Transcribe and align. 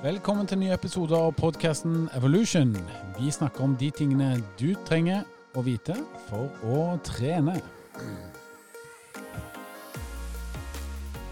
Velkommen 0.00 0.46
til 0.48 0.56
nye 0.56 0.70
ny 0.70 0.72
episode 0.72 1.12
av 1.12 1.34
podkasten 1.36 2.06
Evolution. 2.16 2.70
Vi 3.18 3.28
snakker 3.28 3.66
om 3.66 3.74
de 3.76 3.90
tingene 3.92 4.30
du 4.56 4.70
trenger 4.88 5.26
å 5.52 5.60
vite 5.60 5.92
for 6.24 6.48
å 6.64 6.86
trene. 7.04 7.58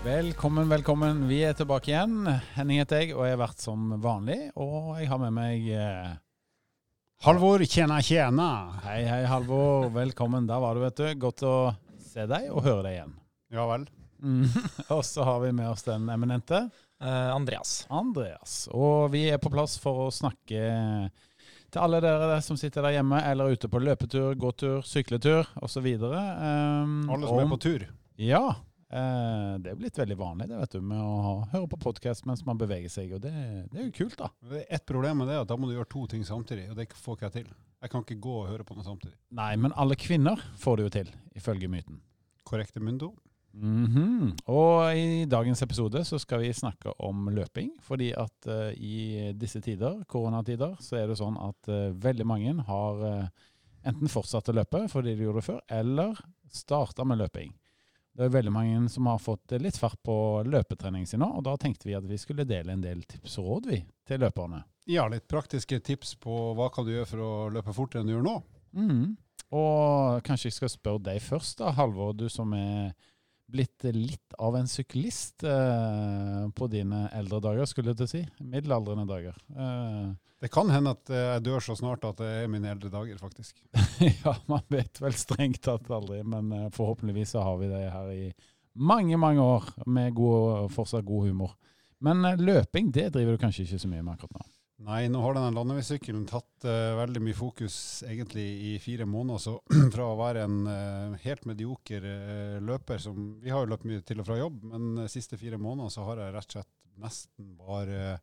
Velkommen, 0.04 0.68
velkommen. 0.68 1.24
Vi 1.30 1.40
er 1.48 1.56
tilbake 1.56 1.94
igjen. 1.94 2.28
Henning 2.58 2.82
heter 2.82 3.06
jeg, 3.06 3.16
og 3.16 3.24
jeg 3.24 3.38
har 3.38 3.40
vært 3.46 3.64
som 3.64 3.88
vanlig. 4.04 4.36
Og 4.60 4.98
jeg 5.00 5.08
har 5.14 5.24
med 5.24 5.32
meg 5.40 5.72
eh, 5.72 6.12
Halvor, 7.24 7.64
tjena, 7.64 8.02
tjena. 8.04 8.50
Hei, 8.84 9.00
hei, 9.08 9.22
Halvor. 9.32 9.88
Velkommen. 9.96 10.44
Der 10.50 10.60
var 10.60 10.76
du, 10.76 10.84
vet 10.84 11.00
du. 11.00 11.08
Godt 11.24 11.46
å 11.48 11.56
se 12.12 12.28
deg 12.28 12.52
og 12.52 12.68
høre 12.68 12.84
deg 12.84 12.98
igjen. 12.98 13.16
Ja 13.48 13.64
vel. 13.72 13.88
Mm. 14.22 14.44
og 14.94 15.02
så 15.06 15.24
har 15.26 15.40
vi 15.44 15.52
med 15.54 15.70
oss 15.70 15.86
den 15.88 16.08
eminente 16.12 16.66
Uh, 16.98 17.30
Andreas. 17.30 17.84
Andreas. 17.94 18.64
Og 18.74 19.12
vi 19.12 19.20
er 19.30 19.38
på 19.38 19.52
plass 19.54 19.76
for 19.78 20.08
å 20.08 20.10
snakke 20.10 20.62
til 21.70 21.78
alle 21.78 22.00
dere 22.02 22.40
som 22.42 22.56
sitter 22.58 22.82
der 22.82 22.96
hjemme 22.96 23.20
eller 23.22 23.52
ute 23.54 23.68
på 23.70 23.78
løpetur, 23.78 24.32
gåtur, 24.34 24.80
sykletur 24.82 25.46
osv. 25.62 25.86
Um, 26.02 27.04
Alle 27.06 27.28
som 27.30 27.38
er 27.38 27.46
på 27.52 27.60
tur. 27.62 27.84
Ja. 28.18 28.40
Uh, 28.90 29.60
det 29.62 29.70
er 29.70 29.78
blitt 29.78 30.00
veldig 30.00 30.16
vanlig 30.18 30.48
det 30.50 30.58
vet 30.58 30.74
du, 30.74 30.80
med 30.90 30.98
å 30.98 31.14
ha- 31.22 31.48
høre 31.52 31.68
på 31.70 31.78
podkast 31.86 32.26
mens 32.26 32.42
man 32.46 32.58
beveger 32.58 32.90
seg, 32.90 33.14
og 33.14 33.22
det, 33.22 33.30
det 33.70 33.78
er 33.82 33.86
jo 33.92 33.94
kult, 34.00 34.18
da. 34.18 34.32
Det 34.48 34.64
er 34.64 34.74
Ett 34.80 34.86
problem 34.90 35.20
med 35.22 35.30
det 35.30 35.36
er 35.36 35.44
at 35.44 35.52
da 35.52 35.58
må 35.60 35.70
du 35.70 35.76
gjøre 35.76 35.92
to 35.92 36.06
ting 36.10 36.26
samtidig, 36.26 36.66
og 36.72 36.80
det 36.82 36.88
får 36.96 37.14
ikke 37.20 37.28
jeg 37.28 37.36
til. 37.44 37.54
Jeg 37.84 37.94
kan 37.94 38.02
ikke 38.02 38.18
gå 38.26 38.36
og 38.40 38.50
høre 38.50 38.66
på 38.66 38.74
noe 38.74 38.88
samtidig. 38.90 39.14
Nei, 39.38 39.52
men 39.60 39.76
alle 39.78 39.94
kvinner 39.94 40.40
får 40.58 40.80
det 40.80 40.88
jo 40.88 40.94
til, 40.98 41.14
ifølge 41.38 41.70
myten. 41.70 42.02
Korrekte 42.48 42.82
mundo. 42.82 43.12
Mhm. 43.58 44.36
Og 44.54 44.96
i 44.96 45.26
dagens 45.26 45.62
episode 45.64 46.04
så 46.06 46.18
skal 46.22 46.44
vi 46.44 46.52
snakke 46.54 46.92
om 47.02 47.28
løping. 47.34 47.72
Fordi 47.82 48.12
at 48.14 48.48
uh, 48.50 48.70
i 48.74 49.32
disse 49.34 49.60
tider, 49.64 50.02
koronatider, 50.06 50.76
så 50.80 51.00
er 51.00 51.10
det 51.10 51.18
sånn 51.18 51.38
at 51.42 51.70
uh, 51.72 51.90
veldig 51.98 52.26
mange 52.28 52.54
har 52.68 53.02
uh, 53.02 53.48
enten 53.88 54.10
fortsatt 54.10 54.50
å 54.50 54.58
løpe 54.60 54.84
fordi 54.92 55.16
de 55.16 55.26
gjorde 55.26 55.42
det 55.42 55.48
før, 55.48 55.64
eller 55.80 56.20
starta 56.52 57.06
med 57.06 57.20
løping. 57.22 57.52
Det 58.18 58.26
er 58.26 58.34
veldig 58.34 58.50
mange 58.50 58.88
som 58.90 59.06
har 59.06 59.20
fått 59.22 59.52
litt 59.62 59.76
fart 59.78 60.00
på 60.02 60.14
løpetrening 60.42 61.04
sin 61.06 61.20
nå, 61.22 61.28
og 61.38 61.44
da 61.46 61.52
tenkte 61.60 61.86
vi 61.86 61.94
at 61.94 62.06
vi 62.08 62.18
skulle 62.18 62.46
dele 62.48 62.74
en 62.74 62.82
del 62.82 63.04
tips 63.06 63.36
og 63.38 63.46
råd 63.46 63.68
vi 63.70 63.78
til 64.08 64.24
løperne. 64.24 64.64
Ja, 64.90 65.04
litt 65.12 65.28
praktiske 65.30 65.78
tips 65.84 66.16
på 66.18 66.34
hva 66.58 66.66
kan 66.74 66.86
du 66.86 66.96
gjøre 66.96 67.10
for 67.12 67.22
å 67.22 67.32
løpe 67.54 67.74
fortere 67.76 68.02
enn 68.02 68.10
du 68.10 68.16
gjør 68.16 68.26
nå. 68.26 68.36
Mhm. 68.74 69.04
Og 69.54 70.18
kanskje 70.26 70.50
jeg 70.50 70.58
skal 70.58 70.72
spørre 70.72 71.04
deg 71.06 71.22
først, 71.24 71.60
da, 71.62 71.70
Halvor, 71.72 72.10
du 72.12 72.26
som 72.28 72.50
er 72.56 72.90
blitt 73.48 73.84
litt 73.96 74.34
av 74.38 74.56
en 74.58 74.68
syklist 74.68 75.44
eh, 75.48 76.42
på 76.54 76.68
dine 76.70 77.06
eldre 77.16 77.40
dager, 77.44 77.68
skulle 77.68 77.94
jeg 77.94 78.00
til 78.02 78.08
å 78.08 78.10
si. 78.12 78.22
Middelaldrende 78.44 79.06
dager. 79.08 79.38
Eh, 79.56 80.08
Det 80.38 80.50
kan 80.54 80.68
hende 80.70 80.92
at 80.94 81.10
eh, 81.10 81.24
jeg 81.34 81.44
dør 81.48 81.64
så 81.64 81.74
snart 81.80 82.04
at 82.06 82.20
det 82.20 82.28
er 82.44 82.50
mine 82.52 82.68
eldre 82.70 82.90
dager, 82.92 83.16
faktisk. 83.18 83.56
ja, 84.24 84.36
man 84.46 84.62
vet 84.70 85.00
vel 85.02 85.16
strengt 85.18 85.62
tatt 85.64 85.88
aldri, 85.90 86.20
men 86.22 86.52
eh, 86.54 86.68
forhåpentligvis 86.76 87.32
så 87.34 87.42
har 87.46 87.56
vi 87.62 87.72
det 87.72 87.86
her 87.90 88.12
i 88.14 88.28
mange, 88.78 89.16
mange 89.18 89.42
år 89.42 89.64
med 89.90 90.14
god, 90.14 90.68
fortsatt 90.76 91.08
god 91.08 91.26
humor. 91.32 91.56
Men 92.04 92.22
eh, 92.28 92.38
løping, 92.38 92.92
det 92.94 93.08
driver 93.16 93.34
du 93.34 93.42
kanskje 93.42 93.64
ikke 93.66 93.80
så 93.82 93.90
mye 93.90 94.04
med 94.04 94.14
akkurat 94.14 94.38
nå. 94.38 94.46
Nei, 94.86 95.08
nå 95.10 95.18
har 95.24 95.34
denne 95.34 95.56
landeveissykkelen 95.56 96.22
tatt 96.30 96.66
uh, 96.68 96.94
veldig 97.00 97.22
mye 97.26 97.34
fokus 97.34 98.04
egentlig 98.06 98.44
i 98.68 98.72
fire 98.78 99.08
måneder. 99.10 99.40
Så 99.42 99.56
fra 99.94 100.06
å 100.06 100.18
være 100.20 100.44
en 100.46 100.58
uh, 100.70 101.16
helt 101.24 101.48
medioker 101.50 102.06
uh, 102.06 102.58
løper 102.62 103.02
som 103.02 103.18
Vi 103.42 103.50
har 103.50 103.64
jo 103.64 103.72
løpt 103.72 103.88
mye 103.90 104.04
til 104.06 104.22
og 104.22 104.28
fra 104.28 104.38
jobb, 104.38 104.62
men 104.70 104.92
de 105.00 105.08
siste 105.10 105.38
fire 105.40 105.58
måneder 105.58 105.90
så 105.90 106.06
har 106.06 106.22
jeg 106.22 106.36
rett 106.36 106.50
og 106.50 106.58
slett 106.58 106.74
nesten 106.98 107.54
bare 107.58 108.18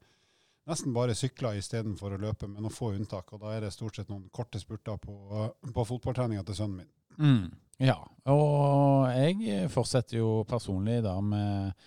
Nesten 0.66 0.96
bare 0.96 1.14
sykla 1.14 1.52
istedenfor 1.60 2.16
å 2.16 2.18
løpe, 2.18 2.48
med 2.50 2.64
noen 2.64 2.74
få 2.74 2.88
unntak. 2.96 3.28
Og 3.36 3.44
da 3.44 3.52
er 3.54 3.60
det 3.62 3.68
stort 3.76 4.00
sett 4.00 4.08
noen 4.10 4.24
korte 4.34 4.58
spurter 4.58 4.98
på, 4.98 5.14
på 5.62 5.84
fotballtreninga 5.86 6.42
til 6.48 6.58
sønnen 6.58 6.80
min. 6.80 6.88
Mm, 7.22 7.52
ja, 7.86 8.00
og 8.34 9.06
jeg 9.14 9.68
fortsetter 9.70 10.18
jo 10.24 10.32
personlig 10.50 11.04
da 11.06 11.14
med 11.22 11.78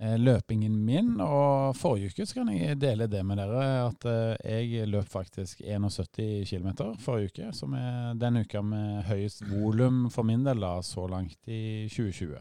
løpingen 0.00 0.76
min. 0.84 1.14
Og 1.20 1.76
forrige 1.76 2.12
uke 2.12 2.26
så 2.26 2.40
kan 2.40 2.52
jeg 2.54 2.80
dele 2.80 3.08
det 3.10 3.24
med 3.26 3.40
dere, 3.42 3.66
at 3.88 4.08
eh, 4.08 4.72
jeg 4.72 4.88
løp 4.88 5.08
faktisk 5.08 5.60
71 5.64 6.50
km 6.50 6.96
forrige 7.02 7.32
uke. 7.32 7.52
Som 7.56 7.76
er 7.78 8.14
den 8.18 8.42
uka 8.42 8.62
med 8.62 9.02
høyest 9.10 9.44
volum 9.50 10.08
for 10.10 10.26
min 10.26 10.44
del 10.46 10.62
da, 10.62 10.78
så 10.82 11.06
langt 11.10 11.38
i 11.46 11.88
2020. 11.88 12.40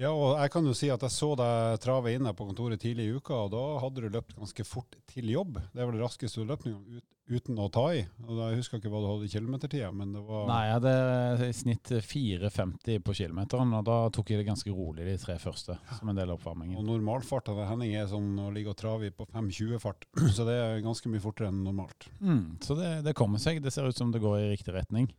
Ja, 0.00 0.14
og 0.16 0.38
jeg 0.40 0.48
kan 0.54 0.64
jo 0.64 0.72
si 0.72 0.88
at 0.88 1.02
jeg 1.04 1.12
så 1.12 1.34
deg 1.36 1.80
trave 1.84 2.14
inn 2.14 2.24
her 2.24 2.32
på 2.36 2.46
kontoret 2.48 2.80
tidlig 2.80 3.10
i 3.10 3.16
uka, 3.18 3.36
og 3.44 3.50
da 3.52 3.64
hadde 3.82 4.00
du 4.00 4.14
løpt 4.14 4.32
ganske 4.38 4.64
fort 4.64 4.96
til 5.10 5.28
jobb. 5.28 5.58
Det 5.74 5.84
var 5.84 5.92
det 5.92 6.00
raskeste 6.00 6.40
du 6.40 6.48
løp 6.48 6.64
ut, 6.64 7.02
uten 7.30 7.60
å 7.60 7.66
ta 7.72 7.82
i. 7.92 8.00
Og 8.24 8.32
da, 8.32 8.48
jeg 8.48 8.62
husker 8.62 8.80
ikke 8.80 8.88
hva 8.94 9.02
du 9.04 9.10
hadde 9.10 9.28
i 9.28 9.34
kilometertida, 9.34 9.90
men 9.92 10.14
det 10.16 10.22
var 10.24 10.48
Nei, 10.48 10.62
jeg 10.70 10.78
hadde 10.78 11.50
i 11.50 11.58
snitt 11.58 11.92
4,50 12.08 13.04
på 13.04 13.16
kilometeren, 13.20 13.76
og 13.76 13.84
da 13.90 13.98
tok 14.16 14.32
jeg 14.32 14.40
det 14.40 14.48
ganske 14.48 14.72
rolig 14.72 15.04
de 15.04 15.18
tre 15.20 15.36
første, 15.42 15.76
som 15.98 16.08
en 16.08 16.22
del 16.22 16.32
av 16.32 16.40
Og 16.40 16.48
normalfarten, 16.48 16.88
normalfarta 16.88 17.58
til 17.60 17.70
Henning 17.74 17.94
er 18.00 18.08
som 18.08 18.32
å 18.40 18.48
ligge 18.56 18.72
og 18.72 18.80
trave 18.80 19.10
i 19.10 19.14
på 19.14 19.28
5.20-fart, 19.28 20.08
så 20.38 20.48
det 20.48 20.56
er 20.64 20.84
ganske 20.86 21.12
mye 21.12 21.26
fortere 21.28 21.52
enn 21.52 21.60
normalt. 21.68 22.08
Mm, 22.24 22.44
så 22.64 22.78
det, 22.80 22.94
det 23.04 23.18
kommer 23.20 23.42
seg. 23.42 23.60
Det 23.60 23.76
ser 23.76 23.84
ut 23.84 24.00
som 24.00 24.16
det 24.16 24.24
går 24.24 24.40
i 24.40 24.52
riktig 24.56 24.72
retning. 24.80 25.12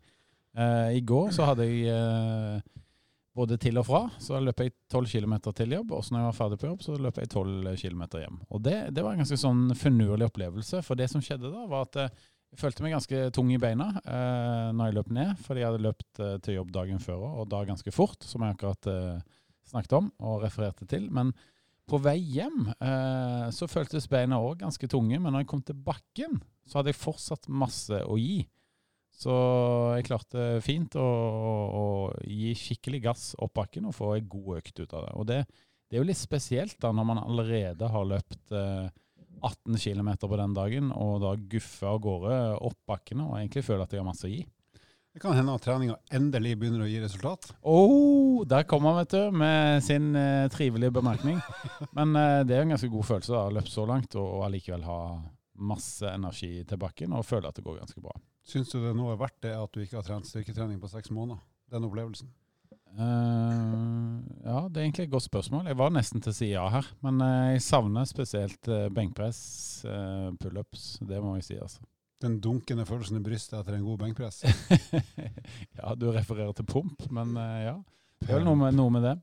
Uh, 0.57 0.89
I 0.89 1.05
går 1.05 1.29
så 1.37 1.45
hadde 1.47 1.69
jeg 1.69 1.85
eh, 1.93 2.71
både 3.37 3.55
til 3.61 3.79
og 3.79 3.87
fra, 3.87 4.01
så 4.19 4.39
løp 4.43 4.59
jeg 4.63 4.73
12 4.91 5.07
km 5.13 5.35
til 5.55 5.77
jobb. 5.77 5.93
Og 5.95 6.03
så 6.03 6.13
når 6.13 6.21
jeg 6.21 6.29
var 6.29 6.37
ferdig 6.37 6.59
på 6.59 6.67
jobb, 6.67 6.83
så 6.83 6.97
løp 6.99 7.21
jeg 7.21 7.31
12 7.31 7.77
km 7.79 8.03
hjem. 8.19 8.41
Og 8.49 8.63
det, 8.65 8.77
det 8.95 9.05
var 9.05 9.15
en 9.15 9.23
ganske 9.23 9.39
sånn 9.39 9.63
finurlig 9.79 10.27
opplevelse. 10.27 10.81
For 10.85 10.99
det 10.99 11.07
som 11.11 11.23
skjedde 11.23 11.51
da, 11.53 11.63
var 11.71 11.87
at 11.87 11.99
eh, 12.01 12.11
jeg 12.51 12.59
følte 12.59 12.83
meg 12.83 12.95
ganske 12.97 13.21
tung 13.35 13.53
i 13.55 13.59
beina 13.61 13.87
eh, 14.01 14.67
når 14.75 14.89
jeg 14.89 14.97
løp 14.97 15.13
ned. 15.15 15.31
Fordi 15.45 15.63
jeg 15.63 15.71
hadde 15.71 15.85
løpt 15.87 16.23
eh, 16.25 16.35
til 16.43 16.59
jobb 16.59 16.75
dagen 16.75 16.99
før 17.03 17.25
og 17.29 17.47
da 17.51 17.63
ganske 17.67 17.95
fort, 17.95 18.27
som 18.27 18.43
jeg 18.43 18.57
akkurat 18.57 18.91
eh, 18.91 19.39
snakket 19.71 19.97
om 20.01 20.11
og 20.19 20.43
refererte 20.43 20.87
til. 20.91 21.07
Men 21.15 21.31
på 21.87 21.99
vei 22.03 22.17
hjem 22.19 22.65
eh, 22.73 23.47
så 23.55 23.67
føltes 23.71 24.09
beina 24.11 24.41
òg 24.43 24.59
ganske 24.65 24.91
tunge. 24.91 25.19
Men 25.19 25.31
når 25.31 25.45
jeg 25.45 25.53
kom 25.53 25.63
til 25.63 25.79
bakken, 25.79 26.41
så 26.67 26.79
hadde 26.79 26.91
jeg 26.91 26.99
fortsatt 26.99 27.47
masse 27.47 28.03
å 28.03 28.19
gi. 28.19 28.41
Så 29.11 29.33
jeg 29.97 30.07
klarte 30.07 30.45
fint 30.65 30.95
å, 30.97 31.03
å, 31.05 31.51
å 31.77 31.85
gi 32.25 32.55
skikkelig 32.57 33.01
gass 33.03 33.25
opp 33.37 33.53
bakken 33.59 33.89
og 33.89 33.95
få 33.97 34.15
ei 34.15 34.23
god 34.25 34.61
økt 34.61 34.81
ut 34.81 34.95
av 34.97 35.05
det. 35.05 35.11
Og 35.19 35.27
det, 35.29 35.39
det 35.91 35.97
er 35.97 36.01
jo 36.01 36.09
litt 36.09 36.21
spesielt 36.21 36.79
da 36.81 36.93
når 36.95 37.09
man 37.09 37.21
allerede 37.21 37.91
har 37.91 38.07
løpt 38.07 38.55
eh, 38.55 38.87
18 39.41 39.77
km 39.77 40.13
på 40.21 40.37
den 40.37 40.55
dagen, 40.55 40.89
og 40.93 41.21
da 41.23 41.35
guffer 41.35 41.91
av 41.91 42.01
gårde 42.03 42.39
opp 42.61 42.77
bakkene 42.89 43.27
og 43.27 43.37
egentlig 43.39 43.65
føler 43.65 43.85
at 43.85 43.93
jeg 43.93 44.03
har 44.03 44.07
masse 44.07 44.27
å 44.27 44.31
gi. 44.31 44.43
Det 45.11 45.19
kan 45.19 45.35
hende 45.35 45.51
at 45.57 45.63
treninga 45.65 45.97
endelig 46.15 46.53
begynner 46.55 46.85
å 46.85 46.87
gi 46.87 47.01
resultat. 47.03 47.49
Oh, 47.67 48.45
der 48.47 48.63
kom 48.63 48.85
han, 48.87 49.01
vet 49.01 49.11
du, 49.11 49.35
med 49.35 49.83
sin 49.83 50.13
eh, 50.15 50.47
trivelige 50.53 50.95
bemerkning. 50.95 51.41
Men 51.97 52.15
eh, 52.15 52.43
det 52.47 52.55
er 52.55 52.63
en 52.63 52.71
ganske 52.77 52.91
god 52.93 53.09
følelse 53.09 53.33
da, 53.33 53.41
å 53.41 53.49
ha 53.49 53.55
løpt 53.57 53.73
så 53.73 53.83
langt 53.89 54.15
og, 54.15 54.29
og 54.37 54.45
allikevel 54.47 54.85
ha 54.87 55.01
masse 55.67 56.07
energi 56.07 56.61
til 56.67 56.79
bakken 56.79 57.11
og 57.17 57.27
føle 57.27 57.51
at 57.51 57.59
det 57.59 57.65
går 57.65 57.81
ganske 57.81 58.03
bra. 58.03 58.15
Syns 58.47 58.71
du 58.73 58.79
det 58.81 58.93
nå 58.97 59.07
er 59.11 59.19
verdt 59.21 59.41
det 59.45 59.55
at 59.55 59.73
du 59.73 59.81
ikke 59.83 59.99
har 59.99 60.05
trent 60.07 60.27
styrketrening 60.27 60.79
på 60.81 60.89
seks 60.91 61.11
måneder? 61.13 61.41
Den 61.71 61.85
opplevelsen. 61.87 62.31
Uh, 62.91 64.19
ja, 64.43 64.65
det 64.67 64.81
er 64.81 64.83
egentlig 64.83 65.05
et 65.05 65.13
godt 65.13 65.29
spørsmål. 65.29 65.69
Jeg 65.69 65.79
var 65.79 65.93
nesten 65.95 66.23
til 66.23 66.33
å 66.33 66.35
si 66.35 66.49
ja 66.51 66.65
her. 66.73 66.89
Men 67.05 67.21
eh, 67.23 67.53
jeg 67.53 67.63
savner 67.63 68.09
spesielt 68.09 68.67
uh, 68.67 68.89
benkpress, 68.91 69.39
eh, 69.87 70.27
pullups. 70.41 70.97
Det 71.07 71.21
må 71.23 71.37
jeg 71.37 71.47
si, 71.47 71.59
altså. 71.61 71.85
Den 72.21 72.37
dunkende 72.43 72.85
følelsen 72.85 73.17
i 73.17 73.23
brystet 73.25 73.61
etter 73.61 73.77
en 73.77 73.85
god 73.87 74.01
benkpress. 74.03 74.43
ja, 75.79 75.95
du 75.95 76.09
refererer 76.11 76.51
til 76.57 76.67
pump, 76.67 77.07
men 77.13 77.33
uh, 77.39 77.61
ja. 77.63 77.77
Det 78.21 78.29
er 78.29 78.37
vel 78.37 78.47
noe 78.47 78.59
med, 78.59 78.77
noe 78.77 78.93
med 78.93 79.05
det. 79.09 79.17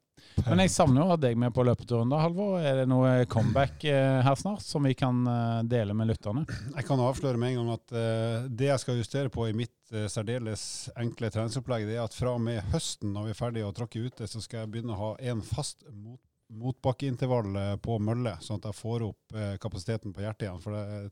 Men 0.46 0.62
jeg 0.62 0.72
savner 0.72 1.02
jo 1.02 1.06
å 1.06 1.12
ha 1.12 1.18
deg 1.20 1.38
med 1.38 1.52
på 1.54 1.64
løpeturen 1.66 2.10
da, 2.10 2.20
Halvor. 2.22 2.58
Er 2.62 2.80
det 2.80 2.86
noe 2.90 3.26
comeback 3.30 3.84
eh, 3.88 4.20
her 4.24 4.38
snart 4.38 4.62
som 4.64 4.86
vi 4.86 4.94
kan 4.98 5.20
eh, 5.26 5.60
dele 5.70 5.96
med 5.96 6.10
lytterne? 6.10 6.44
Jeg 6.74 6.86
kan 6.86 7.02
avsløre 7.02 7.40
med 7.40 7.52
en 7.52 7.60
gang 7.60 7.72
at 7.74 7.94
eh, 7.98 8.48
det 8.60 8.70
jeg 8.70 8.82
skal 8.84 9.00
justere 9.00 9.32
på 9.34 9.48
i 9.48 9.56
mitt 9.56 9.74
særdeles 9.88 10.62
enkle 11.00 11.30
treningsopplegg, 11.32 11.86
det 11.88 11.96
er 11.96 12.04
at 12.04 12.16
fra 12.16 12.34
og 12.36 12.42
med 12.44 12.60
høsten, 12.74 13.14
når 13.14 13.28
vi 13.28 13.34
er 13.34 13.38
ferdige 13.38 13.70
å 13.70 13.74
tråkke 13.76 14.02
ute, 14.04 14.28
så 14.28 14.42
skal 14.44 14.62
jeg 14.62 14.72
begynne 14.74 14.92
å 14.92 15.00
ha 15.00 15.10
en 15.32 15.40
fast 15.46 15.86
mot, 15.88 16.20
motbakkeintervall 16.48 17.56
på 17.84 17.96
mølle, 18.04 18.34
sånn 18.44 18.60
at 18.60 18.68
jeg 18.68 18.76
får 18.78 19.06
opp 19.06 19.38
kapasiteten 19.60 20.12
på 20.16 20.22
hjertet 20.24 20.46
igjen. 20.46 20.60
For 20.64 20.76
jeg 20.76 21.08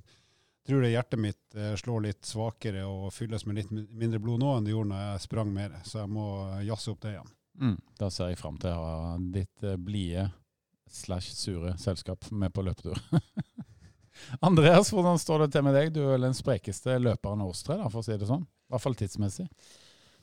tror 0.68 0.84
det 0.84 0.92
hjertet 0.92 1.22
mitt 1.24 1.58
slår 1.80 2.04
litt 2.08 2.28
svakere 2.28 2.84
og 2.88 3.08
fylles 3.16 3.44
med 3.48 3.62
litt 3.62 3.72
mindre 3.72 4.20
blod 4.20 4.44
nå 4.44 4.54
enn 4.56 4.68
det 4.68 4.72
gjorde 4.72 4.92
når 4.92 5.02
jeg 5.06 5.24
sprang 5.24 5.52
mer, 5.56 5.80
så 5.88 6.02
jeg 6.02 6.12
må 6.12 6.28
jazze 6.68 6.92
opp 6.92 7.04
det 7.04 7.16
igjen. 7.16 7.35
Mm, 7.60 7.78
da 8.00 8.10
ser 8.12 8.32
jeg 8.32 8.40
fram 8.40 8.58
til 8.60 8.74
å 8.74 8.82
ha 8.84 9.14
ditt 9.32 9.64
eh, 9.64 9.78
blide 9.80 10.28
slash 10.92 11.32
sure 11.34 11.74
selskap 11.80 12.28
med 12.30 12.52
på 12.54 12.64
løpetur. 12.66 13.00
Andreas, 14.46 14.92
hvordan 14.92 15.18
står 15.20 15.44
det 15.44 15.50
til 15.54 15.66
med 15.66 15.76
deg? 15.76 15.90
Du 15.94 16.02
er 16.04 16.14
vel 16.14 16.28
den 16.28 16.36
sprekeste 16.36 16.98
løperen 17.02 17.42
av 17.44 17.52
oss 17.52 17.64
tre, 17.66 17.78
for 17.90 18.00
å 18.00 18.06
si 18.06 18.16
det 18.16 18.28
sånn. 18.28 18.46
I 18.46 18.74
hvert 18.74 18.84
fall 18.84 18.96
tidsmessig. 18.98 19.48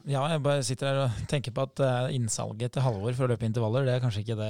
Ja, 0.04 0.26
jeg 0.28 0.42
bare 0.44 0.64
sitter 0.68 0.90
her 0.90 0.98
og 1.06 1.28
tenker 1.32 1.54
på 1.56 1.64
at 1.64 1.80
uh, 1.80 2.12
innsalget 2.12 2.74
til 2.76 2.84
Halvor 2.84 3.14
for 3.16 3.24
å 3.24 3.32
løpe 3.32 3.48
intervaller, 3.48 3.86
det 3.88 3.94
er 3.94 4.02
kanskje 4.04 4.24
ikke 4.26 4.36
det 4.36 4.50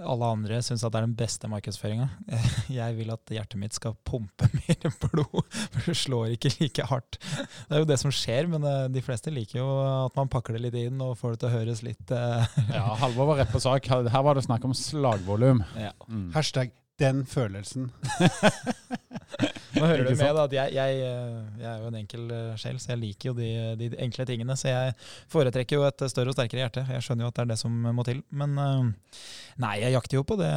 alle 0.00 0.30
andre 0.32 0.60
syns 0.64 0.84
er 0.86 0.94
den 0.94 1.12
beste 1.18 1.50
markedsføringa. 1.52 2.06
Jeg 2.78 2.96
vil 2.96 3.12
at 3.12 3.34
hjertet 3.36 3.60
mitt 3.60 3.76
skal 3.76 3.98
pumpe 4.08 4.48
mer 4.62 4.94
blod, 5.02 5.42
for 5.50 5.90
det 5.90 5.96
slår 6.00 6.36
ikke 6.38 6.54
like 6.56 6.86
hardt. 6.88 7.18
Det 7.20 7.76
er 7.76 7.84
jo 7.84 7.90
det 7.90 8.00
som 8.00 8.14
skjer, 8.14 8.48
men 8.54 8.64
uh, 8.64 8.86
de 8.92 9.04
fleste 9.04 9.32
liker 9.34 9.60
jo 9.60 9.68
at 10.06 10.16
man 10.16 10.32
pakker 10.32 10.56
det 10.56 10.64
litt 10.68 10.78
inn 10.86 11.04
og 11.04 11.18
får 11.20 11.34
det 11.34 11.42
til 11.42 11.50
å 11.50 11.56
høres 11.58 11.84
litt 11.84 12.14
uh... 12.14 12.56
Ja, 12.72 12.86
Halvor 13.04 13.34
var 13.34 13.42
rett 13.42 13.52
på 13.52 13.60
sak. 13.60 13.90
Her 13.92 14.24
var 14.24 14.38
det 14.38 14.46
snakk 14.48 14.64
om 14.64 14.72
slagvolum. 14.78 15.60
Ja. 15.76 15.92
Mm. 16.08 16.30
Hashtag 16.32 16.72
den 17.00 17.24
følelsen. 17.26 17.90
Nå 19.74 19.86
hører 19.88 20.06
du 20.06 20.12
med 20.14 20.36
da, 20.36 20.44
at 20.46 20.52
jeg, 20.54 20.74
jeg, 20.76 20.98
eh, 21.02 21.38
jeg, 21.58 21.66
er 21.66 21.80
jo 21.82 21.88
en 21.90 21.96
enkel 21.98 22.28
eh, 22.30 22.52
sjel, 22.60 22.76
så 22.78 22.92
jeg 22.92 23.00
liker 23.00 23.30
jo 23.30 23.34
de, 23.38 23.48
de, 23.80 23.88
enkle 24.04 24.26
tingene. 24.28 24.54
Så 24.58 24.70
jeg 24.70 24.94
foretrekker 25.32 25.80
jo 25.80 25.86
et 25.88 26.04
større 26.12 26.30
og 26.30 26.36
sterkere 26.36 26.62
hjerte. 26.62 26.84
Jeg 26.94 27.04
skjønner 27.04 27.26
jo 27.26 27.32
at 27.32 27.40
det 27.40 27.44
er 27.44 27.50
det 27.50 27.58
som 27.58 27.74
må 27.96 28.06
til. 28.06 28.22
Men 28.30 28.54
eh, 28.62 29.18
nei, 29.64 29.74
jeg 29.82 29.96
jakter 29.96 30.20
jo 30.20 30.26
på 30.28 30.38
det 30.38 30.52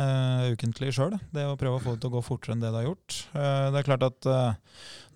ukentlig 0.53 0.93
sjøl. 0.93 1.17
Det 1.33 1.47
å 1.49 1.57
prøve 1.59 1.81
å 1.81 1.83
få 1.83 1.95
det 1.95 2.03
til 2.03 2.11
å 2.11 2.17
gå 2.19 2.23
fortere 2.29 2.55
enn 2.55 2.63
det 2.63 2.69
det 2.69 2.81
har 2.83 2.87
gjort. 2.91 3.17
Det 3.33 3.81
er 3.81 3.89
klart 3.89 4.05
at 4.05 4.29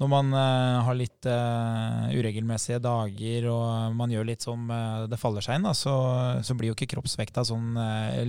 når 0.02 0.10
man 0.10 0.34
har 0.34 0.98
litt 0.98 1.28
uregelmessige 1.28 2.82
dager 2.82 3.48
og 3.52 3.98
man 3.98 4.14
gjør 4.14 4.30
litt 4.32 4.46
som 4.46 4.66
det 5.12 5.20
faller 5.22 5.46
seg 5.46 5.60
inn, 5.60 5.68
da, 5.68 5.76
så, 5.78 5.94
så 6.42 6.58
blir 6.58 6.72
jo 6.72 6.78
ikke 6.78 6.90
kroppsvekta 6.96 7.44
sånn 7.46 7.78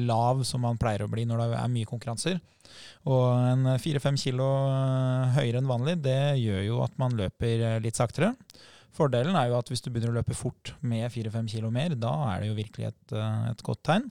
lav 0.04 0.42
som 0.48 0.64
man 0.66 0.80
pleier 0.80 1.06
å 1.06 1.12
bli 1.12 1.24
når 1.28 1.46
det 1.46 1.60
er 1.62 1.72
mye 1.72 1.88
konkurranser. 1.88 2.40
Og 3.10 3.24
en 3.34 3.72
fire-fem 3.82 4.18
kilo 4.20 4.46
eh, 4.68 5.32
høyere 5.38 5.62
enn 5.62 5.70
vanlig, 5.70 5.96
det 6.04 6.38
gjør 6.42 6.62
jo 6.68 6.78
at 6.84 6.94
man 7.02 7.16
løper 7.18 7.64
eh, 7.66 7.80
litt 7.82 7.98
saktere. 7.98 8.32
Fordelen 8.94 9.36
er 9.38 9.48
jo 9.50 9.58
at 9.58 9.72
hvis 9.72 9.82
du 9.82 9.88
begynner 9.90 10.12
å 10.12 10.18
løpe 10.20 10.36
fort 10.36 10.74
med 10.84 11.08
fire-fem 11.10 11.48
kilo 11.50 11.72
mer, 11.74 11.96
da 11.98 12.12
er 12.34 12.42
det 12.42 12.52
jo 12.52 12.58
virkelig 12.60 12.90
et, 12.92 13.16
eh, 13.16 13.50
et, 13.50 13.66
godt 13.66 13.82
tegn. 13.88 14.10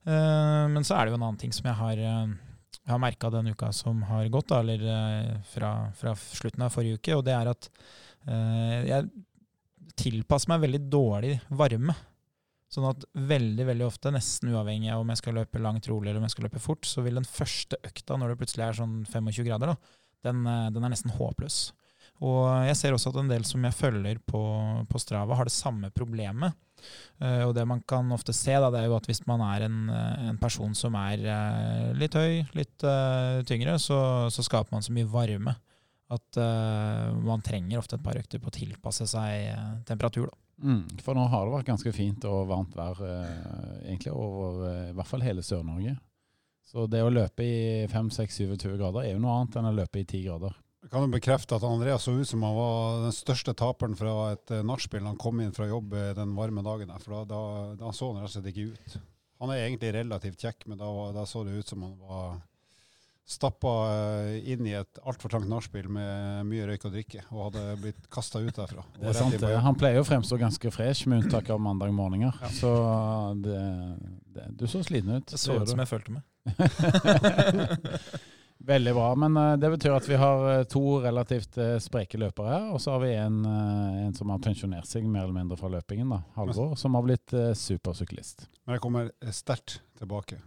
Men 0.00 0.80
så 0.80 0.94
er 0.96 1.04
det 1.04 1.12
jo 1.12 1.16
en 1.18 1.24
annen 1.26 1.38
ting 1.38 1.52
som 1.52 1.66
jeg 1.68 1.76
har, 1.76 1.98
jeg 2.00 2.88
har 2.88 3.00
merka 3.02 3.28
den 3.30 3.50
uka 3.52 3.68
som 3.76 3.98
har 4.08 4.30
gått, 4.32 4.48
eller 4.56 4.80
fra, 5.52 5.74
fra, 5.92 6.14
slutten 6.16 6.64
av 6.64 6.72
forrige 6.72 6.96
uke, 6.96 7.18
og 7.18 7.26
det 7.26 7.34
er 7.36 7.50
at 7.52 7.68
jeg 8.88 9.10
tilpasser 10.00 10.54
meg 10.54 10.64
veldig 10.64 10.80
dårlig 10.88 11.34
varme. 11.52 11.94
Sånn 12.70 12.86
at 12.86 13.02
veldig 13.14 13.66
veldig 13.66 13.86
ofte, 13.88 14.12
nesten 14.14 14.52
uavhengig 14.52 14.92
av 14.94 15.02
om 15.02 15.08
jeg 15.10 15.18
skal 15.18 15.40
løpe 15.40 15.62
langt 15.62 15.88
rolig 15.90 16.10
eller 16.10 16.20
om 16.20 16.28
jeg 16.28 16.36
skal 16.36 16.46
løpe 16.46 16.62
fort, 16.62 16.86
så 16.86 17.02
vil 17.02 17.18
den 17.18 17.26
første 17.26 17.80
økta, 17.82 18.14
når 18.14 18.32
det 18.32 18.40
plutselig 18.42 18.66
er 18.68 18.78
sånn 18.78 18.96
25 19.10 19.48
grader, 19.48 19.72
da, 19.72 19.96
den, 20.28 20.44
eh, 20.46 20.66
den, 20.70 20.86
er 20.86 20.92
nesten 20.94 21.14
håpløs. 21.16 21.60
Og 22.22 22.44
jeg 22.68 22.76
ser 22.76 22.94
også 22.94 23.10
at 23.10 23.18
en 23.22 23.30
del 23.32 23.46
som 23.48 23.64
jeg 23.64 23.74
følger 23.74 24.20
på, 24.28 24.42
på 24.86 25.00
Strava, 25.02 25.38
har 25.38 25.48
det 25.48 25.56
samme 25.56 25.90
problemet. 25.94 26.54
Uh, 27.20 27.44
og 27.44 27.54
det 27.56 27.66
man 27.68 27.82
kan 27.88 28.08
ofte 28.14 28.32
se, 28.32 28.54
da, 28.56 28.70
det 28.72 28.80
er 28.80 28.86
jo 28.88 28.96
at 28.96 29.08
hvis 29.08 29.20
man 29.28 29.42
er 29.44 29.66
en, 29.66 29.80
eh, 29.92 30.28
en 30.30 30.38
person 30.40 30.72
som 30.76 30.94
er 30.96 31.20
uh, 31.26 31.90
litt 31.96 32.16
høy, 32.16 32.40
litt 32.56 32.86
uh, 32.86 33.42
tyngre, 33.48 33.74
så, 33.82 33.98
så, 34.32 34.44
skaper 34.46 34.72
man 34.72 34.86
så 34.86 34.94
mye 34.96 35.08
varme 35.10 35.58
at 36.10 36.38
man 37.22 37.42
trenger 37.46 37.78
ofte 37.78 37.94
et 37.94 38.02
par 38.02 38.18
økter 38.18 38.40
på 38.42 38.50
å 38.50 38.54
tilpasse 38.54 39.06
seg 39.06 39.84
temperatur. 39.86 40.26
da. 40.26 40.38
Mm, 40.62 40.84
for 41.00 41.16
nå 41.16 41.24
har 41.32 41.46
det 41.46 41.54
vært 41.54 41.68
ganske 41.70 41.92
fint 41.96 42.24
og 42.28 42.48
varmt 42.50 42.74
vær 42.76 42.98
uh, 43.00 43.84
egentlig 43.86 44.12
over 44.12 44.66
eh, 44.68 44.88
i 44.90 44.96
hvert 44.96 45.08
fall 45.08 45.24
hele 45.24 45.44
Sør-Norge. 45.44 45.94
Så 46.70 46.84
det 46.86 47.00
å 47.02 47.12
løpe 47.12 47.42
i 47.42 47.86
5-6-27 47.90 48.76
grader 48.76 49.06
er 49.06 49.14
jo 49.14 49.22
noe 49.22 49.38
annet 49.38 49.56
enn 49.58 49.70
å 49.70 49.78
løpe 49.80 50.02
i 50.02 50.04
10 50.04 50.26
grader. 50.28 50.58
Jeg 50.84 50.92
kan 50.92 51.04
jo 51.04 51.12
bekrefte 51.12 51.56
at 51.56 51.64
Andreas 51.66 52.04
så 52.06 52.12
ut 52.16 52.28
som 52.28 52.44
han 52.46 52.54
var 52.56 53.00
den 53.06 53.16
største 53.16 53.54
taperen 53.56 53.96
fra 53.98 54.14
et 54.34 54.52
uh, 54.52 54.60
nachspiel 54.66 55.08
han 55.08 55.18
kom 55.20 55.40
inn 55.40 55.56
fra 55.56 55.68
jobb 55.70 55.96
eh, 55.96 56.12
den 56.18 56.36
varme 56.36 56.64
dagen. 56.66 56.92
der, 56.92 57.00
For 57.02 57.16
da, 57.16 57.24
da, 57.32 57.40
da 57.80 57.96
så 57.96 58.12
han 58.12 58.20
rett 58.20 58.30
og 58.30 58.36
slett 58.36 58.52
ikke 58.52 58.74
ut. 58.74 59.00
Han 59.40 59.54
er 59.54 59.64
egentlig 59.64 59.94
relativt 59.96 60.44
kjekk, 60.44 60.68
men 60.68 60.80
da, 60.82 60.92
da 61.16 61.24
så 61.24 61.46
det 61.48 61.56
ut 61.56 61.72
som 61.72 61.88
han 61.88 61.96
var 62.04 62.40
stappa 63.30 63.72
eh, 63.90 64.50
inn 64.52 64.66
i 64.66 64.72
et 64.74 64.98
altfor 65.06 65.30
trangt 65.30 65.48
nachspiel 65.50 65.86
med 65.92 66.46
mye 66.48 66.66
røyk 66.70 66.86
og 66.88 66.94
drikke, 66.96 67.22
og 67.30 67.44
hadde 67.48 67.76
blitt 67.84 68.08
kasta 68.12 68.42
ut 68.42 68.56
derfra. 68.56 68.84
Det 68.96 69.12
er 69.12 69.18
sant, 69.18 69.36
det. 69.38 69.52
Han 69.62 69.78
pleier 69.78 70.02
å 70.02 70.06
fremstå 70.06 70.38
ganske 70.40 70.72
fresh, 70.74 71.06
med 71.10 71.24
unntak 71.24 71.50
av 71.54 71.62
mandag 71.62 71.94
morgener. 71.94 72.34
Ja. 72.42 72.50
Så 72.56 72.72
det, 73.44 73.60
det, 74.34 74.50
du 74.58 74.66
så 74.70 74.82
sliten 74.86 75.20
ut. 75.20 75.30
Det 75.30 75.38
så 75.38 75.60
ut 75.60 75.70
som 75.70 75.82
jeg 75.82 75.92
følte 75.92 76.18
meg. 76.18 76.26
Veldig 78.70 78.92
bra. 78.92 79.06
Men 79.16 79.36
uh, 79.38 79.54
det 79.56 79.70
betyr 79.72 79.94
at 79.96 80.08
vi 80.10 80.18
har 80.20 80.42
uh, 80.44 80.64
to 80.68 80.98
relativt 81.00 81.56
spreke 81.80 82.18
løpere 82.20 82.50
her. 82.50 82.66
Og 82.74 82.82
så 82.82 82.96
har 82.96 83.04
vi 83.06 83.14
en, 83.14 83.38
en, 83.46 84.12
som 84.18 84.34
har 84.34 84.42
pensjonert 84.42 84.90
seg 84.90 85.06
mer 85.06 85.28
eller 85.28 85.38
mindre 85.38 85.56
fra 85.60 85.70
løpingen, 85.72 86.10
da, 86.12 86.20
Halvor, 86.36 86.74
som 86.80 86.98
har 86.98 87.06
blitt 87.06 87.30
supersyklist. 87.56 88.50
Men 88.66 88.76
jeg 88.76 88.84
kommer 88.84 89.14
sterkt 89.32 89.80
tilbake. 90.02 90.42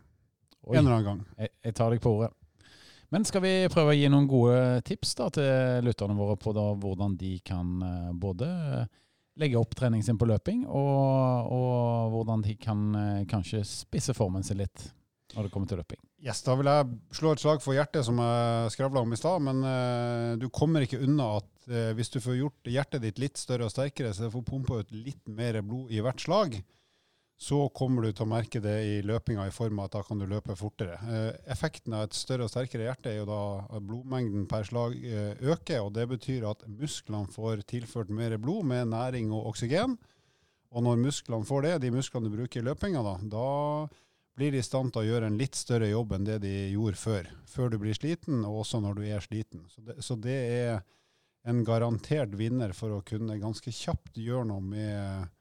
Oi. 0.67 0.77
En 0.77 0.83
eller 0.83 0.99
annen 0.99 1.09
gang. 1.09 1.27
Jeg, 1.39 1.55
jeg 1.63 1.79
tar 1.79 1.95
deg 1.95 2.03
på 2.03 2.17
ordet. 2.19 2.33
Men 3.13 3.27
skal 3.29 3.43
vi 3.43 3.51
prøve 3.69 3.93
å 3.93 3.93
gi 3.93 4.07
noen 4.09 4.25
gode 4.25 4.81
tips 4.87 5.11
da, 5.19 5.27
til 5.35 5.85
lytterne 5.85 6.15
våre 6.17 6.33
på 6.41 6.49
da, 6.55 6.65
hvordan 6.81 7.13
de 7.19 7.35
kan 7.45 7.75
uh, 7.85 8.09
både 8.17 8.47
legge 9.37 9.59
opp 9.59 9.75
treningen 9.77 10.05
sin 10.07 10.17
på 10.17 10.25
løping, 10.29 10.63
og, 10.65 11.51
og 11.53 12.15
hvordan 12.15 12.41
de 12.45 12.55
kan 12.57 12.81
uh, 12.97 13.21
kanskje 13.29 13.61
spisse 13.69 14.15
formen 14.17 14.45
sin 14.45 14.57
litt 14.63 14.87
når 15.35 15.45
det 15.45 15.53
kommer 15.53 15.69
til 15.69 15.81
løping? 15.83 16.01
Yes, 16.25 16.41
Da 16.41 16.57
vil 16.57 16.71
jeg 16.71 16.89
slå 17.13 17.35
et 17.35 17.43
slag 17.43 17.61
for 17.61 17.77
hjertet, 17.77 18.01
som 18.07 18.17
jeg 18.17 18.73
skravla 18.73 19.05
om 19.05 19.13
i 19.13 19.19
stad. 19.19 19.45
Men 19.45 19.61
uh, 19.61 20.33
du 20.41 20.47
kommer 20.49 20.85
ikke 20.85 21.03
unna 21.05 21.35
at 21.43 21.49
hvis 21.95 22.09
du 22.11 22.17
får 22.19 22.41
gjort 22.41 22.67
hjertet 22.67 23.05
ditt 23.05 23.21
litt 23.21 23.37
større 23.39 23.69
og 23.69 23.71
sterkere, 23.71 24.09
så 24.11 24.25
du 24.25 24.33
får 24.33 24.49
pumpa 24.49 24.81
ut 24.81 24.89
litt 24.91 25.29
mer 25.31 25.61
blod 25.63 25.93
i 25.93 26.01
hvert 26.03 26.19
slag, 26.19 26.57
så 27.39 27.65
kommer 27.75 28.05
du 28.05 28.13
til 28.13 28.23
å 28.23 28.29
merke 28.29 28.61
det 28.63 28.75
i 28.87 28.99
løpinga 29.03 29.47
i 29.49 29.53
form 29.53 29.81
av 29.81 29.89
at 29.89 29.95
da 29.97 30.03
kan 30.07 30.21
du 30.21 30.25
løpe 30.29 30.55
fortere. 30.55 30.95
Eh, 31.09 31.31
effekten 31.51 31.95
av 31.97 32.07
et 32.07 32.15
større 32.15 32.47
og 32.47 32.53
sterkere 32.53 32.85
hjerte 32.87 33.11
er 33.11 33.19
jo 33.19 33.27
da 33.27 33.41
at 33.67 33.83
blodmengden 33.83 34.45
per 34.51 34.67
slag 34.67 34.95
eh, 35.01 35.33
øker, 35.41 35.81
og 35.83 35.91
det 35.97 36.07
betyr 36.13 36.47
at 36.51 36.63
musklene 36.69 37.31
får 37.33 37.65
tilført 37.73 38.13
mer 38.13 38.37
blod 38.39 38.69
med 38.69 38.93
næring 38.93 39.33
og 39.33 39.49
oksygen. 39.51 39.97
Og 40.73 40.85
når 40.85 41.03
musklene 41.03 41.45
får 41.45 41.67
det, 41.67 41.75
de 41.83 41.93
musklene 41.93 42.29
du 42.29 42.37
bruker 42.37 42.61
i 42.61 42.65
løpinga, 42.69 43.03
da, 43.05 43.17
da 43.29 43.49
blir 44.37 44.53
de 44.53 44.61
i 44.61 44.65
stand 44.65 44.93
til 44.93 45.03
å 45.03 45.07
gjøre 45.11 45.29
en 45.29 45.37
litt 45.37 45.57
større 45.57 45.91
jobb 45.91 46.15
enn 46.15 46.25
det 46.25 46.39
de 46.45 46.55
gjorde 46.73 47.01
før. 47.01 47.29
Før 47.49 47.69
du 47.69 47.77
blir 47.81 47.97
sliten, 47.97 48.41
og 48.47 48.63
også 48.63 48.81
når 48.81 48.97
du 48.97 49.05
er 49.05 49.25
sliten. 49.25 49.67
Så 49.69 49.83
det, 49.85 49.99
så 50.05 50.17
det 50.17 50.39
er 50.55 50.81
en 51.49 51.61
garantert 51.67 52.33
vinner 52.39 52.73
for 52.77 52.95
å 52.95 53.03
kunne 53.05 53.37
ganske 53.41 53.73
kjapt 53.73 54.17
gjøre 54.17 54.47
noe 54.49 54.63
med 54.63 55.32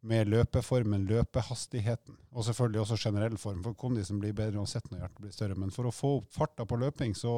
med 0.00 0.30
løpeformen, 0.32 1.04
løpehastigheten, 1.08 2.16
og 2.32 2.46
selvfølgelig 2.46 2.80
også 2.84 2.98
generell 3.02 3.36
form. 3.40 3.60
For 3.64 3.76
kondisen 3.76 4.20
blir 4.22 4.36
bedre 4.36 4.60
uansett 4.62 4.86
når 4.88 5.02
hjertet 5.02 5.24
blir 5.24 5.34
større. 5.34 5.58
Men 5.60 5.74
for 5.74 5.88
å 5.88 5.94
få 5.94 6.14
opp 6.20 6.30
farta 6.32 6.64
på 6.68 6.78
løping, 6.80 7.12
så, 7.18 7.34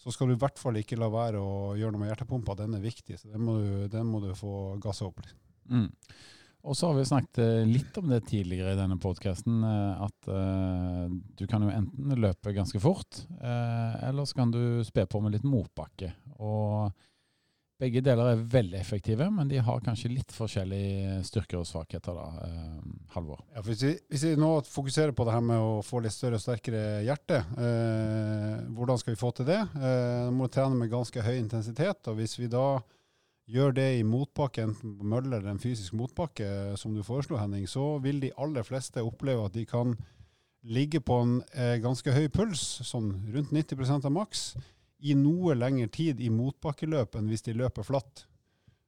så, 0.00 0.10
skal 0.10 0.30
du 0.30 0.34
i 0.34 0.40
hvert 0.40 0.58
fall 0.58 0.80
ikke 0.80 0.98
la 0.98 1.10
være 1.12 1.42
å 1.42 1.76
gjøre 1.78 1.94
noe 1.94 2.02
med 2.02 2.10
hjertepumpa. 2.12 2.58
Den 2.58 2.74
er 2.78 2.84
viktig, 2.84 3.20
så 3.20 3.30
den 3.30 3.46
må 3.46 3.60
du, 3.60 3.86
den 3.92 4.10
må 4.10 4.22
du 4.24 4.32
få 4.38 4.76
gassa 4.82 5.06
opp 5.06 5.22
litt. 5.22 5.36
Mm. 5.70 5.88
Og 6.60 6.76
så 6.76 6.90
har 6.90 6.98
vi 6.98 7.06
snakket 7.08 7.38
eh, 7.40 7.68
litt 7.68 7.96
om 7.96 8.10
det 8.10 8.18
tidligere 8.28 8.74
i 8.74 8.78
denne 8.80 8.98
podkasten, 9.00 9.62
eh, 9.64 10.02
at 10.04 10.26
uh, 10.28 11.06
du 11.38 11.46
kan 11.48 11.62
jo 11.64 11.70
enten 11.72 12.18
løpe 12.20 12.52
ganske 12.52 12.82
fort, 12.82 13.22
eller 13.40 14.26
så 14.28 14.42
kan 14.42 14.52
du 14.52 14.82
spe 14.84 15.06
på 15.08 15.22
med 15.24 15.38
litt 15.38 15.46
motbakke. 15.48 16.10
Og 16.36 16.90
begge 17.80 18.02
deler 18.04 18.34
er 18.34 18.42
veldig 18.52 18.76
effektive, 18.76 19.26
men 19.32 19.48
de 19.48 19.60
har 19.64 19.80
kanskje 19.84 20.12
litt 20.12 20.34
forskjellige 20.34 21.20
styrker 21.26 21.60
og 21.62 21.68
svakheter. 21.68 22.16
da, 22.16 22.46
eh, 22.46 22.92
Halvor. 23.14 23.40
Ja, 23.54 23.62
hvis, 23.64 23.82
vi, 23.82 23.94
hvis, 24.12 24.24
vi, 24.28 24.36
nå 24.36 24.50
fokuserer 24.68 25.12
på 25.16 25.24
det 25.24 25.34
her 25.34 25.44
med 25.44 25.58
å 25.64 25.80
få 25.84 26.02
litt 26.04 26.14
større 26.14 26.36
og 26.36 26.44
sterkere 26.44 27.02
hjerte, 27.06 27.40
eh, 27.56 28.60
hvordan 28.76 29.00
skal 29.00 29.14
vi 29.14 29.20
få 29.20 29.32
til 29.32 29.48
det? 29.48 29.60
Eh, 29.80 30.30
må 30.30 30.46
du 30.48 30.54
trene 30.54 30.76
med 30.76 30.92
ganske 30.92 31.24
høy 31.24 31.36
intensitet. 31.38 32.06
og 32.06 32.20
Hvis 32.20 32.38
vi 32.38 32.50
da 32.52 32.80
gjør 33.50 33.72
det 33.74 33.88
i 33.98 34.06
motbakke, 34.06 34.62
enten 34.62 34.98
på 34.98 35.04
mølle 35.04 35.38
eller 35.38 35.50
en 35.50 35.62
fysisk 35.62 35.96
motbakke, 35.98 36.76
som 36.76 36.94
du 36.94 37.02
foreslo, 37.02 37.40
Henning, 37.40 37.66
så 37.66 37.98
vil 37.98 38.20
de 38.20 38.34
aller 38.38 38.62
fleste 38.62 39.02
oppleve 39.02 39.48
at 39.48 39.56
de 39.56 39.64
kan 39.66 39.96
ligge 40.62 41.00
på 41.00 41.16
en 41.22 41.38
eh, 41.56 41.78
ganske 41.80 42.12
høy 42.12 42.28
puls, 42.28 42.60
sånn 42.84 43.14
rundt 43.32 43.50
90% 43.56 44.04
av 44.04 44.12
maks 44.12 44.52
i 45.00 45.14
noe 45.16 45.56
lengre 45.56 45.88
tid 45.92 46.20
i 46.20 46.30
motbakkeløp 46.32 47.16
enn 47.18 47.30
hvis 47.30 47.46
de 47.46 47.56
løper 47.56 47.86
flatt. 47.86 48.26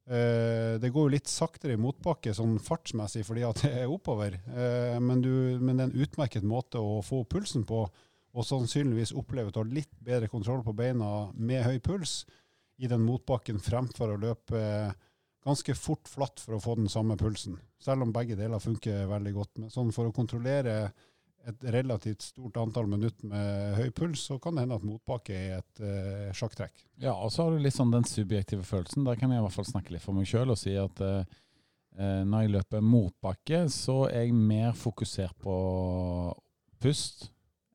Uh, 0.02 0.80
det 0.82 0.90
går 0.90 1.06
jo 1.06 1.14
litt 1.14 1.30
saktere 1.30 1.76
i 1.76 1.80
motbakke 1.80 2.34
sånn 2.34 2.56
fartsmessig 2.62 3.22
fordi 3.26 3.44
at 3.46 3.60
det 3.62 3.70
er 3.84 3.92
oppover, 3.92 4.34
uh, 4.50 4.98
men, 4.98 5.22
du, 5.22 5.30
men, 5.62 5.78
det 5.78 5.84
er 5.84 5.92
en 5.92 6.02
utmerket 6.06 6.46
måte 6.46 6.82
å 6.82 6.98
få 7.06 7.22
pulsen 7.30 7.62
på, 7.68 7.84
og 8.32 8.48
sannsynligvis 8.48 9.14
oppleve 9.14 9.52
å 9.52 9.60
ha 9.60 9.68
litt 9.68 9.92
bedre 10.02 10.30
kontroll 10.32 10.64
på 10.66 10.74
beina 10.74 11.30
med 11.36 11.62
høy 11.68 11.78
puls 11.84 12.22
i 12.82 12.90
den 12.90 13.04
motbakken 13.06 13.60
fremfor 13.62 14.14
å 14.14 14.20
løpe 14.20 14.62
ganske 15.44 15.74
fort 15.78 16.10
flatt 16.10 16.42
for 16.42 16.56
å 16.56 16.62
få 16.62 16.76
den 16.78 16.90
samme 16.90 17.16
pulsen. 17.20 17.58
Selv 17.82 18.06
om 18.06 18.14
begge 18.14 18.38
deler 18.38 18.62
funker 18.62 19.08
veldig 19.10 19.32
godt. 19.36 19.62
Sånn 19.74 19.90
for 19.94 20.08
å 20.08 20.14
kontrollere 20.14 20.92
et 21.50 21.64
relativt 21.74 22.22
stort 22.22 22.56
antall 22.62 22.86
minutter 22.86 23.26
med 23.26 23.78
høy 23.78 23.90
puls, 23.96 24.26
så 24.28 24.36
kan 24.42 24.54
det 24.54 24.66
hende 24.66 24.78
at 24.78 24.86
motbakke 24.86 25.34
er 25.34 25.56
et 25.58 25.82
uh, 25.82 26.28
sjakktrekk. 26.36 26.84
Ja, 27.02 27.16
og 27.16 27.32
så 27.34 27.46
har 27.46 27.56
du 27.56 27.62
litt 27.64 27.76
sånn 27.76 27.94
den 27.94 28.06
subjektive 28.06 28.66
følelsen. 28.66 29.06
Der 29.08 29.18
kan 29.18 29.32
jeg 29.32 29.42
i 29.42 29.46
hvert 29.46 29.56
fall 29.56 29.68
snakke 29.68 29.96
litt 29.96 30.04
for 30.04 30.14
meg 30.14 30.30
sjøl 30.30 30.54
og 30.54 30.60
si 30.60 30.76
at 30.78 31.02
uh, 31.02 31.24
Eh, 31.98 32.22
når 32.24 32.46
jeg 32.46 32.52
løper 32.54 32.84
motbakke, 32.84 33.66
så 33.72 34.06
er 34.08 34.26
jeg 34.26 34.36
mer 34.36 34.72
fokusert 34.76 35.36
på 35.42 35.56
pust 36.82 37.28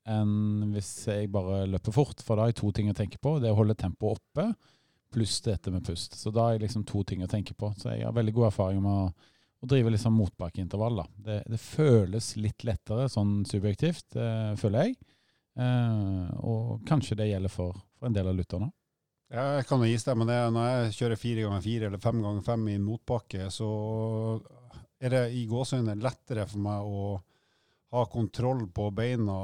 enn 0.08 0.72
hvis 0.72 0.90
jeg 1.10 1.30
bare 1.32 1.66
løper 1.70 1.94
fort. 1.94 2.24
For 2.26 2.36
da 2.36 2.46
har 2.46 2.54
jeg 2.54 2.62
to 2.62 2.72
ting 2.74 2.90
å 2.90 2.98
tenke 2.98 3.20
på. 3.22 3.38
Det 3.42 3.50
er 3.50 3.56
å 3.56 3.60
holde 3.60 3.78
tempoet 3.78 4.18
oppe, 4.18 4.48
pluss 5.14 5.38
dette 5.46 5.72
med 5.74 5.86
pust. 5.86 6.18
Så 6.18 6.34
da 6.34 6.48
har 6.48 6.56
jeg 6.56 6.66
liksom 6.66 6.86
to 6.88 7.04
ting 7.08 7.24
å 7.24 7.30
tenke 7.32 7.54
på. 7.58 7.70
Så 7.78 7.94
jeg 7.94 8.08
har 8.08 8.16
veldig 8.16 8.34
god 8.40 8.50
erfaring 8.50 8.82
med 8.84 9.04
å, 9.06 9.34
å 9.62 9.70
drive 9.70 9.94
liksom 9.94 10.18
motbakkeintervall. 10.18 11.02
da. 11.02 11.06
Det, 11.28 11.38
det, 11.50 11.60
føles 11.62 12.32
litt 12.38 12.66
lettere 12.68 13.08
sånn 13.10 13.40
subjektivt, 13.50 14.16
eh, 14.16 14.54
føler 14.60 14.88
jeg. 14.88 14.98
Eh, 15.58 16.28
og 16.46 16.84
kanskje 16.88 17.18
det 17.18 17.32
gjelder 17.32 17.54
for, 17.54 17.78
for 17.98 18.10
en 18.10 18.18
del 18.18 18.30
av 18.30 18.38
lytterne. 18.38 18.70
Ja, 19.34 19.58
jeg 19.58 19.66
kan 19.68 19.82
jo 19.84 19.90
istemme 19.92 20.28
det. 20.30 20.38
Når 20.56 20.68
jeg 20.70 20.98
kjører 21.02 21.20
fire 21.20 21.48
ganger 21.48 21.64
fire 21.66 21.90
eller 21.90 22.04
fem 22.04 22.22
ganger 22.24 22.46
fem 22.46 22.68
i 22.72 22.78
motbakke, 22.80 23.50
så 23.52 23.72
er 25.04 25.14
det 25.14 25.24
i 25.36 25.44
gåseøynene 25.50 26.04
lettere 26.04 26.46
for 26.48 26.64
meg 26.64 26.86
å 26.88 27.02
ha 27.96 28.04
kontroll 28.12 28.66
på 28.76 28.90
beina 28.92 29.38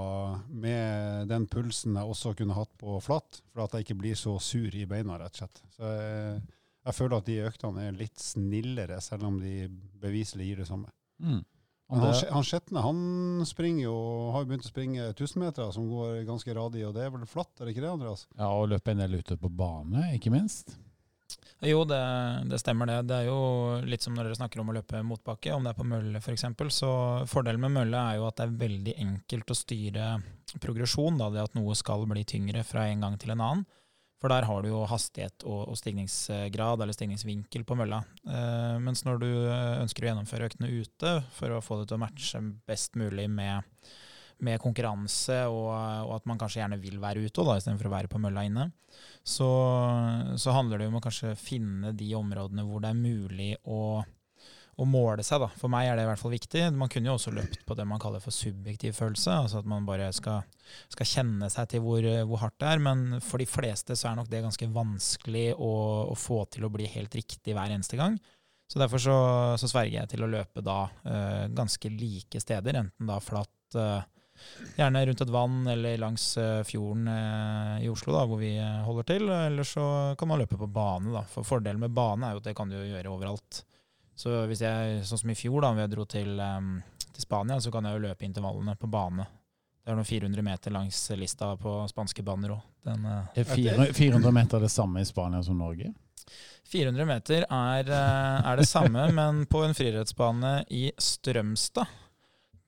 med 0.49 1.29
den 1.31 1.45
pulsen 1.47 1.95
jeg 1.95 2.09
også 2.15 2.33
kunne 2.35 2.57
hatt 2.57 2.71
på 2.79 2.97
flatt, 3.03 3.39
for 3.51 3.63
at 3.63 3.75
jeg 3.75 3.87
ikke 3.87 3.99
blir 4.01 4.17
så 4.19 4.35
sur 4.43 4.75
i 4.75 4.87
beina, 4.89 5.17
rett 5.19 5.35
og 5.35 5.43
slett. 5.43 5.63
Så 5.77 5.91
jeg, 5.95 6.41
jeg 6.83 6.97
føler 6.97 7.17
at 7.17 7.27
de 7.29 7.39
øktene 7.47 7.87
er 7.87 7.97
litt 7.97 8.19
snillere, 8.19 8.99
selv 9.03 9.29
om 9.29 9.39
de 9.41 9.67
beviselig 10.03 10.49
gir 10.49 10.63
det 10.63 10.69
samme. 10.69 10.91
Mm. 11.23 11.41
Men 11.93 12.01
han, 12.07 12.15
han 12.33 12.47
Skjetne 12.47 12.81
han 12.81 13.01
springer 13.45 13.85
jo, 13.85 13.97
har 14.33 14.43
jo 14.43 14.49
begynt 14.49 14.65
å 14.65 14.71
springe 14.71 15.09
1000-meter, 15.11 15.69
som 15.75 15.85
går 15.91 16.23
ganske 16.27 16.55
radig, 16.55 16.85
og 16.87 16.95
det 16.95 17.05
er 17.05 17.13
vel 17.13 17.27
flatt, 17.29 17.53
er 17.59 17.67
det 17.67 17.75
ikke 17.75 17.85
det, 17.85 17.91
Andreas? 17.91 18.25
Ja, 18.39 18.49
og 18.49 18.71
løpe 18.71 18.95
en 18.95 19.03
del 19.03 19.19
ute 19.19 19.37
på 19.39 19.51
bane, 19.51 20.07
ikke 20.17 20.33
minst. 20.33 20.75
Jo, 21.63 21.85
det, 21.87 21.99
det, 22.51 22.59
stemmer 22.59 22.89
det. 22.89 22.97
Det 23.07 23.21
er 23.21 23.29
jo 23.29 23.37
litt 23.87 24.03
som 24.03 24.15
når 24.15 24.27
dere 24.27 24.39
snakker 24.39 24.59
om 24.59 24.71
å 24.71 24.75
løpe 24.75 24.99
motbakke, 25.07 25.53
om 25.55 25.63
det 25.63 25.71
er 25.71 25.77
på 25.77 25.87
mølle 25.87 26.19
f.eks. 26.19 26.43
For 26.59 26.73
så 26.73 26.91
fordelen 27.29 27.63
med 27.63 27.75
mølle 27.77 28.01
er 28.01 28.19
jo 28.19 28.27
at 28.27 28.39
det 28.39 28.47
er 28.47 28.57
veldig 28.65 28.95
enkelt 29.05 29.53
å 29.53 29.57
styre 29.57 30.09
progresjon, 30.63 31.21
da, 31.21 31.29
det 31.31 31.45
at 31.45 31.55
noe 31.55 31.77
skal 31.79 32.03
bli 32.09 32.25
tyngre 32.27 32.65
fra 32.67 32.89
en 32.89 33.05
gang 33.05 33.15
til 33.21 33.35
en 33.35 33.45
annen. 33.45 33.63
For 34.23 34.31
der 34.31 34.45
har 34.47 34.63
du 34.63 34.69
jo 34.69 34.85
hastighet 34.87 35.43
og, 35.43 35.65
og 35.67 35.75
stigningsgrad, 35.75 36.79
eller 36.79 36.95
stigningsvinkel, 36.95 37.65
på 37.67 37.75
mølla. 37.75 37.99
Eh, 38.23 38.77
mens 38.79 39.03
når 39.03 39.19
du 39.19 39.27
eh, 39.27 39.81
ønsker 39.81 40.05
å 40.05 40.07
gjennomføre 40.07 40.47
øktene 40.47 40.69
ute 40.71 41.17
for 41.35 41.51
å 41.51 41.59
få 41.59 41.81
det 41.81 41.89
til 41.89 41.97
å 41.97 42.03
matche 42.05 42.39
best 42.63 42.95
mulig 42.95 43.25
med, 43.27 43.67
med 44.47 44.63
konkurranse, 44.63 45.41
og, 45.51 45.67
og, 45.75 46.13
at 46.15 46.31
man 46.31 46.39
kanskje 46.39 46.61
gjerne 46.61 46.79
vil 46.79 47.03
være 47.03 47.25
ute 47.25 47.43
da, 47.43 47.57
istedenfor 47.59 47.91
å 47.91 47.95
være 47.97 48.13
på 48.13 48.23
mølla 48.23 48.45
inne, 48.47 48.69
så, 49.27 49.51
så 50.39 50.55
handler 50.55 50.79
det 50.79 50.87
om 50.87 51.01
å 51.01 51.03
kanskje 51.03 51.35
finne 51.35 51.91
de 51.91 52.13
områdene 52.15 52.63
hvor 52.69 52.79
det 52.79 52.93
er 52.93 53.03
mulig 53.03 53.51
å 53.67 53.81
å 54.79 54.85
måle 54.89 55.23
seg. 55.25 55.41
da. 55.43 55.49
For 55.59 55.71
meg 55.71 55.87
er 55.87 55.97
det 55.97 56.05
i 56.05 56.09
hvert 56.09 56.21
fall 56.21 56.33
viktig. 56.33 56.63
Man 56.77 56.91
kunne 56.91 57.11
jo 57.11 57.17
også 57.17 57.33
løpt 57.35 57.65
på 57.67 57.77
det 57.77 57.85
man 57.89 58.01
kaller 58.01 58.23
for 58.23 58.33
subjektiv 58.33 58.95
følelse. 58.97 59.35
altså 59.45 59.61
At 59.61 59.69
man 59.69 59.85
bare 59.87 60.09
skal, 60.15 60.45
skal 60.93 61.09
kjenne 61.09 61.49
seg 61.53 61.69
til 61.73 61.83
hvor, 61.85 62.05
hvor, 62.25 62.41
hardt 62.41 62.57
det 62.63 62.71
er. 62.71 62.85
Men 62.87 63.19
for 63.23 63.43
de 63.43 63.49
fleste 63.49 63.97
så 63.99 64.09
er 64.09 64.17
nok 64.19 64.31
det 64.31 64.43
ganske 64.45 64.69
vanskelig 64.73 65.51
å, 65.57 65.73
å 66.09 66.15
få 66.17 66.43
til 66.53 66.65
å 66.65 66.71
bli 66.73 66.89
helt 66.95 67.13
riktig 67.19 67.53
hver 67.55 67.75
eneste 67.75 67.99
gang. 67.99 68.17
Så 68.71 68.79
derfor 68.81 68.97
så, 68.97 69.17
så 69.59 69.69
sverger 69.69 69.99
jeg 69.99 70.13
til 70.15 70.25
å 70.25 70.31
løpe 70.31 70.63
da 70.65 70.87
uh, 70.87 71.45
ganske 71.53 71.91
like 71.93 72.39
steder, 72.41 72.79
enten 72.79 73.09
da 73.09 73.19
flatt 73.21 73.77
uh, 73.77 74.01
Gjerne 74.73 75.03
rundt 75.05 75.21
et 75.21 75.29
vann 75.31 75.59
eller 75.69 75.99
langs 76.01 76.23
uh, 76.41 76.63
fjorden 76.65 77.05
i 77.05 77.85
Oslo, 77.87 78.15
da, 78.15 78.23
hvor 78.27 78.39
vi 78.41 78.49
holder 78.57 79.05
til. 79.07 79.29
Eller 79.29 79.67
så 79.67 79.85
kan 80.19 80.27
man 80.27 80.41
løpe 80.41 80.57
på 80.59 80.67
bane. 80.73 81.13
da. 81.13 81.21
For 81.29 81.45
Fordelen 81.47 81.79
med 81.79 81.93
bane 81.93 82.25
er 82.25 82.33
jo 82.33 82.41
at 82.41 82.49
det 82.49 82.55
kan 82.57 82.73
du 82.73 82.75
gjøre 82.75 83.13
overalt. 83.13 83.61
Så 84.15 84.43
hvis 84.49 84.61
jeg, 84.61 84.99
sånn 85.07 85.23
som 85.23 85.31
i 85.33 85.37
fjor, 85.37 85.63
da 85.63 85.71
vi 85.77 85.87
dro 85.91 86.05
til, 86.09 86.35
um, 86.37 86.75
til, 87.03 87.23
Spania, 87.23 87.57
så 87.61 87.71
kan 87.73 87.87
jeg 87.87 87.97
jo 87.97 88.03
løpe 88.05 88.27
intervallene 88.27 88.75
på 88.79 88.89
bane. 88.91 89.25
Det 89.83 89.91
er 89.91 89.97
noen 89.99 90.07
400 90.07 90.45
meter 90.45 90.71
langs 90.75 90.99
lista 91.19 91.49
på 91.59 91.81
spanske 91.89 92.23
baner 92.25 92.53
òg. 92.55 92.61
Uh, 92.85 93.25
er 93.33 93.47
400, 93.47 93.89
400 93.97 94.35
meter 94.35 94.63
det 94.63 94.71
samme 94.71 95.01
i 95.01 95.07
Spania 95.07 95.41
som 95.43 95.59
Norge? 95.59 95.91
400 96.71 97.07
meter 97.09 97.43
er, 97.49 97.89
uh, 97.89 98.47
er 98.51 98.61
det 98.61 98.69
samme, 98.69 99.09
men 99.19 99.43
på 99.49 99.65
en 99.65 99.75
friidrettsbane 99.77 100.55
i 100.71 100.87
Strømstad. 100.97 101.99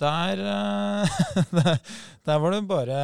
Der, 0.02 0.42
uh, 0.44 1.20
der 2.28 2.40
var 2.44 2.52
det 2.52 2.66
bare 2.68 2.98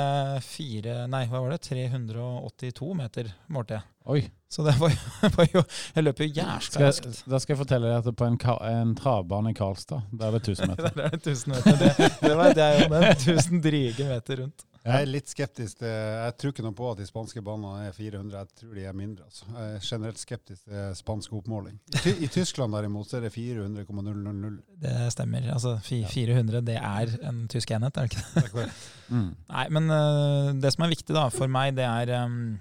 fire 0.44 1.06
Nei, 1.08 1.24
hva 1.32 1.40
var 1.40 1.54
det? 1.54 1.62
382 1.70 2.90
meter, 3.00 3.32
målte 3.48 3.78
jeg. 3.78 3.92
Oi. 4.12 4.24
Så 4.52 4.66
det 4.68 4.74
var, 4.80 4.96
var 5.38 5.48
jo 5.54 5.64
Jeg 5.96 6.04
løper 6.04 6.28
jo 6.28 6.34
jævla 6.42 6.88
raskt. 6.88 7.22
Da 7.24 7.40
skal 7.40 7.56
jeg 7.56 7.62
fortelle 7.62 7.88
deg 7.88 8.02
at 8.02 8.10
det 8.10 8.12
er 8.12 8.18
på 8.20 8.28
en, 8.28 8.40
en 8.68 8.96
travbane 9.00 9.54
i 9.54 9.56
Karlstad, 9.56 10.10
der 10.12 10.28
er 10.28 10.36
det 10.36 10.44
1000 10.44 10.74
meter. 10.74 10.92
der 10.98 11.06
er 11.08 11.16
det 11.16 11.22
1000 11.22 11.56
meter. 11.56 11.80
Det, 11.80 12.10
det 12.26 12.34
vet 12.42 12.60
jeg 12.60 12.82
jo, 12.82 12.90
den 12.96 13.08
1000 13.14 13.64
dryge 13.64 14.10
meter 14.10 14.44
rundt. 14.44 14.68
Jeg 14.82 15.06
er 15.06 15.10
litt 15.10 15.30
skeptisk 15.30 15.84
Jeg 15.86 16.34
tror 16.42 16.54
ikke 16.56 16.64
noe 16.66 16.74
på 16.74 16.88
at 16.90 16.98
de 16.98 17.06
spanske 17.06 17.44
banene 17.46 17.84
er 17.86 17.92
400, 17.94 18.40
jeg 18.40 18.62
tror 18.62 18.80
de 18.80 18.86
er 18.90 18.96
mindre. 18.98 19.28
Altså. 19.30 19.46
Jeg 19.54 19.76
er 19.76 19.86
generelt 19.86 20.22
skeptisk 20.22 20.64
til 20.66 20.96
spansk 20.98 21.36
oppmåling. 21.38 21.76
I, 22.02 22.16
I, 22.26 22.30
Tyskland 22.34 22.74
derimot 22.74 23.12
så 23.12 23.20
er 23.20 23.28
det 23.28 23.32
400,000. 23.36 24.58
Det 24.82 24.96
stemmer. 25.14 25.46
Altså 25.54 25.76
400 25.86 26.64
det 26.66 26.80
er 26.82 27.14
en 27.30 27.46
tysk 27.54 27.76
enhet, 27.78 28.02
er 28.02 28.10
det 28.10 28.18
ikke 28.50 28.66
det? 28.66 28.68
mm. 29.14 29.30
Nei, 29.54 29.68
men 29.78 29.94
uh, 29.94 30.50
det 30.58 30.74
som 30.74 30.88
er 30.88 30.94
viktig 30.96 31.16
da 31.16 31.30
for 31.32 31.52
meg, 31.52 31.78
det 31.78 31.86
er 31.86 32.26
um, 32.26 32.58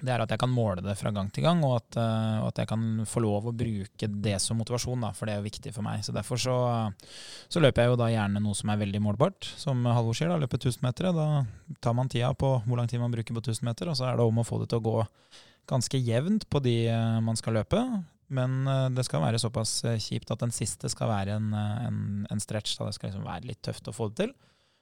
det 0.00 0.12
er 0.12 0.22
at 0.24 0.32
jeg 0.32 0.40
kan 0.40 0.52
måle 0.52 0.82
det 0.84 0.94
fra 0.98 1.12
gang 1.14 1.28
til 1.32 1.44
gang, 1.44 1.60
og 1.66 1.76
at, 1.78 1.98
uh, 2.00 2.46
at, 2.46 2.60
jeg 2.62 2.70
kan 2.70 3.04
få 3.08 3.22
lov 3.24 3.50
å 3.50 3.54
bruke 3.56 4.08
det 4.08 4.36
som 4.42 4.58
motivasjon, 4.60 5.04
da, 5.04 5.12
for 5.16 5.28
det 5.28 5.34
er 5.34 5.42
jo 5.42 5.48
viktig 5.48 5.72
for 5.76 5.86
meg. 5.86 6.04
Så 6.06 6.14
Derfor 6.16 6.40
så, 6.40 6.56
så, 7.48 7.62
løper 7.62 7.84
jeg 7.84 7.92
jo 7.92 7.98
da 8.00 8.10
gjerne 8.12 8.42
noe 8.42 8.56
som 8.56 8.72
er 8.72 8.80
veldig 8.80 9.02
målbart, 9.04 9.50
som 9.60 9.84
Halvor 9.88 10.16
sier. 10.16 10.32
da, 10.32 10.40
Løpe 10.40 10.60
1000 10.60 10.86
meter. 10.86 11.10
Da 11.16 11.28
tar 11.84 11.96
man 11.96 12.10
tida 12.12 12.32
på 12.34 12.54
hvor 12.64 12.80
lang 12.80 12.88
tid 12.90 13.02
man 13.02 13.12
bruker 13.14 13.36
på 13.36 13.44
1000 13.44 13.68
meter, 13.68 13.92
og 13.92 13.98
så 14.00 14.08
er 14.08 14.18
det 14.18 14.26
om 14.26 14.40
å 14.40 14.46
få 14.46 14.62
det 14.62 14.70
til 14.72 14.80
å 14.80 14.86
gå 14.88 14.96
ganske 15.70 16.00
jevnt 16.00 16.48
på 16.50 16.62
de 16.64 16.76
uh, 16.88 17.20
man 17.24 17.38
skal 17.38 17.60
løpe. 17.60 17.82
Men 18.30 18.60
uh, 18.68 18.88
det 18.94 19.04
skal 19.08 19.24
være 19.24 19.42
såpass 19.42 19.82
kjipt 20.00 20.32
at 20.32 20.40
den 20.42 20.54
siste 20.54 20.88
skal 20.92 21.12
være 21.12 21.36
en, 21.40 21.52
en, 21.56 21.98
en 22.30 22.42
stretch. 22.42 22.78
Da. 22.78 22.88
Det 22.88 22.96
skal 22.96 23.12
liksom 23.12 23.28
være 23.28 23.52
litt 23.52 23.62
tøft 23.66 23.92
å 23.92 23.96
få 23.96 24.08
det 24.10 24.24
til. 24.24 24.38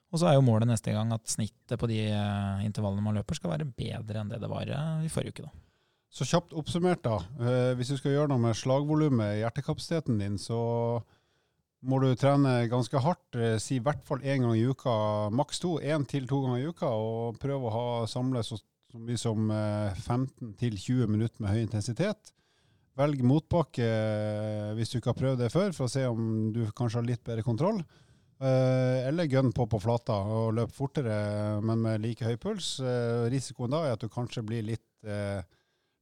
Og 0.09 0.21
så 0.21 0.31
er 0.31 0.39
jo 0.39 0.45
målet 0.45 0.69
neste 0.71 0.95
gang 0.95 1.11
at 1.13 1.29
snittet 1.29 1.81
på 1.81 1.89
de 1.91 2.01
uh, 2.09 2.65
intervallene 2.65 3.05
man 3.05 3.19
løper, 3.19 3.37
skal 3.37 3.53
være 3.53 3.69
bedre 3.69 4.23
enn 4.23 4.31
det 4.33 4.41
det 4.41 4.49
var 4.49 4.71
uh, 4.73 5.05
i 5.05 5.11
forrige 5.13 5.37
uke. 5.37 5.49
da. 5.49 5.53
Så 6.09 6.25
kjapt 6.25 6.55
oppsummert, 6.57 7.03
da. 7.05 7.19
Uh, 7.37 7.75
hvis 7.77 7.93
du 7.93 7.99
skal 7.99 8.15
gjøre 8.15 8.33
noe 8.33 8.41
med 8.47 8.57
slagvolumet 8.57 9.37
i 9.37 9.43
hjertekapasiteten 9.43 10.23
din, 10.23 10.41
så 10.41 10.59
må 11.85 12.01
du 12.03 12.09
trene 12.19 12.65
ganske 12.73 13.05
hardt. 13.05 13.37
si 13.63 13.77
i 13.77 13.85
hvert 13.85 14.01
fall 14.03 14.25
én 14.25 14.43
gang 14.43 14.57
i 14.57 14.65
uka, 14.67 15.29
maks 15.31 15.61
to. 15.63 15.77
Én 15.79 16.09
til 16.09 16.27
to 16.27 16.41
ganger 16.43 16.65
i 16.65 16.73
uka. 16.73 16.89
Og 16.89 17.39
prøve 17.39 17.69
å 17.69 17.75
ha 17.77 17.85
samle 18.11 18.43
så, 18.43 18.59
så 18.91 18.99
mye 18.99 19.21
som 19.21 19.53
15-20 19.53 21.07
minutter 21.07 21.45
med 21.45 21.53
høy 21.53 21.61
intensitet. 21.63 22.33
Velg 22.99 23.23
motbakke 23.23 23.87
hvis 24.75 24.91
du 24.91 24.99
ikke 24.99 25.13
har 25.13 25.21
prøvd 25.21 25.45
det 25.45 25.53
før, 25.55 25.71
for 25.77 25.87
å 25.87 25.93
se 25.93 26.03
om 26.11 26.49
du 26.51 26.65
kanskje 26.75 26.99
har 26.99 27.11
litt 27.13 27.23
bedre 27.23 27.47
kontroll. 27.47 27.79
Eh, 28.39 29.09
eller 29.09 29.27
gun 29.27 29.53
på 29.53 29.67
på 29.67 29.81
flata 29.83 30.15
og 30.31 30.53
løpe 30.55 30.75
fortere, 30.75 31.15
men 31.65 31.81
med 31.83 32.03
like 32.05 32.27
høy 32.27 32.37
puls. 32.39 32.77
Eh, 32.79 33.27
risikoen 33.33 33.75
da 33.75 33.83
er 33.85 33.97
at 33.97 34.05
du 34.05 34.11
kanskje 34.13 34.45
blir 34.47 34.63
litt, 34.63 34.87
eh, 35.03 35.43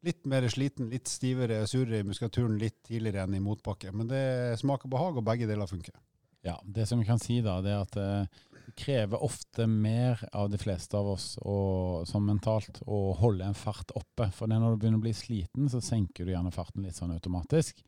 litt 0.05 0.27
mer 0.29 0.45
sliten, 0.53 0.91
litt 0.93 1.09
stivere, 1.09 1.63
surere 1.67 2.03
i 2.03 2.09
muskulaturen 2.09 2.59
litt 2.61 2.83
tidligere 2.85 3.25
enn 3.25 3.39
i 3.39 3.41
motbakke. 3.41 3.93
Men 3.93 4.11
det 4.13 4.59
smaker 4.61 4.93
behag, 4.93 5.17
og 5.17 5.25
begge 5.25 5.49
deler 5.49 5.67
funker. 5.67 5.97
Ja, 6.45 6.61
Det 6.63 6.87
som 6.87 7.01
vi 7.01 7.07
kan 7.07 7.19
si, 7.19 7.41
da, 7.41 7.61
det 7.61 7.73
er 7.73 7.81
at 7.81 7.97
det 7.97 8.29
krever 8.77 9.23
ofte 9.23 9.67
mer 9.67 10.21
av 10.33 10.51
de 10.51 10.59
fleste 10.59 10.95
av 10.95 11.09
oss 11.17 11.39
og, 11.41 12.07
som 12.07 12.27
mentalt 12.27 12.83
å 12.87 13.17
holde 13.19 13.47
en 13.47 13.57
fart 13.57 13.91
oppe. 13.97 14.29
For 14.31 14.47
når 14.47 14.77
du 14.77 14.77
begynner 14.77 15.01
å 15.01 15.07
bli 15.07 15.15
sliten, 15.17 15.71
så 15.73 15.81
senker 15.81 16.27
du 16.27 16.33
gjerne 16.35 16.53
farten 16.55 16.85
litt 16.85 16.95
sånn 16.95 17.15
automatisk. 17.17 17.81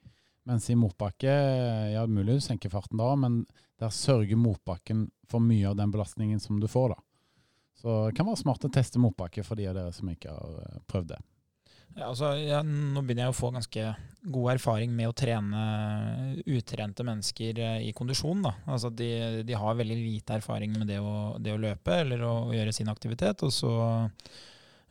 Mens 0.48 0.70
i 0.72 0.76
motbakke, 0.78 1.32
ja, 1.92 2.06
mulig 2.08 2.38
du 2.38 2.44
senker 2.44 2.72
farten 2.72 3.00
da, 3.00 3.10
men 3.20 3.42
der 3.78 3.92
sørger 3.92 4.38
motbakken 4.40 5.10
for 5.28 5.44
mye 5.44 5.68
av 5.68 5.76
den 5.76 5.92
belastningen 5.92 6.40
som 6.40 6.60
du 6.60 6.68
får, 6.70 6.94
da. 6.94 7.02
Så 7.78 7.96
det 8.08 8.16
kan 8.18 8.26
være 8.26 8.40
smart 8.40 8.64
å 8.66 8.70
teste 8.74 8.98
motbakke 8.98 9.44
for 9.46 9.58
de 9.58 9.68
av 9.70 9.76
dere 9.76 9.92
som 9.94 10.08
ikke 10.10 10.32
har 10.34 10.62
eh, 10.64 10.78
prøvd 10.90 11.12
det. 11.12 11.18
Ja, 11.96 12.08
altså, 12.10 12.32
ja, 12.38 12.58
nå 12.62 13.02
begynner 13.02 13.26
jeg 13.26 13.32
å 13.32 13.38
få 13.38 13.50
ganske 13.54 13.84
god 14.34 14.52
erfaring 14.52 14.92
med 14.94 15.10
å 15.10 15.14
trene 15.16 15.62
utrente 16.46 17.06
mennesker 17.06 17.60
eh, 17.64 17.86
i 17.88 17.94
kondisjon. 17.96 18.42
Da. 18.44 18.54
Altså, 18.66 18.90
de, 18.90 19.08
de 19.46 19.56
har 19.58 19.78
veldig 19.78 19.98
lite 19.98 20.38
erfaring 20.38 20.74
med 20.74 20.90
det 20.90 20.98
å, 21.02 21.36
det 21.42 21.54
å 21.54 21.60
løpe 21.62 22.00
eller 22.02 22.22
å, 22.26 22.34
gjøre 22.54 22.74
sin 22.74 22.90
aktivitet. 22.92 23.46
Og 23.46 23.54
så 23.54 23.72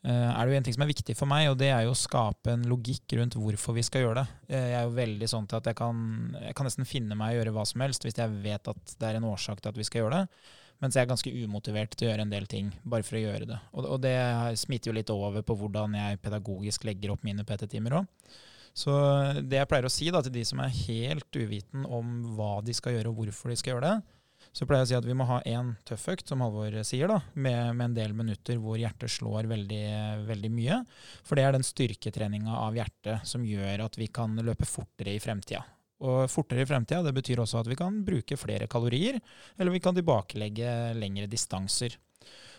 er 0.05 0.45
det 0.45 0.53
jo 0.53 0.59
en 0.59 0.67
ting 0.67 0.75
som 0.75 0.83
er 0.85 0.91
viktig 0.91 1.15
for 1.17 1.29
meg, 1.29 1.47
og 1.51 1.57
det 1.59 1.71
er 1.73 1.87
jo 1.87 1.95
å 1.95 1.97
skape 1.97 2.53
en 2.53 2.67
logikk 2.69 3.17
rundt 3.17 3.35
hvorfor 3.39 3.75
vi 3.75 3.83
skal 3.85 4.05
gjøre 4.05 4.21
det. 4.21 4.37
Eh, 4.51 4.69
jeg 4.71 4.77
er 4.79 4.85
jo 4.85 4.93
veldig 4.99 5.29
sånn 5.31 5.49
til 5.49 5.59
at 5.59 5.71
jeg 5.71 5.79
kan, 5.79 5.97
jeg 6.37 6.55
kan 6.57 6.69
nesten 6.69 6.87
finne 6.87 7.17
meg 7.17 7.33
å 7.33 7.39
gjøre 7.39 7.55
hva 7.57 7.65
som 7.67 7.83
helst 7.83 8.05
hvis 8.05 8.19
jeg 8.19 8.39
vet 8.43 8.71
at 8.71 8.95
det 8.99 9.09
er 9.09 9.19
en 9.19 9.29
årsak 9.31 9.61
til 9.61 9.73
at 9.73 9.79
vi 9.79 9.87
skal 9.87 10.05
gjøre 10.05 10.21
det. 10.21 10.41
Mens 10.83 10.93
jeg 10.93 11.07
er 11.07 11.09
ganske 11.09 11.33
umotivert 11.33 11.95
til 11.97 12.05
å 12.05 12.11
gjøre 12.11 12.27
en 12.27 12.33
del 12.35 12.45
ting 12.49 12.69
bare 12.85 13.05
for 13.05 13.17
å 13.17 13.23
gjøre 13.23 13.47
det. 13.49 13.57
Og, 13.73 13.87
og 13.95 14.03
det 14.03 14.17
smitter 14.61 14.91
jo 14.91 14.97
litt 14.99 15.09
over 15.13 15.41
på 15.41 15.55
hvordan 15.57 15.97
jeg 15.97 16.21
pedagogisk 16.21 16.85
legger 16.85 17.15
opp 17.15 17.25
mine 17.25 17.45
PT-timer 17.47 17.97
òg. 17.97 18.35
Så 18.77 18.93
det 19.41 19.57
jeg 19.57 19.69
pleier 19.71 19.87
å 19.87 19.91
si 19.91 20.11
da, 20.13 20.21
til 20.21 20.35
de 20.35 20.43
som 20.45 20.61
er 20.61 20.75
helt 20.85 21.39
uviten 21.39 21.87
om 21.89 22.19
hva 22.37 22.59
de 22.61 22.75
skal 22.77 22.93
gjøre 22.93 23.09
og 23.09 23.23
hvorfor 23.23 23.49
de 23.49 23.57
skal 23.57 23.73
gjøre 23.73 23.89
det, 23.89 24.16
så 24.55 24.65
pleier 24.67 24.83
jeg 24.83 24.87
å 24.87 24.91
si 24.91 24.97
at 24.99 25.07
vi 25.07 25.15
må 25.17 25.27
ha 25.29 25.39
én 25.47 25.73
tøff 25.87 26.07
økt, 26.13 26.27
som 26.29 26.43
Halvor 26.45 26.75
sier, 26.87 27.09
da, 27.11 27.19
med, 27.33 27.75
med, 27.75 27.85
en 27.89 27.97
del 27.97 28.15
minutter 28.17 28.59
hvor 28.61 28.79
hjertet 28.79 29.11
slår 29.13 29.49
veldig, 29.51 29.85
veldig 30.27 30.51
mye. 30.53 30.81
For 31.27 31.39
det 31.39 31.47
er 31.47 31.57
den 31.57 31.67
styrketreninga 31.67 32.59
av 32.63 32.77
hjertet 32.77 33.27
som 33.27 33.45
gjør 33.45 33.87
at 33.87 33.99
vi 33.99 34.09
kan 34.13 34.35
løpe 34.41 34.67
fortere 34.69 35.15
i 35.15 35.21
fremtida. 35.23 35.63
Og 36.05 36.27
fortere 36.29 36.61
i 36.61 36.69
fremtida 36.69 37.01
det 37.05 37.15
betyr 37.17 37.41
også 37.41 37.63
at 37.63 37.69
vi 37.71 37.77
kan 37.79 38.03
bruke 38.05 38.37
flere 38.37 38.67
kalorier, 38.69 39.17
eller 39.57 39.73
vi 39.73 39.81
kan 39.81 39.97
tilbakelegge 39.97 40.93
lengre 40.97 41.29
distanser. 41.31 41.97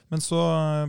Men 0.09 0.23
så 0.25 0.38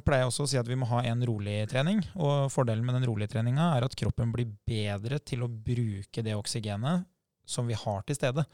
pleier 0.07 0.23
jeg 0.23 0.31
også 0.31 0.45
å 0.45 0.49
si 0.49 0.59
at 0.59 0.67
vi 0.69 0.77
må 0.79 0.87
ha 0.93 1.01
en 1.09 1.21
rolig 1.27 1.61
trening. 1.71 2.01
Og 2.15 2.47
fordelen 2.53 2.85
med 2.87 2.95
den 2.95 3.07
rolige 3.09 3.33
treninga 3.33 3.73
er 3.75 3.85
at 3.85 3.95
kroppen 3.99 4.31
blir 4.35 4.47
bedre 4.67 5.19
til 5.19 5.43
å 5.43 5.51
bruke 5.51 6.23
det 6.23 6.37
oksygenet 6.39 7.03
som 7.49 7.67
vi 7.67 7.77
har 7.77 8.05
til 8.07 8.15
stede. 8.15 8.45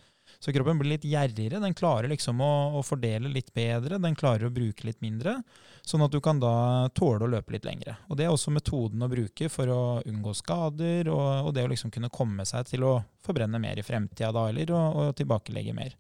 Så 0.46 0.54
kroppen 0.54 0.78
blir 0.78 0.92
litt 0.92 1.06
gjerrigere. 1.10 1.58
Den 1.58 1.74
klarer 1.74 2.06
liksom 2.12 2.38
å, 2.46 2.52
å, 2.78 2.82
fordele 2.86 3.32
litt 3.34 3.48
bedre. 3.56 3.98
Den 3.98 4.14
klarer 4.14 4.46
å 4.46 4.54
bruke 4.54 4.86
litt 4.86 5.00
mindre, 5.02 5.40
sånn 5.82 6.06
at 6.06 6.14
du 6.14 6.20
kan 6.22 6.38
da 6.38 6.86
tåle 6.94 7.26
å 7.26 7.32
løpe 7.34 7.56
litt 7.56 7.66
lengre. 7.66 7.96
Og 8.12 8.20
Det 8.20 8.28
er 8.28 8.34
også 8.34 8.54
metoden 8.54 9.02
å 9.02 9.10
bruke 9.10 9.50
for 9.50 9.74
å 9.74 9.82
unngå 10.06 10.36
skader, 10.38 11.10
og, 11.10 11.50
og 11.50 11.52
det 11.58 11.66
å 11.66 11.72
liksom 11.74 11.90
kunne 11.96 12.14
komme 12.14 12.46
seg 12.46 12.70
til 12.70 12.86
å 12.86 12.94
forbrenne 13.26 13.58
mer 13.64 13.82
i 13.82 13.88
fremtida 13.88 14.30
da, 14.36 14.46
eller 14.54 14.70
å, 14.70 14.86
å 14.86 15.10
tilbakelegge 15.18 15.74
mer. 15.74 15.98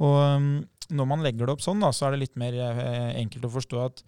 Og 0.00 0.16
um, 0.16 0.50
når 0.88 1.12
man 1.12 1.28
legger 1.28 1.44
det 1.44 1.58
opp 1.58 1.68
sånn, 1.68 1.84
da, 1.84 1.92
så 1.92 2.08
er 2.08 2.16
det 2.16 2.24
litt 2.24 2.40
mer 2.40 2.56
eh, 2.56 3.12
enkelt 3.20 3.44
å 3.50 3.52
forstå 3.52 3.84
at 3.84 4.00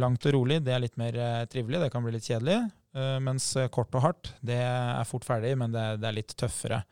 langt 0.00 0.24
og 0.30 0.32
rolig, 0.38 0.62
det 0.64 0.72
er 0.72 0.86
litt 0.86 0.96
mer 1.00 1.16
eh, 1.16 1.44
trivelig. 1.52 1.84
Det 1.84 1.92
kan 1.92 2.04
bli 2.04 2.16
litt 2.16 2.24
kjedelig. 2.24 2.62
Eh, 2.96 3.16
mens 3.20 3.52
kort 3.72 3.92
og 4.00 4.04
hardt, 4.04 4.32
det 4.40 4.62
er 4.64 5.08
fort 5.08 5.28
ferdig, 5.28 5.58
men 5.60 5.76
det, 5.76 5.90
det 6.00 6.08
er 6.08 6.22
litt 6.22 6.40
tøffere. 6.40 6.86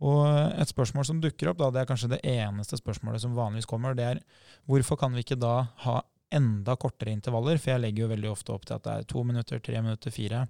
Og 0.00 0.22
et 0.56 0.70
spørsmål 0.70 1.04
som 1.04 1.18
dukker 1.20 1.50
opp, 1.50 1.58
da, 1.60 1.68
det 1.74 1.82
er 1.82 1.90
kanskje 1.90 2.14
det 2.14 2.22
eneste 2.24 2.78
spørsmålet 2.80 3.20
som 3.20 3.36
vanligvis 3.36 3.68
kommer, 3.68 3.96
det 3.96 4.06
er 4.06 4.22
hvorfor 4.70 4.96
kan 5.00 5.12
vi 5.12 5.24
ikke 5.24 5.38
da 5.40 5.66
ha 5.84 6.00
enda 6.32 6.76
kortere 6.80 7.12
intervaller? 7.12 7.58
For 7.60 7.74
jeg 7.74 7.82
legger 7.84 8.04
jo 8.04 8.12
veldig 8.12 8.30
ofte 8.30 8.54
opp 8.54 8.64
til 8.68 8.78
at 8.78 8.86
det 8.86 8.94
er 8.94 9.08
to 9.10 9.24
minutter, 9.26 9.60
tre 9.60 9.82
minutter, 9.82 10.14
fire. 10.14 10.44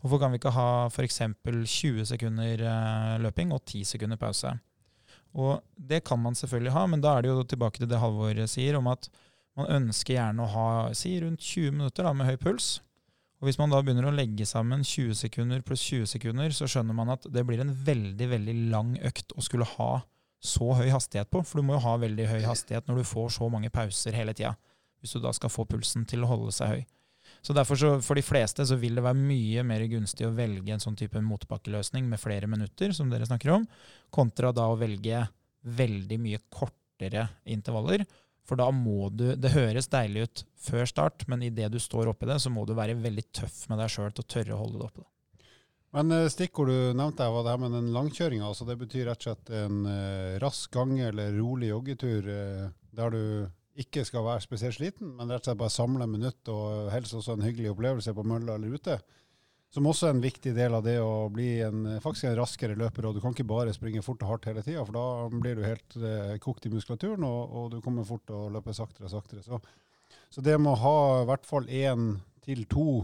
Hvorfor 0.00 0.22
kan 0.22 0.32
vi 0.32 0.40
ikke 0.40 0.54
ha 0.54 0.68
f.eks. 0.88 1.20
20 1.44 2.08
sekunder 2.14 2.64
eh, 2.70 3.16
løping 3.24 3.52
og 3.52 3.64
10 3.66 3.84
sekunder 3.92 4.20
pause? 4.20 4.54
Og 5.34 5.58
det 5.74 6.04
kan 6.06 6.20
man 6.22 6.38
selvfølgelig 6.38 6.72
ha, 6.72 6.86
men 6.86 7.02
da 7.02 7.16
er 7.16 7.24
det 7.24 7.32
jo 7.32 7.46
tilbake 7.50 7.82
til 7.82 7.90
det 7.90 7.98
Halvor 8.00 8.38
sier, 8.48 8.78
om 8.78 8.88
at 8.92 9.10
man 9.58 9.70
ønsker 9.82 10.16
gjerne 10.16 10.44
å 10.44 10.52
ha 10.52 10.68
si 10.96 11.16
rundt 11.22 11.42
20 11.42 11.74
minutter 11.74 12.06
da, 12.06 12.14
med 12.14 12.30
høy 12.30 12.38
puls. 12.40 12.76
Og 13.42 13.48
Hvis 13.48 13.58
man 13.60 13.72
da 13.72 13.80
begynner 13.82 14.06
å 14.08 14.14
legge 14.14 14.46
sammen 14.48 14.84
20 14.86 15.16
sekunder 15.18 15.62
pluss 15.66 15.82
20 15.90 16.08
sekunder, 16.14 16.52
så 16.54 16.68
skjønner 16.70 16.96
man 16.96 17.12
at 17.12 17.26
det 17.28 17.44
blir 17.46 17.60
en 17.60 17.72
veldig 17.74 18.28
veldig 18.30 18.54
lang 18.72 18.94
økt 19.04 19.34
å 19.36 19.44
skulle 19.44 19.68
ha 19.76 19.92
så 20.44 20.70
høy 20.78 20.88
hastighet 20.92 21.30
på. 21.32 21.42
For 21.44 21.60
du 21.60 21.66
må 21.68 21.76
jo 21.76 21.84
ha 21.84 21.96
veldig 22.00 22.28
høy 22.30 22.42
hastighet 22.46 22.88
når 22.88 23.00
du 23.00 23.08
får 23.08 23.34
så 23.36 23.48
mange 23.52 23.72
pauser 23.74 24.16
hele 24.16 24.36
tida. 24.36 24.54
Hvis 25.00 25.16
du 25.16 25.20
da 25.20 25.32
skal 25.36 25.52
få 25.52 25.66
pulsen 25.68 26.06
til 26.08 26.24
å 26.24 26.30
holde 26.30 26.54
seg 26.56 26.72
høy. 26.72 26.82
Så 27.44 27.52
derfor 27.56 27.76
så, 27.76 27.90
For 28.04 28.16
de 28.16 28.24
fleste 28.24 28.64
så 28.64 28.76
vil 28.80 28.96
det 28.96 29.04
være 29.04 29.20
mye 29.20 29.64
mer 29.66 29.84
gunstig 29.90 30.26
å 30.28 30.32
velge 30.36 30.72
en 30.72 30.80
sånn 30.80 30.96
type 30.96 31.20
motbakkeløsning 31.20 32.06
med 32.08 32.20
flere 32.20 32.48
minutter, 32.48 32.92
som 32.96 33.10
dere 33.12 33.28
snakker 33.28 33.52
om, 33.58 33.66
kontra 34.12 34.52
da 34.56 34.70
å 34.70 34.78
velge 34.80 35.26
veldig 35.64 36.20
mye 36.20 36.40
kortere 36.52 37.26
intervaller 37.48 38.04
for 38.44 38.60
da 38.60 38.68
må 38.74 39.08
du 39.08 39.32
Det 39.40 39.54
høres 39.54 39.88
deilig 39.88 40.26
ut 40.26 40.44
før 40.64 40.86
start, 40.88 41.24
men 41.28 41.42
idet 41.46 41.70
du 41.72 41.80
står 41.80 42.10
oppi 42.12 42.28
det, 42.28 42.38
så 42.42 42.52
må 42.52 42.66
du 42.68 42.74
være 42.76 42.96
veldig 43.00 43.26
tøff 43.32 43.64
med 43.70 43.80
deg 43.80 43.92
sjøl 43.92 44.12
til 44.12 44.24
å 44.24 44.30
tørre 44.36 44.56
å 44.56 44.60
holde 44.60 44.80
det 44.80 44.88
oppe. 44.90 45.04
Men 45.94 46.10
eh, 46.10 46.30
stikkord 46.32 46.72
du 46.72 46.78
nevnte 46.98 47.26
var 47.30 47.44
det 47.46 47.52
her 47.54 47.60
med 47.62 47.76
den 47.76 47.92
langkjøringa. 47.94 48.48
Altså 48.48 48.66
det 48.68 48.78
betyr 48.80 49.08
rett 49.08 49.22
og 49.22 49.28
slett 49.28 49.52
en 49.54 49.84
uh, 49.86 50.38
rask 50.42 50.72
gange 50.74 51.06
eller 51.06 51.36
rolig 51.38 51.70
joggetur 51.70 52.26
uh, 52.26 52.64
der 52.94 53.14
du 53.14 53.20
ikke 53.80 54.04
skal 54.06 54.26
være 54.26 54.42
spesielt 54.42 54.76
sliten, 54.76 55.14
men 55.18 55.30
rett 55.30 55.44
og 55.44 55.50
slett 55.50 55.60
bare 55.62 55.74
samle 55.74 56.06
minutt 56.10 56.50
og 56.52 56.90
helst 56.94 57.14
også 57.18 57.34
en 57.34 57.46
hyggelig 57.46 57.72
opplevelse 57.72 58.14
på 58.14 58.26
mølla 58.26 58.58
eller 58.58 58.74
ute. 58.74 58.98
Som 59.74 59.88
også 59.90 60.06
er 60.06 60.12
en 60.14 60.22
viktig 60.22 60.52
del 60.54 60.76
av 60.76 60.84
det 60.86 61.00
å 61.02 61.26
bli 61.34 61.48
en, 61.66 61.96
faktisk 62.02 62.28
en 62.28 62.36
raskere 62.38 62.76
løper. 62.78 63.08
og 63.08 63.16
Du 63.16 63.22
kan 63.22 63.32
ikke 63.34 63.46
bare 63.48 63.74
springe 63.74 64.04
fort 64.06 64.22
og 64.22 64.30
hardt 64.30 64.46
hele 64.46 64.62
tida, 64.62 64.84
for 64.86 64.94
da 64.94 65.40
blir 65.42 65.58
du 65.58 65.64
helt 65.66 65.96
eh, 65.98 66.36
kokt 66.42 66.68
i 66.68 66.70
muskulaturen, 66.70 67.26
og, 67.26 67.40
og, 67.50 67.66
du 67.72 67.80
kommer 67.82 68.06
fort 68.06 68.22
til 68.28 68.38
å 68.38 68.52
løpe 68.54 68.74
saktere 68.76 69.08
og 69.08 69.14
saktere. 69.16 69.42
Så, 69.42 69.58
så 70.30 70.44
det 70.46 70.54
med 70.60 70.76
å 70.76 70.80
ha 70.84 70.96
i 71.24 71.26
hvert 71.32 71.48
fall 71.48 71.66
én 71.66 72.12
til 72.46 72.62
to 72.70 73.02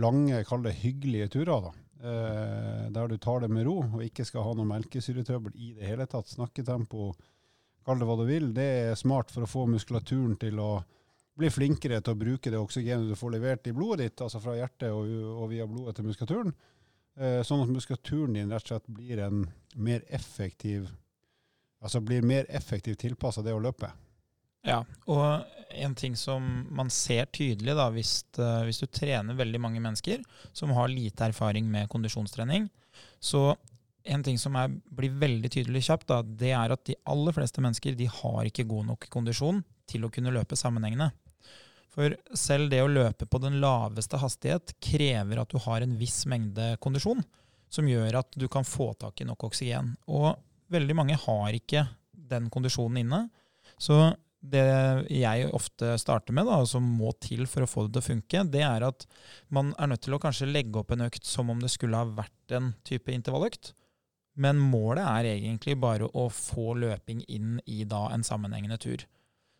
lange, 0.00 0.40
kall 0.48 0.64
det 0.64 0.78
hyggelige 0.80 1.28
turer, 1.36 1.68
da, 1.68 1.74
eh, 2.08 2.88
der 2.96 3.12
du 3.12 3.18
tar 3.20 3.44
det 3.44 3.52
med 3.52 3.68
ro 3.68 3.82
og 3.82 4.00
ikke 4.06 4.24
skal 4.24 4.48
ha 4.48 4.56
noe 4.56 4.70
melkesyretrøbbel 4.72 5.52
i 5.60 5.74
det 5.76 5.92
hele 5.92 6.08
tatt, 6.08 6.32
snakketempo, 6.32 7.10
kall 7.84 8.00
det 8.00 8.08
hva 8.08 8.16
du 8.16 8.24
vil, 8.30 8.48
det 8.56 8.68
er 8.86 8.96
smart 8.96 9.28
for 9.34 9.44
å 9.44 9.50
få 9.50 9.68
muskulaturen 9.68 10.38
til 10.40 10.56
å 10.62 10.72
bli 11.38 11.48
flinkere 11.50 12.00
til 12.04 12.14
å 12.14 12.20
bruke 12.20 12.52
det 12.52 12.60
oksygenet 12.60 13.08
du 13.08 13.16
får 13.18 13.34
levert 13.36 13.68
i 13.68 13.74
blodet 13.76 14.06
ditt, 14.06 14.24
altså 14.24 14.40
fra 14.42 14.56
hjertet 14.58 14.90
og, 14.92 15.08
og 15.36 15.46
via 15.52 15.66
blodet 15.68 15.96
til 15.96 16.08
muskulaturen, 16.08 16.52
eh, 17.16 17.40
sånn 17.46 17.64
at 17.64 17.72
muskulaturen 17.72 18.36
din 18.36 18.52
rett 18.52 18.66
og 18.66 18.74
slett 18.74 18.90
blir 18.92 19.22
en 19.24 19.46
mer 19.76 20.04
effektiv 20.12 20.90
altså 21.82 22.00
blir 22.00 22.22
mer 22.22 22.46
effektivt 22.48 23.02
tilpassa 23.02 23.42
det 23.42 23.54
å 23.54 23.62
løpe. 23.62 23.90
Ja, 24.62 24.84
og 25.10 25.42
en 25.74 25.94
ting 25.98 26.14
som 26.18 26.44
man 26.70 26.90
ser 26.94 27.26
tydelig 27.34 27.74
da, 27.74 27.88
hvis, 27.90 28.20
uh, 28.38 28.62
hvis, 28.68 28.78
du 28.78 28.86
trener 28.86 29.38
veldig 29.38 29.58
mange 29.62 29.82
mennesker 29.82 30.22
som 30.54 30.70
har 30.76 30.92
lite 30.92 31.26
erfaring 31.26 31.66
med 31.70 31.90
kondisjonstrening, 31.90 32.68
så 33.18 33.56
en 34.02 34.22
ting 34.22 34.38
som 34.38 34.54
er, 34.58 34.70
blir 34.70 35.14
veldig 35.18 35.50
tydelig 35.50 35.84
kjapt, 35.88 36.08
da, 36.10 36.20
det 36.22 36.54
er 36.54 36.74
at 36.74 36.84
de 36.86 36.98
aller 37.10 37.34
fleste 37.34 37.62
mennesker 37.62 37.98
de 37.98 38.06
har 38.10 38.46
ikke 38.46 38.66
god 38.70 38.92
nok 38.92 39.08
kondisjon 39.10 39.62
til 39.90 40.06
å 40.06 40.10
kunne 40.14 40.34
løpe 40.34 40.58
sammenhengende. 40.58 41.10
For 41.92 42.14
selv 42.38 42.70
det 42.72 42.80
å 42.80 42.90
løpe 42.90 43.28
på 43.28 43.40
den 43.42 43.58
laveste 43.60 44.20
hastighet 44.20 44.74
krever 44.80 45.42
at 45.42 45.52
du 45.52 45.60
har 45.60 45.84
en 45.84 45.96
viss 46.00 46.22
mengde 46.30 46.72
kondisjon, 46.80 47.20
som 47.72 47.88
gjør 47.88 48.22
at 48.22 48.38
du 48.38 48.46
kan 48.52 48.64
få 48.64 48.92
tak 49.00 49.20
i 49.20 49.28
nok 49.28 49.44
oksygen. 49.50 49.92
Og 50.08 50.32
veldig 50.72 50.96
mange 50.96 51.18
har 51.20 51.56
ikke 51.56 51.84
den 52.32 52.48
kondisjonen 52.52 53.02
inne. 53.04 53.22
Så 53.76 53.98
det 54.42 54.64
jeg 55.12 55.50
ofte 55.54 55.94
starter 56.00 56.34
med, 56.34 56.48
da, 56.48 56.58
og 56.64 56.70
som 56.70 56.82
må 56.82 57.12
til 57.22 57.44
for 57.46 57.62
å 57.62 57.70
få 57.70 57.86
det 57.86 57.94
til 57.94 58.02
å 58.02 58.08
funke, 58.08 58.42
det 58.50 58.64
er 58.66 58.88
at 58.88 59.06
man 59.54 59.70
er 59.78 59.92
nødt 59.92 60.02
til 60.08 60.16
å 60.16 60.22
kanskje 60.22 60.50
legge 60.50 60.80
opp 60.80 60.90
en 60.94 61.06
økt 61.06 61.28
som 61.28 61.52
om 61.52 61.60
det 61.62 61.70
skulle 61.70 62.00
ha 62.00 62.08
vært 62.08 62.56
en 62.56 62.72
type 62.88 63.12
intervalløkt. 63.14 63.74
Men 64.40 64.58
målet 64.58 65.04
er 65.04 65.34
egentlig 65.36 65.76
bare 65.78 66.08
å 66.08 66.26
få 66.32 66.72
løping 66.80 67.20
inn 67.28 67.58
i 67.68 67.84
da 67.84 68.06
en 68.14 68.24
sammenhengende 68.26 68.80
tur. 68.80 69.04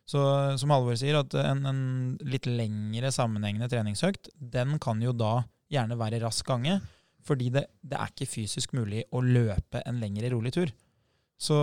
Så 0.09 0.21
som 0.59 0.73
Halvor 0.73 0.97
sier, 0.99 1.15
at 1.21 1.35
en, 1.39 1.63
en, 1.69 1.83
litt 2.27 2.47
lengre 2.49 3.11
sammenhengende 3.13 3.69
treningsøkt, 3.71 4.29
den 4.35 4.75
kan 4.83 5.01
jo 5.03 5.13
da 5.15 5.37
gjerne 5.71 5.97
være 5.99 6.19
rask 6.25 6.45
gange. 6.47 6.79
Fordi 7.23 7.47
det, 7.55 7.67
det, 7.79 7.95
er 7.95 8.11
ikke 8.11 8.27
fysisk 8.27 8.73
mulig 8.75 9.05
å 9.15 9.21
løpe 9.23 9.79
en 9.87 10.01
lengre 10.01 10.33
rolig 10.33 10.51
tur. 10.55 10.73
Så 11.39 11.55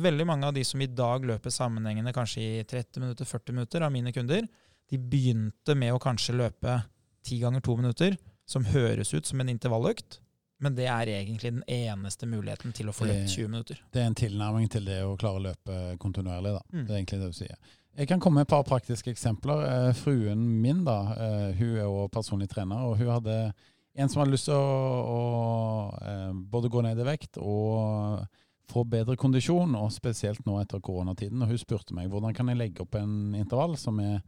veldig 0.00 0.26
mange 0.28 0.48
av 0.48 0.56
de 0.56 0.64
som 0.66 0.80
i 0.80 0.88
dag 0.88 1.24
løper 1.28 1.52
sammenhengende 1.52 2.12
kanskje 2.16 2.44
i 2.44 2.64
30 2.68 3.04
minutter, 3.04 3.28
40 3.28 3.56
minutter 3.56 3.84
av 3.84 3.92
mine 3.92 4.12
kunder, 4.16 4.48
de 4.90 5.00
begynte 5.00 5.76
med 5.76 5.94
å 5.94 6.00
kanskje 6.00 6.36
løpe 6.36 6.78
ti 7.24 7.38
ganger 7.40 7.64
to 7.64 7.76
minutter, 7.78 8.16
som 8.48 8.66
høres 8.68 9.12
ut 9.14 9.28
som 9.28 9.40
en 9.40 9.52
intervalløkt. 9.52 10.18
Men 10.62 10.76
det 10.76 10.86
er 10.86 11.10
egentlig 11.10 11.50
den 11.52 11.64
eneste 11.66 12.26
muligheten 12.30 12.72
til 12.76 12.88
å 12.88 12.94
få 12.94 13.08
løpt 13.08 13.32
20 13.32 13.50
minutter. 13.50 13.80
Det 13.92 14.02
er 14.02 14.10
en 14.10 14.18
tilnærming 14.18 14.68
til 14.70 14.86
det 14.86 15.00
å 15.04 15.16
klare 15.20 15.40
å 15.40 15.46
løpe 15.48 15.80
kontinuerlig. 16.00 16.54
da. 16.54 16.62
Mm. 16.70 16.84
Det 16.84 16.92
er 16.92 17.00
egentlig 17.00 17.20
det 17.20 17.30
du 17.32 17.38
sier. 17.40 17.56
Jeg 17.94 18.10
kan 18.10 18.22
komme 18.22 18.40
med 18.40 18.48
et 18.48 18.50
par 18.50 18.64
praktiske 18.66 19.12
eksempler. 19.12 19.66
Eh, 19.68 19.92
fruen 19.94 20.40
min 20.62 20.82
da, 20.86 20.98
eh, 21.14 21.50
hun 21.58 21.76
er 21.76 21.84
jo 21.84 22.08
personlig 22.10 22.48
trener, 22.50 22.86
og 22.86 22.98
hun 22.98 23.12
hadde 23.12 23.36
en 23.94 24.08
som 24.08 24.22
hadde 24.22 24.34
lyst 24.34 24.48
til 24.48 24.58
å, 24.58 24.64
å 25.14 25.20
eh, 26.02 26.32
både 26.50 26.70
gå 26.72 26.82
ned 26.82 26.98
i 26.98 27.06
vekt 27.06 27.38
og 27.38 28.24
få 28.70 28.82
bedre 28.88 29.14
kondisjon, 29.20 29.76
og 29.78 29.92
spesielt 29.94 30.42
nå 30.46 30.56
etter 30.62 30.82
koronatiden. 30.82 31.42
Og 31.44 31.52
hun 31.52 31.60
spurte 31.60 31.94
meg 31.94 32.10
hvordan 32.10 32.34
kan 32.34 32.50
jeg 32.50 32.58
legge 32.58 32.82
opp 32.82 32.96
en 32.98 33.34
intervall 33.38 33.76
som 33.78 34.00
er 34.02 34.22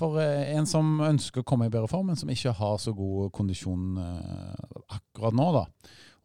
for 0.00 0.20
eh, 0.20 0.52
en 0.56 0.68
som 0.68 1.00
ønsker 1.04 1.42
å 1.42 1.46
komme 1.46 1.68
i 1.68 1.72
bedre 1.72 1.90
form, 1.90 2.10
men 2.10 2.18
som 2.18 2.30
ikke 2.32 2.54
har 2.56 2.78
så 2.80 2.94
god 2.96 3.32
kondisjon 3.36 3.98
eh, 4.00 4.78
akkurat 4.96 5.36
nå. 5.36 5.48
da. 5.56 5.64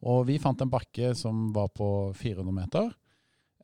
Og 0.06 0.22
vi 0.28 0.38
fant 0.40 0.60
en 0.62 0.72
bakke 0.72 1.12
som 1.18 1.50
var 1.56 1.72
på 1.74 1.88
400 2.16 2.56
meter. 2.56 2.90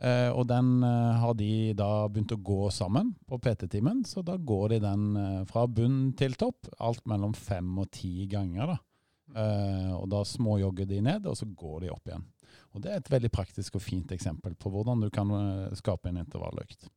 Eh, 0.03 0.29
og 0.35 0.47
den 0.51 0.83
har 0.83 1.37
de 1.39 1.73
da 1.79 2.09
begynt 2.11 2.35
å 2.35 2.41
gå 2.43 2.67
sammen 2.75 3.13
på 3.29 3.39
PT-timen. 3.43 4.03
Så 4.09 4.25
da 4.27 4.37
går 4.37 4.75
de 4.75 4.81
den 4.85 5.05
fra 5.51 5.67
bunn 5.69 6.15
til 6.19 6.37
topp, 6.41 6.73
alt 6.83 7.05
mellom 7.11 7.37
fem 7.37 7.71
og 7.79 7.93
ti 7.95 8.27
ganger. 8.31 8.75
da. 8.75 8.81
og 9.97 10.09
da 10.13 10.25
småjogger 10.29 10.89
de 10.89 10.99
ned, 11.01 11.27
og 11.27 11.37
så 11.39 11.47
går 11.47 11.85
de 11.85 11.93
opp 11.93 12.09
igjen. 12.09 12.25
Og 12.73 12.83
Det 12.83 12.91
er 12.91 13.01
et 13.01 13.13
veldig 13.13 13.31
praktisk 13.33 13.77
og 13.77 13.85
fint 13.85 14.13
eksempel 14.13 14.57
på 14.57 14.73
hvordan 14.73 15.01
du 15.05 15.11
kan 15.13 15.31
skape 15.77 16.09
en 16.09 16.21
intervalløkt. 16.25 16.89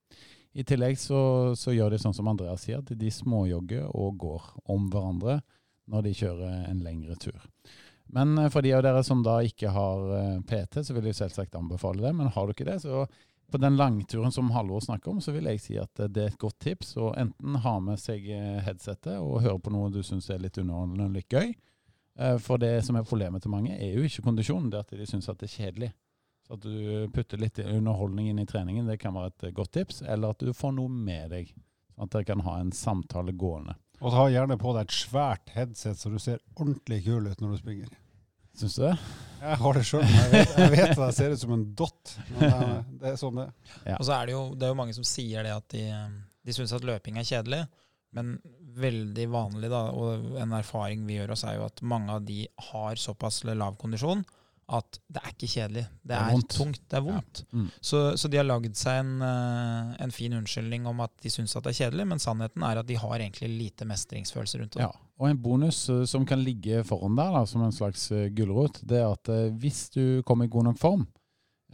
I 0.55 0.63
tillegg 0.63 0.95
så, 0.99 1.19
så, 1.59 1.73
gjør 1.75 1.91
de 1.91 1.99
sånn 1.99 2.15
som 2.15 2.29
Andreas 2.31 2.63
sier, 2.63 2.79
at 2.79 2.93
de 2.95 3.11
småjogger 3.11 3.89
og 3.91 4.15
går 4.21 4.45
om 4.71 4.87
hverandre 4.91 5.41
når 5.91 6.05
de 6.07 6.13
kjører 6.15 6.69
en 6.69 6.79
lengre 6.85 7.17
tur. 7.19 7.41
Men 8.15 8.37
for 8.53 8.63
de 8.63 8.71
av 8.77 8.83
dere 8.85 9.01
som 9.03 9.23
da 9.25 9.41
ikke 9.43 9.73
har 9.75 10.05
PT, 10.47 10.85
så 10.85 10.95
vil 10.95 11.09
jeg 11.09 11.17
selvsagt 11.17 11.57
anbefale 11.59 12.05
det. 12.05 12.13
Men 12.15 12.31
har 12.31 12.45
du 12.45 12.53
ikke 12.53 12.67
det, 12.69 12.77
så 12.85 13.03
på 13.51 13.59
den 13.61 13.75
langturen 13.77 14.31
som 14.31 14.51
Halvor 14.55 14.79
snakker 14.81 15.11
om, 15.11 15.21
så 15.21 15.33
vil 15.35 15.49
jeg 15.51 15.61
si 15.61 15.75
at 15.81 15.91
det 16.07 16.23
er 16.23 16.31
et 16.31 16.41
godt 16.41 16.57
tips 16.63 16.95
å 17.01 17.11
enten 17.19 17.59
ha 17.65 17.75
med 17.83 17.99
seg 18.01 18.25
headsetet 18.65 19.19
og 19.19 19.41
høre 19.43 19.59
på 19.61 19.73
noe 19.73 19.91
du 19.93 20.01
syns 20.05 20.29
er 20.33 20.41
litt 20.41 20.57
underholdende 20.61 21.09
og 21.09 21.17
litt 21.19 21.35
gøy. 21.35 21.51
For 22.41 22.61
det 22.61 22.77
som 22.87 22.95
er 22.95 23.05
problemet 23.05 23.43
til 23.43 23.51
mange, 23.51 23.75
er 23.75 23.97
jo 23.97 24.05
ikke 24.07 24.23
kondisjonen, 24.25 24.71
det 24.71 24.85
at 24.85 24.95
de 24.95 25.07
syns 25.09 25.27
at 25.29 25.41
det 25.41 25.49
er 25.49 25.57
kjedelig. 25.57 25.91
Så 26.45 26.57
at 26.59 26.65
du 26.65 27.07
putter 27.13 27.41
litt 27.41 27.57
underholdning 27.63 28.29
inn 28.29 28.41
i 28.41 28.45
treningen, 28.45 28.85
det 28.85 28.99
kan 29.01 29.15
være 29.15 29.33
et 29.33 29.47
godt 29.57 29.73
tips. 29.79 30.03
Eller 30.05 30.35
at 30.35 30.43
du 30.45 30.53
får 30.53 30.75
noe 30.77 30.91
med 30.91 31.31
deg, 31.33 31.49
sånn 31.95 32.05
at 32.05 32.13
dere 32.13 32.27
kan 32.29 32.43
ha 32.45 32.59
en 32.61 32.73
samtale 32.75 33.33
gående. 33.33 33.73
Og 34.03 34.13
ta 34.13 34.27
gjerne 34.29 34.57
på 34.59 34.73
deg 34.75 34.85
et 34.85 34.93
svært 34.93 35.53
headset 35.55 35.97
så 35.97 36.11
du 36.11 36.19
ser 36.21 36.43
ordentlig 36.59 37.01
kul 37.07 37.31
ut 37.31 37.41
når 37.41 37.55
du 37.55 37.61
springer. 37.61 37.95
Syns 38.55 38.77
du 38.77 38.83
det? 38.85 38.93
Jeg 39.41 39.59
har 39.61 39.75
det 39.77 39.83
sjøl. 39.87 40.05
Jeg, 40.05 40.29
vet, 40.31 40.53
jeg 40.61 40.71
vet 40.75 40.91
at 40.93 41.01
jeg 41.01 41.15
ser 41.17 41.33
ut 41.33 41.41
som 41.41 41.55
en 41.55 41.65
dott. 41.81 42.13
Men 42.37 42.85
det 43.01 43.09
er 43.11 43.17
sånn 43.19 43.41
det 43.41 43.47
ja. 43.47 43.97
Og 43.97 44.05
så 44.07 44.13
er 44.15 44.29
det, 44.29 44.35
jo, 44.35 44.43
det 44.55 44.67
er 44.67 44.71
jo 44.71 44.77
mange 44.79 44.95
som 44.95 45.07
sier 45.07 45.47
det 45.47 45.55
at 45.55 45.67
de, 45.73 45.83
de 46.45 46.55
syns 46.55 46.75
at 46.77 46.85
løping 46.87 47.19
er 47.19 47.27
kjedelig. 47.27 47.65
Men 48.15 48.37
veldig 48.75 49.25
vanlig, 49.31 49.69
da, 49.71 49.81
og 49.95 50.37
en 50.39 50.55
erfaring 50.55 51.03
vi 51.07 51.17
gjør 51.17 51.33
oss, 51.35 51.43
er 51.47 51.57
jo 51.57 51.65
at 51.67 51.81
mange 51.83 52.15
av 52.15 52.23
de 52.27 52.45
har 52.69 52.99
såpass 52.99 53.41
lav 53.47 53.75
kondisjon 53.81 54.23
at 54.65 54.97
det 55.13 55.21
er 55.21 55.33
ikke 55.33 55.47
kjedelig. 55.49 55.83
Det, 56.01 56.09
det 56.09 56.17
er, 56.17 56.31
er 56.33 56.45
tungt. 56.49 56.81
Det 56.89 56.97
er 56.97 57.03
vondt. 57.05 57.41
Ja. 57.43 57.57
Mm. 57.59 57.65
Så, 57.77 57.99
så, 58.17 58.29
de 58.31 58.39
har 58.39 58.47
lagd 58.47 58.77
seg 58.79 59.01
en, 59.03 59.11
eh, 59.21 59.91
en, 60.01 60.13
fin 60.13 60.33
unnskyldning 60.33 60.87
om 60.89 61.03
at 61.05 61.13
de 61.21 61.31
syns 61.33 61.53
det 61.53 61.71
er 61.71 61.77
kjedelig, 61.83 62.07
men 62.09 62.21
sannheten 62.21 62.65
er 62.65 62.81
at 62.81 62.89
de 62.89 62.97
har 62.97 63.19
egentlig 63.19 63.51
lite 63.51 63.85
mestringsfølelse 63.89 64.61
rundt 64.61 64.77
det. 64.77 64.87
Ja. 64.87 64.89
Og 65.21 65.29
en 65.29 65.41
bonus 65.41 65.83
uh, 65.93 66.01
som 66.09 66.25
kan 66.27 66.41
ligge 66.43 66.81
foran 66.87 67.15
der, 67.15 67.29
da, 67.37 67.43
som 67.47 67.61
en 67.63 67.75
slags 67.75 68.09
uh, 68.11 68.25
gulrot, 68.35 68.81
det 68.83 68.99
er 69.03 69.13
at 69.13 69.29
hvis 69.61 69.85
du 69.93 70.23
kommer 70.27 70.49
i 70.49 70.51
god 70.51 70.71
nok 70.71 70.81
form, 70.81 71.05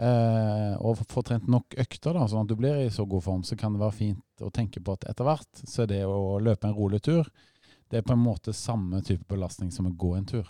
og 0.02 1.02
får 1.12 1.26
trent 1.28 1.50
nok 1.52 1.76
økter, 1.78 2.16
da, 2.16 2.24
sånn 2.26 2.48
at 2.48 2.50
du 2.50 2.56
blir 2.58 2.80
i 2.80 2.88
så 2.90 3.04
god 3.06 3.22
form, 3.22 3.42
så 3.46 3.54
kan 3.60 3.76
det 3.76 3.84
være 3.84 3.94
fint 3.94 4.42
å 4.42 4.50
tenke 4.50 4.82
på 4.82 4.96
at 4.96 5.04
etter 5.12 5.28
hvert 5.28 5.62
så 5.68 5.84
er 5.84 5.92
det 5.92 6.00
å 6.10 6.40
løpe 6.42 6.66
en 6.66 6.74
rolig 6.74 7.04
tur, 7.06 7.28
det 7.92 8.00
er 8.00 8.08
på 8.08 8.16
en 8.16 8.24
måte 8.24 8.56
samme 8.56 9.04
type 9.06 9.28
belastning 9.30 9.70
som 9.76 9.92
å 9.92 9.94
gå 9.94 10.16
en 10.18 10.26
tur 10.26 10.50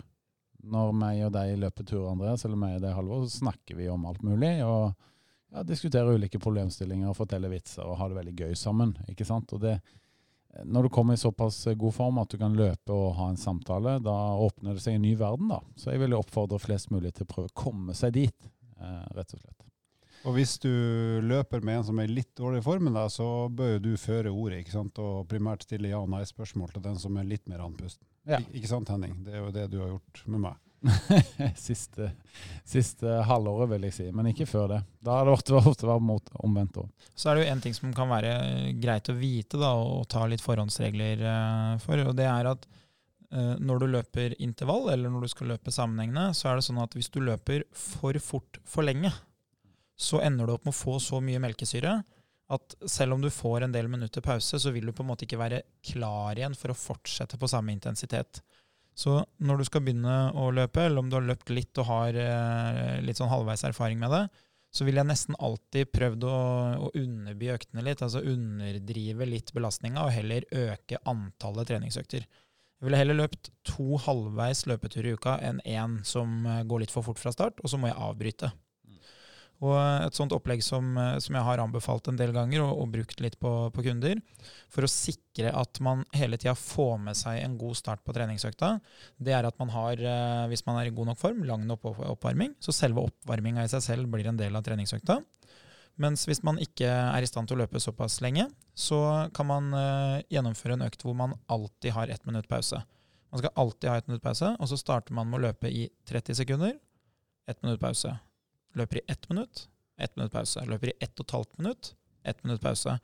når 0.62 0.92
meg 0.94 1.24
og 1.26 1.32
deg 1.34 1.56
løper 1.60 1.86
tur, 1.88 2.04
Andreas, 2.10 2.44
eller 2.46 2.60
meg 2.60 2.76
og 2.76 2.84
deg, 2.84 2.94
Halvor, 2.96 3.24
så 3.26 3.42
snakker 3.42 3.78
vi 3.78 3.88
om 3.90 4.06
alt 4.06 4.22
mulig. 4.22 4.54
og 4.64 4.92
ja, 5.52 5.64
Diskuterer 5.66 6.14
ulike 6.16 6.40
problemstillinger, 6.42 7.14
forteller 7.16 7.52
vitser 7.52 7.84
og 7.86 7.98
har 8.00 8.12
det 8.12 8.20
veldig 8.20 8.36
gøy 8.38 8.54
sammen. 8.58 8.94
ikke 9.10 9.26
sant? 9.28 9.52
Og 9.52 9.60
det, 9.60 9.80
Når 10.64 10.82
du 10.82 10.88
kommer 10.92 11.14
i 11.14 11.20
såpass 11.20 11.64
god 11.76 11.94
form 11.94 12.18
at 12.18 12.28
du 12.30 12.38
kan 12.38 12.54
løpe 12.56 12.92
og 12.92 13.14
ha 13.16 13.28
en 13.30 13.40
samtale, 13.40 13.98
da 14.04 14.36
åpner 14.36 14.74
det 14.74 14.84
seg 14.84 14.94
en 14.98 15.02
ny 15.02 15.14
verden. 15.16 15.48
da. 15.48 15.60
Så 15.76 15.92
jeg 15.92 16.00
vil 16.00 16.14
oppfordre 16.14 16.60
flest 16.60 16.90
mulig 16.90 17.14
til 17.14 17.26
å 17.26 17.32
prøve 17.34 17.48
å 17.48 17.54
komme 17.54 17.94
seg 17.94 18.12
dit, 18.12 18.48
eh, 18.80 19.06
rett 19.16 19.34
og 19.34 19.40
slett. 19.40 19.62
Og 20.24 20.36
hvis 20.36 20.54
du 20.62 20.70
løper 21.26 21.64
med 21.64 21.80
en 21.80 21.84
som 21.84 21.98
er 21.98 22.06
i 22.06 22.14
litt 22.14 22.34
dårlig 22.36 22.62
da, 22.94 23.08
så 23.08 23.50
bør 23.50 23.72
jo 23.74 23.78
du 23.80 23.96
føre 23.96 24.30
ordet 24.30 24.60
ikke 24.62 24.70
sant? 24.70 24.98
og 24.98 25.26
primært 25.26 25.62
stille 25.62 25.88
ja- 25.88 25.98
og 25.98 26.10
nei-spørsmål 26.10 26.72
til 26.72 26.82
den 26.82 26.98
som 26.98 27.16
er 27.16 27.24
litt 27.24 27.48
mer 27.48 27.58
andpusten. 27.58 28.06
Ja. 28.28 28.38
Ikke 28.54 28.70
sant, 28.70 28.90
Henning? 28.92 29.16
Det 29.26 29.34
er 29.34 29.42
jo 29.42 29.54
det 29.54 29.70
du 29.72 29.80
har 29.82 29.94
gjort 29.94 30.22
med 30.30 30.44
meg. 30.44 30.60
siste, 31.56 32.08
siste 32.66 33.06
halvåret, 33.28 33.70
vil 33.70 33.86
jeg 33.86 33.96
si, 33.96 34.06
men 34.14 34.30
ikke 34.32 34.48
før 34.50 34.68
det. 34.74 34.80
Da 35.02 35.18
har 35.18 35.28
det 35.28 35.34
ofte, 35.36 35.54
ofte 35.58 35.88
vært 35.88 36.04
mot 36.06 36.30
omvendt 36.42 36.78
òg. 36.82 37.08
Så 37.14 37.30
er 37.30 37.38
det 37.38 37.44
jo 37.44 37.52
en 37.52 37.64
ting 37.64 37.76
som 37.76 37.92
kan 37.94 38.10
være 38.10 38.34
greit 38.82 39.10
å 39.10 39.16
vite 39.18 39.60
da, 39.60 39.72
og 39.78 40.06
ta 40.10 40.24
litt 40.30 40.42
forhåndsregler 40.44 41.22
uh, 41.26 41.74
for. 41.82 42.02
og 42.08 42.16
det 42.18 42.26
er 42.28 42.50
at 42.50 42.66
uh, 43.34 43.54
Når 43.62 43.82
du 43.82 43.90
løper 43.96 44.38
intervall, 44.42 44.90
eller 44.94 45.12
når 45.12 45.26
du 45.26 45.34
skal 45.34 45.52
løpe 45.54 45.74
sammenhengende, 45.74 46.32
så 46.38 46.50
er 46.50 46.58
det 46.58 46.66
sånn 46.66 46.82
at 46.82 46.98
hvis 46.98 47.12
du 47.14 47.20
løper 47.22 47.66
for 47.76 48.18
fort 48.22 48.58
for 48.66 48.86
lenge, 48.86 49.12
så 49.98 50.22
ender 50.24 50.48
du 50.48 50.56
opp 50.56 50.66
med 50.66 50.74
å 50.74 50.82
få 50.82 50.98
så 51.02 51.22
mye 51.22 51.42
melkesyre 51.42 52.00
at 52.52 52.74
selv 52.90 53.16
om 53.16 53.22
du 53.22 53.30
får 53.32 53.64
en 53.64 53.74
del 53.74 53.88
minutter 53.88 54.24
pause, 54.24 54.60
så 54.60 54.72
vil 54.74 54.88
du 54.88 54.92
på 54.96 55.04
en 55.04 55.10
måte 55.12 55.26
ikke 55.26 55.40
være 55.40 55.62
klar 55.92 56.38
igjen 56.38 56.56
for 56.58 56.72
å 56.72 56.78
fortsette 56.78 57.38
på 57.40 57.50
samme 57.50 57.74
intensitet. 57.74 58.42
Så 58.94 59.22
når 59.40 59.62
du 59.62 59.68
skal 59.68 59.84
begynne 59.84 60.16
å 60.36 60.50
løpe, 60.52 60.84
eller 60.84 61.00
om 61.00 61.08
du 61.08 61.16
har 61.16 61.24
løpt 61.24 61.52
litt 61.54 61.78
og 61.80 61.88
har 61.88 62.18
eh, 62.18 62.98
litt 63.04 63.20
sånn 63.20 63.32
halvveis 63.32 63.64
erfaring 63.68 64.00
med 64.02 64.12
det, 64.12 64.26
så 64.72 64.86
vil 64.88 64.96
jeg 64.96 65.08
nesten 65.08 65.36
alltid 65.36 65.90
prøvd 65.92 66.24
å, 66.28 66.36
å 66.86 66.92
underby 66.96 67.50
øktene 67.52 67.84
litt. 67.84 68.04
Altså 68.04 68.22
underdrive 68.24 69.28
litt 69.28 69.52
belastninga 69.56 70.04
og 70.04 70.14
heller 70.14 70.46
øke 70.48 71.00
antallet 71.08 71.72
treningsøkter. 71.72 72.24
Jeg 72.24 72.88
ville 72.88 72.98
heller 72.98 73.20
løpt 73.20 73.52
to 73.68 73.98
halvveis 74.02 74.64
løpeturer 74.66 75.12
i 75.12 75.16
uka 75.16 75.36
enn 75.44 75.60
én 75.68 76.00
som 76.08 76.42
eh, 76.48 76.64
går 76.68 76.84
litt 76.84 76.94
for 76.94 77.06
fort 77.06 77.20
fra 77.20 77.32
start, 77.34 77.60
og 77.62 77.72
så 77.72 77.80
må 77.80 77.92
jeg 77.92 78.00
avbryte. 78.08 78.52
Og 79.62 79.76
et 79.78 80.16
sånt 80.16 80.32
opplegg 80.34 80.62
som, 80.64 80.88
eh, 80.98 81.18
som 81.22 81.36
jeg 81.38 81.46
har 81.46 81.62
anbefalt 81.62 82.08
en 82.10 82.18
del 82.18 82.32
ganger 82.34 82.64
og, 82.64 82.80
og 82.82 82.94
brukt 82.96 83.20
litt 83.22 83.38
på, 83.42 83.50
på, 83.74 83.84
kunder, 83.86 84.18
for 84.72 84.82
å 84.82 84.90
sikre 84.90 85.52
at 85.54 85.78
man 85.84 86.02
hele 86.16 86.38
tida 86.40 86.56
får 86.58 86.96
med 87.04 87.18
seg 87.18 87.38
en 87.44 87.54
god 87.60 87.78
start 87.78 88.02
på 88.02 88.14
treningsøkta, 88.16 88.74
det 89.22 89.36
er 89.36 89.46
at 89.46 89.58
man 89.62 89.70
har, 89.74 90.02
eh, 90.02 90.46
hvis 90.50 90.66
man 90.66 90.80
er 90.80 90.90
i 90.90 90.94
god 90.94 91.12
nok 91.12 91.20
form, 91.20 91.44
lang 91.46 91.66
nok 91.68 91.86
oppvarming. 91.92 92.56
Så 92.62 92.74
selve 92.74 93.04
oppvarminga 93.06 93.62
i 93.62 93.70
seg 93.70 93.84
selv 93.86 94.10
blir 94.10 94.26
en 94.32 94.40
del 94.40 94.58
av 94.58 94.66
treningsøkta. 94.66 95.20
Mens 96.02 96.24
hvis 96.26 96.42
man 96.42 96.58
ikke 96.58 96.88
er 96.88 97.22
i 97.22 97.28
stand 97.28 97.46
til 97.46 97.58
å 97.58 97.62
løpe 97.62 97.78
såpass 97.82 98.18
lenge, 98.24 98.48
så 98.74 99.28
kan 99.36 99.46
man 99.50 99.66
uh, 99.76 100.24
gjennomføre 100.32 100.78
en 100.78 100.86
økt 100.86 101.04
hvor 101.04 101.12
man 101.14 101.36
alltid 101.52 101.92
har 101.92 102.08
ett 102.08 102.24
minutt 102.24 102.48
pause. 102.48 102.80
Man 103.28 103.42
skal 103.42 103.52
alltid 103.60 103.90
ha 103.92 103.98
ett 104.00 104.08
minutt 104.08 104.24
pause, 104.24 104.54
og 104.56 104.72
så 104.72 104.80
starter 104.80 105.12
man 105.14 105.28
med 105.28 105.42
å 105.42 105.44
løpe 105.50 105.68
i 105.68 105.84
30 106.08 106.40
sekunder. 106.40 106.78
Ett 107.44 107.60
minutt 107.60 107.82
pause 107.84 108.16
løper 108.78 109.00
i 109.00 109.04
ett 109.12 109.28
minutt, 109.30 109.66
ett 110.00 110.16
minutt 110.16 110.32
pause. 110.32 110.64
Løper 110.68 110.92
i 110.92 110.98
ett 111.00 111.14
og 111.20 111.26
et 111.26 111.36
halvt 111.36 111.58
minutt, 111.60 111.94
ett 112.24 112.42
minutt 112.44 112.62
pause. 112.62 112.98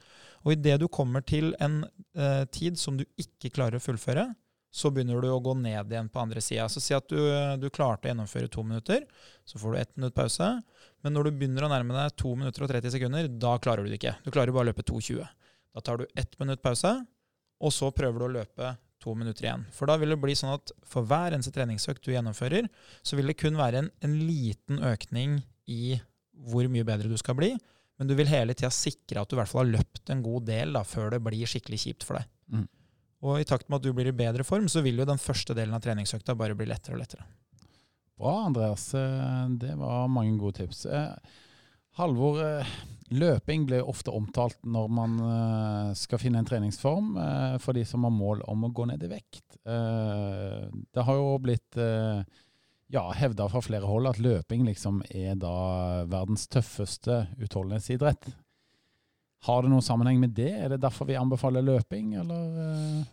Og 0.44 0.52
idet 0.54 0.78
du 0.80 0.88
kommer 0.88 1.24
til 1.26 1.54
en 1.60 1.82
eh, 2.16 2.44
tid 2.54 2.78
som 2.80 2.98
du 2.98 3.04
ikke 3.20 3.52
klarer 3.54 3.78
å 3.78 3.84
fullføre, 3.84 4.28
så 4.70 4.90
begynner 4.92 5.22
du 5.22 5.30
å 5.32 5.40
gå 5.42 5.54
ned 5.58 5.92
igjen 5.92 6.10
på 6.12 6.20
andre 6.20 6.42
sida. 6.44 6.66
Så 6.68 6.80
si 6.84 6.94
at 6.96 7.08
du, 7.08 7.18
du, 7.60 7.68
klarte 7.72 8.06
å 8.06 8.12
gjennomføre 8.12 8.50
to 8.52 8.64
minutter, 8.66 9.06
så 9.48 9.60
får 9.60 9.72
du 9.72 9.78
ett 9.80 9.94
minutt 9.96 10.16
pause. 10.16 10.48
Men 11.04 11.16
når 11.16 11.28
du 11.28 11.38
begynner 11.40 11.64
å 11.64 11.70
nærme 11.72 11.96
deg 11.96 12.16
to 12.20 12.34
minutter 12.36 12.66
og 12.66 12.72
30 12.74 12.94
sekunder, 12.98 13.30
da 13.32 13.56
klarer 13.64 13.84
du 13.84 13.92
det 13.92 14.00
ikke. 14.00 14.18
Du 14.26 14.30
klarer 14.34 14.54
bare 14.54 14.68
å 14.68 14.70
løpe 14.70 14.84
2,20. 14.86 15.24
Da 15.76 15.84
tar 15.84 16.00
du 16.00 16.06
ett 16.18 16.36
minutt 16.40 16.62
pause, 16.64 16.92
og 17.58 17.74
så 17.74 17.90
prøver 17.94 18.20
du 18.20 18.28
å 18.28 18.34
løpe 18.38 18.74
to 19.02 19.14
minutter 19.14 19.46
igjen. 19.46 19.64
For 19.74 19.88
da 19.88 19.96
vil 19.98 20.12
det 20.12 20.20
bli 20.20 20.34
sånn 20.36 20.56
at 20.56 20.72
for 20.86 21.06
hver 21.08 21.34
eneste 21.34 21.54
treningsøkt 21.54 22.04
du 22.04 22.12
gjennomfører, 22.12 22.68
så 23.06 23.18
vil 23.18 23.30
det 23.30 23.38
kun 23.40 23.58
være 23.58 23.84
en, 23.84 23.92
en 24.04 24.16
liten 24.20 24.82
økning 24.84 25.38
i 25.68 25.98
hvor 26.48 26.68
mye 26.70 26.86
bedre 26.86 27.10
du 27.10 27.16
skal 27.20 27.36
bli, 27.38 27.52
men 27.98 28.08
du 28.08 28.14
vil 28.18 28.30
hele 28.30 28.54
tida 28.54 28.70
sikre 28.72 29.22
at 29.22 29.30
du 29.30 29.34
i 29.34 29.40
hvert 29.40 29.50
fall 29.50 29.64
har 29.66 29.80
løpt 29.80 30.12
en 30.14 30.22
god 30.22 30.46
del 30.48 30.76
da, 30.76 30.84
før 30.86 31.10
det 31.14 31.22
blir 31.24 31.50
skikkelig 31.50 31.80
kjipt 31.82 32.06
for 32.06 32.20
deg. 32.20 32.28
Mm. 32.54 32.68
Og 33.26 33.40
i 33.40 33.48
takt 33.48 33.66
med 33.66 33.80
at 33.80 33.88
du 33.88 33.94
blir 33.96 34.12
i 34.12 34.14
bedre 34.14 34.46
form, 34.46 34.68
så 34.70 34.84
vil 34.84 35.00
jo 35.00 35.08
den 35.08 35.18
første 35.18 35.56
delen 35.58 35.74
av 35.74 35.82
treningsøkta 35.82 36.36
bare 36.38 36.54
bli 36.58 36.68
lettere 36.70 36.94
og 36.94 37.02
lettere. 37.02 37.26
Bra, 38.18 38.44
Andreas. 38.46 38.94
Eh, 38.94 39.48
det 39.58 39.74
var 39.78 40.08
mange 40.10 40.38
gode 40.38 40.60
tips. 40.62 40.86
Eh, 40.86 41.08
Halvor, 41.98 42.38
eh, 42.42 42.66
løping 43.10 43.66
blir 43.66 43.86
ofte 43.86 44.10
omtalt 44.14 44.58
når 44.62 44.90
man 44.92 45.14
skal 45.98 46.20
finne 46.20 46.38
en 46.38 46.46
treningsform 46.46 47.14
for 47.58 47.72
de 47.74 47.82
som 47.88 48.04
har 48.04 48.12
mål 48.12 48.42
om 48.46 48.66
å 48.66 48.70
gå 48.70 48.84
ned 48.86 49.02
i 49.02 49.08
vekt. 49.08 49.56
Det 49.64 51.04
har 51.06 51.16
jo 51.16 51.38
blitt 51.40 51.78
ja, 52.92 53.04
hevda 53.12 53.48
fra 53.52 53.62
flere 53.64 53.88
hold 53.88 54.08
at 54.10 54.20
løping 54.22 54.64
liksom 54.68 55.02
er 55.10 55.36
da 55.40 56.04
verdens 56.08 56.48
tøffeste 56.48 57.26
utholdenhetsidrett. 57.36 58.30
Har 59.46 59.62
det 59.62 59.70
noen 59.70 59.84
sammenheng 59.84 60.18
med 60.22 60.34
det? 60.34 60.50
Er 60.56 60.74
det 60.74 60.82
derfor 60.82 61.06
vi 61.06 61.18
anbefaler 61.18 61.62
løping, 61.62 62.16
eller? 62.18 62.58
Eh? 62.64 63.06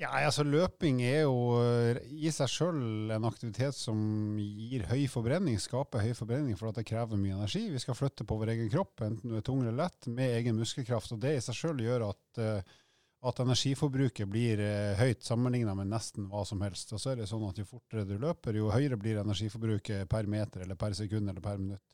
Ja, 0.00 0.14
altså 0.24 0.46
Løping 0.48 1.02
er 1.04 1.26
jo 1.26 1.58
eh, 1.60 1.98
i 2.24 2.30
seg 2.32 2.48
sjøl 2.48 3.10
en 3.12 3.26
aktivitet 3.28 3.76
som 3.76 3.98
gir 4.40 4.86
høy 4.88 5.04
forbrenning, 5.12 5.58
skaper 5.60 6.00
høy 6.06 6.14
forbrenning 6.16 6.56
for 6.56 6.72
det 6.72 6.86
krever 6.88 7.20
mye 7.20 7.36
energi. 7.36 7.66
Vi 7.68 7.82
skal 7.82 7.98
flytte 7.98 8.24
på 8.24 8.38
vår 8.40 8.54
egen 8.54 8.70
kropp, 8.72 9.02
enten 9.04 9.28
du 9.28 9.36
er 9.36 9.44
tung 9.44 9.60
eller 9.60 9.76
lett, 9.82 10.08
med 10.08 10.38
egen 10.38 10.56
muskelkraft. 10.56 11.12
og 11.12 11.20
Det 11.20 11.34
i 11.36 11.42
seg 11.44 11.58
sjøl 11.58 11.84
gjør 11.84 12.06
at 12.08 12.40
uh, 12.40 12.78
at 13.20 13.40
energiforbruket 13.42 14.28
blir 14.30 14.60
eh, 14.64 14.96
høyt 14.96 15.24
sammenlignet 15.26 15.76
med 15.76 15.90
nesten 15.92 16.28
hva 16.30 16.40
som 16.48 16.62
helst. 16.64 16.92
Og 16.96 17.02
så 17.02 17.12
er 17.12 17.20
det 17.20 17.28
sånn 17.28 17.44
at 17.48 17.58
Jo 17.60 17.66
fortere 17.68 18.06
du 18.08 18.16
løper, 18.20 18.56
jo 18.56 18.70
høyere 18.72 18.96
blir 19.00 19.20
energiforbruket 19.20 20.08
per 20.10 20.28
meter 20.30 20.64
eller 20.64 20.78
per 20.80 20.96
sekund 20.96 21.28
eller 21.28 21.44
per 21.44 21.60
minutt. 21.60 21.84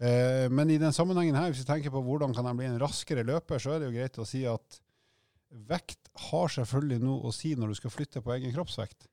Eh, 0.00 0.46
men 0.52 0.72
i 0.72 0.80
den 0.80 0.96
sammenhengen 0.96 1.36
her, 1.36 1.50
hvis 1.52 1.60
vi 1.64 1.68
tenker 1.68 1.92
på 1.92 2.02
hvordan 2.04 2.34
kan 2.36 2.48
jeg 2.48 2.60
bli 2.60 2.70
en 2.70 2.80
raskere 2.80 3.24
løper, 3.28 3.60
så 3.60 3.74
er 3.74 3.82
det 3.82 3.90
jo 3.90 3.96
greit 3.98 4.20
å 4.20 4.28
si 4.28 4.42
at 4.48 4.80
vekt 5.68 6.10
har 6.30 6.48
selvfølgelig 6.52 7.04
noe 7.04 7.28
å 7.28 7.34
si 7.34 7.52
når 7.56 7.72
du 7.72 7.78
skal 7.78 7.92
flytte 7.92 8.24
på 8.24 8.32
egen 8.36 8.52
kroppsvekt. 8.56 9.08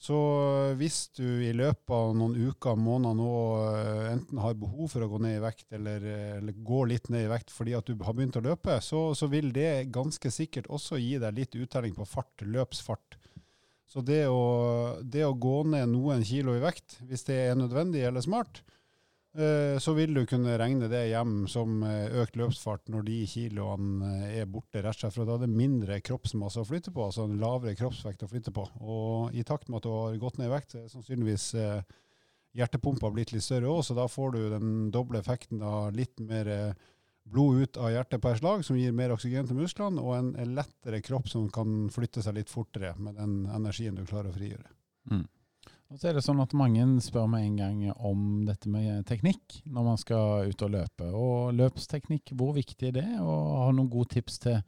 Så 0.00 0.16
eh, 0.16 0.74
hvis 0.80 1.10
du 1.12 1.26
i 1.44 1.52
løpet 1.52 1.92
av 1.92 2.14
noen 2.16 2.32
uker, 2.48 2.78
måneder 2.80 3.18
nå 3.18 3.32
eh, 3.66 4.06
enten 4.14 4.40
har 4.40 4.56
behov 4.56 4.88
for 4.94 5.04
å 5.04 5.10
gå 5.12 5.20
ned 5.20 5.36
i 5.36 5.42
vekt, 5.44 5.66
eller, 5.76 6.06
eh, 6.08 6.30
eller 6.38 6.56
gå 6.64 6.86
litt 6.88 7.10
ned 7.12 7.26
i 7.26 7.32
vekt 7.34 7.52
fordi 7.52 7.74
at 7.76 7.90
du 7.90 8.00
har 8.06 8.16
begynt 8.16 8.38
å 8.40 8.44
løpe, 8.46 8.78
så, 8.80 9.10
så, 9.12 9.28
vil 9.28 9.52
det 9.52 9.90
ganske 9.92 10.32
sikkert 10.32 10.70
også 10.72 10.96
gi 10.96 11.18
deg 11.20 11.36
litt 11.36 11.58
uttelling 11.58 11.92
på 11.98 12.08
fart, 12.08 12.32
løpsfart. 12.40 13.18
Så 13.90 14.00
det 14.06 14.22
å, 14.32 14.40
det 15.04 15.26
å 15.26 15.36
gå 15.36 15.58
ned 15.68 15.92
noen 15.92 16.24
kilo 16.24 16.54
i 16.56 16.64
vekt, 16.64 16.96
hvis 17.04 17.26
det 17.28 17.36
er 17.50 17.58
nødvendig 17.60 18.06
eller 18.08 18.24
smart, 18.24 18.62
så 19.78 19.92
vil 19.94 20.14
du 20.16 20.24
kunne 20.26 20.56
regne 20.58 20.88
det 20.90 21.04
hjem 21.12 21.44
som 21.50 21.84
eh, 21.86 22.10
økt 22.18 22.34
løpsfart 22.40 22.90
når 22.90 23.04
de 23.06 23.18
kiloene 23.30 24.08
eh, 24.16 24.40
er 24.40 24.48
borte, 24.50 24.82
rett 24.82 24.96
og 24.96 25.04
slett 25.04 25.14
for 25.14 25.28
da 25.28 25.36
er 25.38 25.44
det 25.44 25.54
mindre 25.54 26.00
kroppsmasse 26.02 26.58
å 26.62 26.66
flytte 26.66 26.90
på, 26.90 27.04
altså 27.06 27.28
en 27.28 27.38
lavere 27.38 27.76
kroppsvekt 27.78 28.24
å 28.26 28.30
flytte 28.30 28.50
på. 28.56 28.66
Og 28.82 29.36
i 29.36 29.46
takt 29.46 29.70
med 29.70 29.78
at 29.78 29.86
du 29.86 29.92
har 29.94 30.18
gått 30.22 30.40
ned 30.40 30.50
i 30.50 30.54
vekt, 30.56 30.74
er 30.74 30.90
sannsynligvis 30.90 31.46
hjertepumpa 32.58 33.12
blitt 33.14 33.30
litt 33.30 33.46
større 33.46 33.70
òg, 33.70 33.84
så 33.86 33.94
da 33.94 34.08
får 34.10 34.34
du 34.34 34.40
den 34.56 34.72
doble 34.90 35.22
effekten 35.22 35.62
av 35.62 35.92
litt 35.94 36.18
mer 36.18 36.74
blod 37.30 37.62
ut 37.62 37.78
av 37.78 37.92
hjertet 37.94 38.22
per 38.22 38.38
slag, 38.40 38.64
som 38.66 38.78
gir 38.78 38.94
mer 38.96 39.14
oksygen 39.14 39.46
til 39.46 39.58
musklene, 39.60 40.02
og 40.02 40.16
en 40.16 40.54
lettere 40.56 40.98
kropp 41.06 41.30
som 41.30 41.46
kan 41.54 41.84
flytte 41.94 42.24
seg 42.26 42.40
litt 42.40 42.50
fortere 42.50 42.96
med 42.98 43.20
den 43.20 43.44
energien 43.46 43.94
du 43.94 44.02
klarer 44.02 44.32
å 44.32 44.34
frigjøre. 44.34 44.66
Mm. 45.12 45.28
Og 45.90 45.98
så 45.98 46.10
er 46.10 46.16
det 46.16 46.22
sånn 46.22 46.40
at 46.42 46.54
Mange 46.54 46.84
spør 47.02 47.26
meg 47.30 47.48
en 47.48 47.58
gang 47.58 47.80
om 47.96 48.44
dette 48.46 48.70
med 48.70 49.02
teknikk 49.10 49.58
når 49.66 49.88
man 49.88 49.98
skal 49.98 50.50
ut 50.50 50.64
og 50.66 50.72
løpe. 50.76 51.10
Og 51.10 51.50
Løpsteknikk, 51.58 52.30
hvor 52.38 52.54
viktig 52.54 52.92
er 52.92 52.96
det? 53.00 53.08
Og 53.18 53.64
har 53.64 53.74
noen 53.74 53.90
gode 53.90 54.12
tips 54.14 54.38
til, 54.44 54.60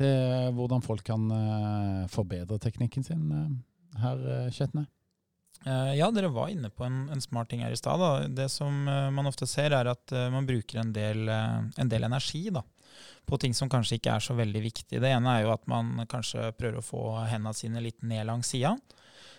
til 0.00 0.52
hvordan 0.56 0.84
folk 0.84 1.04
kan 1.04 1.28
uh, 1.28 2.04
forbedre 2.12 2.60
teknikken 2.62 3.04
sin 3.04 3.26
uh, 3.28 3.50
her, 4.00 4.22
uh, 4.24 4.52
Kjetne? 4.54 4.86
Eh, 5.66 5.94
ja, 5.96 6.10
dere 6.12 6.28
var 6.30 6.50
inne 6.52 6.68
på 6.70 6.84
en, 6.84 7.06
en 7.10 7.22
smart 7.24 7.48
ting 7.50 7.62
her 7.64 7.72
i 7.72 7.78
stad. 7.80 8.02
Det 8.36 8.46
som 8.52 8.84
man 8.84 9.26
ofte 9.26 9.48
ser, 9.48 9.72
er 9.74 9.88
at 9.88 10.12
man 10.30 10.46
bruker 10.46 10.82
en 10.82 10.92
del, 10.94 11.24
en 11.32 11.90
del, 11.90 12.04
energi 12.06 12.42
da, 12.54 12.60
på 13.26 13.38
ting 13.40 13.56
som 13.56 13.70
kanskje 13.72 13.96
ikke 13.96 14.12
er 14.12 14.22
så 14.22 14.36
veldig 14.36 14.62
viktig. 14.62 15.00
Det 15.00 15.10
ene 15.10 15.32
er 15.32 15.46
jo 15.46 15.54
at 15.56 15.64
man 15.66 16.04
kanskje 16.12 16.52
prøver 16.60 16.78
å 16.82 16.84
få 16.84 17.02
hendene 17.24 17.56
sine 17.56 17.82
litt 17.82 18.04
ned 18.04 18.28
langs 18.28 18.52
sida. 18.52 18.76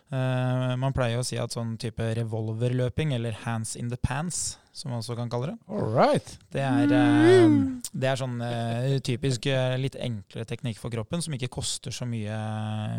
Uh, 0.08 0.72
man 0.80 0.94
pleier 0.96 1.20
å 1.20 1.26
si 1.28 1.36
at 1.36 1.52
sånn 1.52 1.74
type 1.82 2.06
revolverløping, 2.16 3.12
eller 3.18 3.36
hands 3.44 3.76
in 3.76 3.90
the 3.92 4.00
pants, 4.00 4.56
som 4.72 4.94
man 4.94 5.02
også 5.02 5.18
kan 5.20 5.32
kalle 5.32 5.52
det. 5.52 5.58
Alright. 5.68 6.38
Det 6.54 6.64
er, 6.64 6.94
uh, 6.96 7.58
det 7.92 8.12
er 8.12 8.20
sånn 8.22 8.38
uh, 8.40 8.98
typisk 9.04 9.50
litt 9.82 9.98
enklere 10.00 10.48
teknikk 10.48 10.80
for 10.80 10.94
kroppen, 10.94 11.24
som 11.24 11.36
ikke 11.36 11.52
koster 11.58 11.92
så 11.92 12.08
mye, 12.08 12.38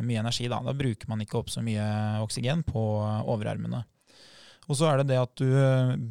mye, 0.05 0.21
energi. 0.21 0.51
Da. 0.53 0.61
da 0.65 0.77
bruker 0.77 1.09
man 1.09 1.25
ikke 1.25 1.41
opp 1.41 1.55
så 1.55 1.65
mye 1.65 1.87
oksygen 2.27 2.67
på 2.69 2.83
overarmene. 3.25 3.87
Og 4.69 4.77
så 4.77 4.91
er 4.91 5.01
det 5.01 5.09
det 5.15 5.17
at 5.17 5.33
du 5.41 5.49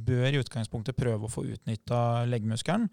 bør 0.07 0.31
i 0.31 0.39
utgangspunktet 0.41 0.97
prøve 0.97 1.27
å 1.27 1.29
få 1.29 1.43
utnytta 1.45 2.25
leggmuskelen. 2.25 2.87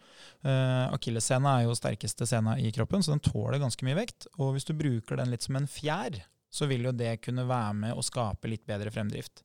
Uh, 0.45 0.93
Akillessena 0.93 1.57
er 1.57 1.71
jo 1.71 1.79
sterkeste 1.79 2.29
sena 2.29 2.59
i 2.61 2.69
kroppen, 2.75 3.01
så 3.01 3.15
den 3.15 3.25
tåler 3.25 3.63
ganske 3.63 3.89
mye 3.89 3.97
vekt. 3.97 4.29
Og 4.37 4.53
hvis 4.53 4.69
du 4.69 4.75
bruker 4.77 5.17
den 5.17 5.33
litt 5.33 5.47
som 5.47 5.57
en 5.57 5.71
fjær, 5.71 6.21
så 6.55 6.69
vil 6.71 6.87
jo 6.87 6.95
det 6.95 7.17
kunne 7.25 7.49
være 7.49 7.75
med 7.81 7.99
å 7.99 8.05
skape 8.05 8.51
litt 8.51 8.65
bedre 8.69 8.93
fremdrift. 8.95 9.43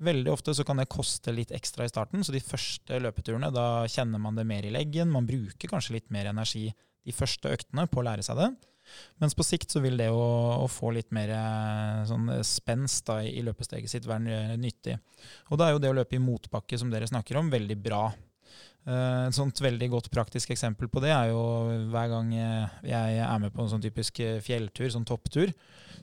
Veldig 0.00 0.32
ofte 0.32 0.54
så 0.56 0.64
kan 0.64 0.80
det 0.80 0.88
koste 0.90 1.32
litt 1.36 1.52
ekstra 1.52 1.84
i 1.84 1.92
starten, 1.92 2.24
så 2.24 2.32
de 2.32 2.40
første 2.40 2.98
løpeturene 3.04 3.52
da 3.52 3.84
kjenner 3.90 4.22
man 4.22 4.38
det 4.38 4.46
mer 4.48 4.64
i 4.64 4.72
leggen. 4.72 5.12
Man 5.12 5.28
bruker 5.28 5.68
kanskje 5.70 5.98
litt 5.98 6.08
mer 6.14 6.30
energi 6.30 6.70
de 7.04 7.14
første 7.14 7.52
øktene 7.52 7.84
på 7.90 8.00
å 8.00 8.06
lære 8.08 8.24
seg 8.24 8.40
det. 8.40 8.48
Mens 9.22 9.36
på 9.36 9.44
sikt 9.46 9.70
så 9.70 9.82
vil 9.84 10.00
det 10.00 10.08
å, 10.10 10.24
å 10.64 10.66
få 10.72 10.90
litt 10.96 11.12
mer 11.14 11.30
eh, 11.36 12.00
sånn 12.08 12.32
spenst 12.46 13.06
da, 13.10 13.20
i 13.22 13.44
løpesteget 13.46 13.92
sitt 13.92 14.08
være 14.08 14.56
nyttig. 14.58 14.96
Og 15.52 15.60
da 15.60 15.68
er 15.68 15.76
jo 15.76 15.84
det 15.84 15.92
å 15.92 15.98
løpe 16.00 16.16
i 16.16 16.22
motbakke, 16.22 16.80
som 16.80 16.90
dere 16.90 17.08
snakker 17.10 17.38
om, 17.38 17.52
veldig 17.52 17.78
bra. 17.84 18.08
Uh, 18.88 19.28
et 19.28 19.36
sånt 19.36 19.60
veldig 19.60 19.90
godt 19.92 20.08
praktisk 20.10 20.50
eksempel 20.54 20.88
på 20.90 21.02
det 21.04 21.10
er 21.12 21.28
jo 21.30 21.42
hver 21.92 22.08
gang 22.08 22.30
jeg 22.32 23.18
er 23.20 23.42
med 23.42 23.52
på 23.52 23.60
en 23.62 23.68
sånn 23.68 23.84
typisk 23.84 24.22
fjelltur, 24.42 24.88
sånn 24.90 25.04
topptur, 25.06 25.52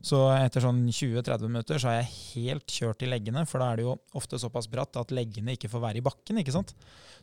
så 0.05 0.21
etter 0.35 0.63
sånn 0.63 0.83
20-30 0.85 1.49
minutter 1.49 1.81
så 1.81 1.89
er 1.91 1.99
jeg 2.01 2.13
helt 2.35 2.71
kjørt 2.71 3.03
i 3.03 3.09
leggene, 3.09 3.43
for 3.49 3.61
da 3.61 3.71
er 3.71 3.79
det 3.79 3.87
jo 3.87 3.95
ofte 4.17 4.39
såpass 4.41 4.69
bratt 4.71 4.99
at 4.99 5.13
leggene 5.15 5.55
ikke 5.57 5.71
får 5.71 5.83
være 5.83 6.01
i 6.01 6.05
bakken. 6.05 6.41
ikke 6.41 6.53
sant? 6.55 6.73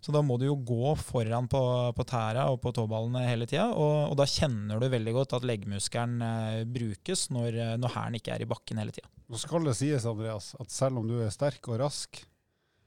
Så 0.04 0.12
da 0.14 0.20
må 0.26 0.36
du 0.40 0.48
jo 0.48 0.58
gå 0.58 0.92
foran 1.00 1.48
på, 1.50 1.62
på 1.96 2.06
tæra 2.08 2.48
og 2.52 2.60
på 2.64 2.74
tåballene 2.76 3.24
hele 3.28 3.48
tida, 3.48 3.70
og, 3.72 4.10
og, 4.10 4.18
da 4.20 4.28
kjenner 4.28 4.82
du 4.82 4.90
veldig 4.92 5.16
godt 5.16 5.38
at 5.38 5.48
leggmuskelen 5.48 6.20
eh, 6.26 6.60
brukes 6.68 7.28
når, 7.34 7.60
når 7.80 7.96
hælen 7.96 8.20
ikke 8.20 8.34
er 8.36 8.44
i 8.44 8.50
bakken 8.50 8.82
hele 8.82 8.94
tida. 8.94 9.08
Nå 9.30 9.40
skal 9.40 9.64
det 9.64 9.78
sies, 9.78 10.04
Andreas, 10.08 10.52
at 10.60 10.74
selv 10.74 11.00
om 11.00 11.08
du 11.08 11.16
er 11.24 11.32
sterk 11.32 11.70
og 11.70 11.80
rask, 11.80 12.20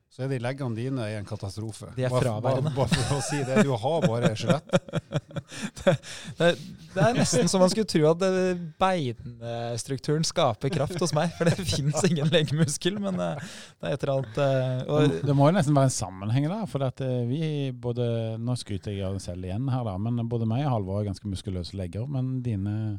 så 0.08 0.24
er 0.24 0.32
de 0.32 0.38
leggene 0.41 0.74
dine 0.74 1.04
i 1.12 1.15
en 1.17 1.26
katastrofe. 1.28 1.91
De 1.98 2.06
er 2.08 2.13
fraværende. 2.13 2.72
Bare, 2.72 2.88
bare, 2.88 3.02
for 3.06 3.20
å 3.20 3.24
si 3.26 3.38
det, 3.46 3.63
du 3.67 3.74
har 3.78 4.06
bare 4.08 4.32
skjelett. 4.39 4.70
det, 5.84 5.93
det, 6.39 6.48
det, 6.96 7.02
er 7.04 7.17
nesten 7.17 7.52
så 7.52 7.60
man 7.62 7.70
skulle 7.70 7.89
tro 7.91 8.02
at 8.10 8.24
beinstrukturen 8.82 10.24
skaper 10.26 10.72
kraft 10.74 11.04
hos 11.04 11.13
meg. 11.17 11.36
For 11.38 11.50
det 11.50 11.67
fins 11.76 12.00
ingen 12.08 12.32
leggmuskel, 12.34 12.98
men 13.04 13.20
eh, 13.22 13.43
det 13.78 13.91
er 13.91 13.98
et 13.98 14.06
eller 14.08 14.13
annet 14.15 14.39
uh, 14.41 14.96
og, 14.96 15.20
Det 15.28 15.36
må 15.38 15.52
jo 15.52 15.58
nesten 15.60 15.78
være 15.78 15.91
en 15.91 15.98
sammenheng 15.98 16.48
der. 16.50 16.63
For 16.72 16.88
at 16.88 17.04
eh, 17.06 17.20
vi 17.28 17.43
både 17.76 18.08
Nå 18.41 18.56
skryter 18.58 18.96
jeg 18.96 19.06
av 19.06 19.17
meg 19.17 19.26
selv 19.26 19.46
igjen 19.46 19.67
her, 19.70 19.84
da, 19.86 19.98
men 20.02 20.24
både 20.32 20.48
meg 20.50 20.63
og 20.65 20.74
Halvor 20.78 21.02
er 21.02 21.12
ganske 21.12 21.30
muskuløse 21.30 21.78
legger. 21.78 22.08
Men 22.10 22.39
dine 22.46 22.98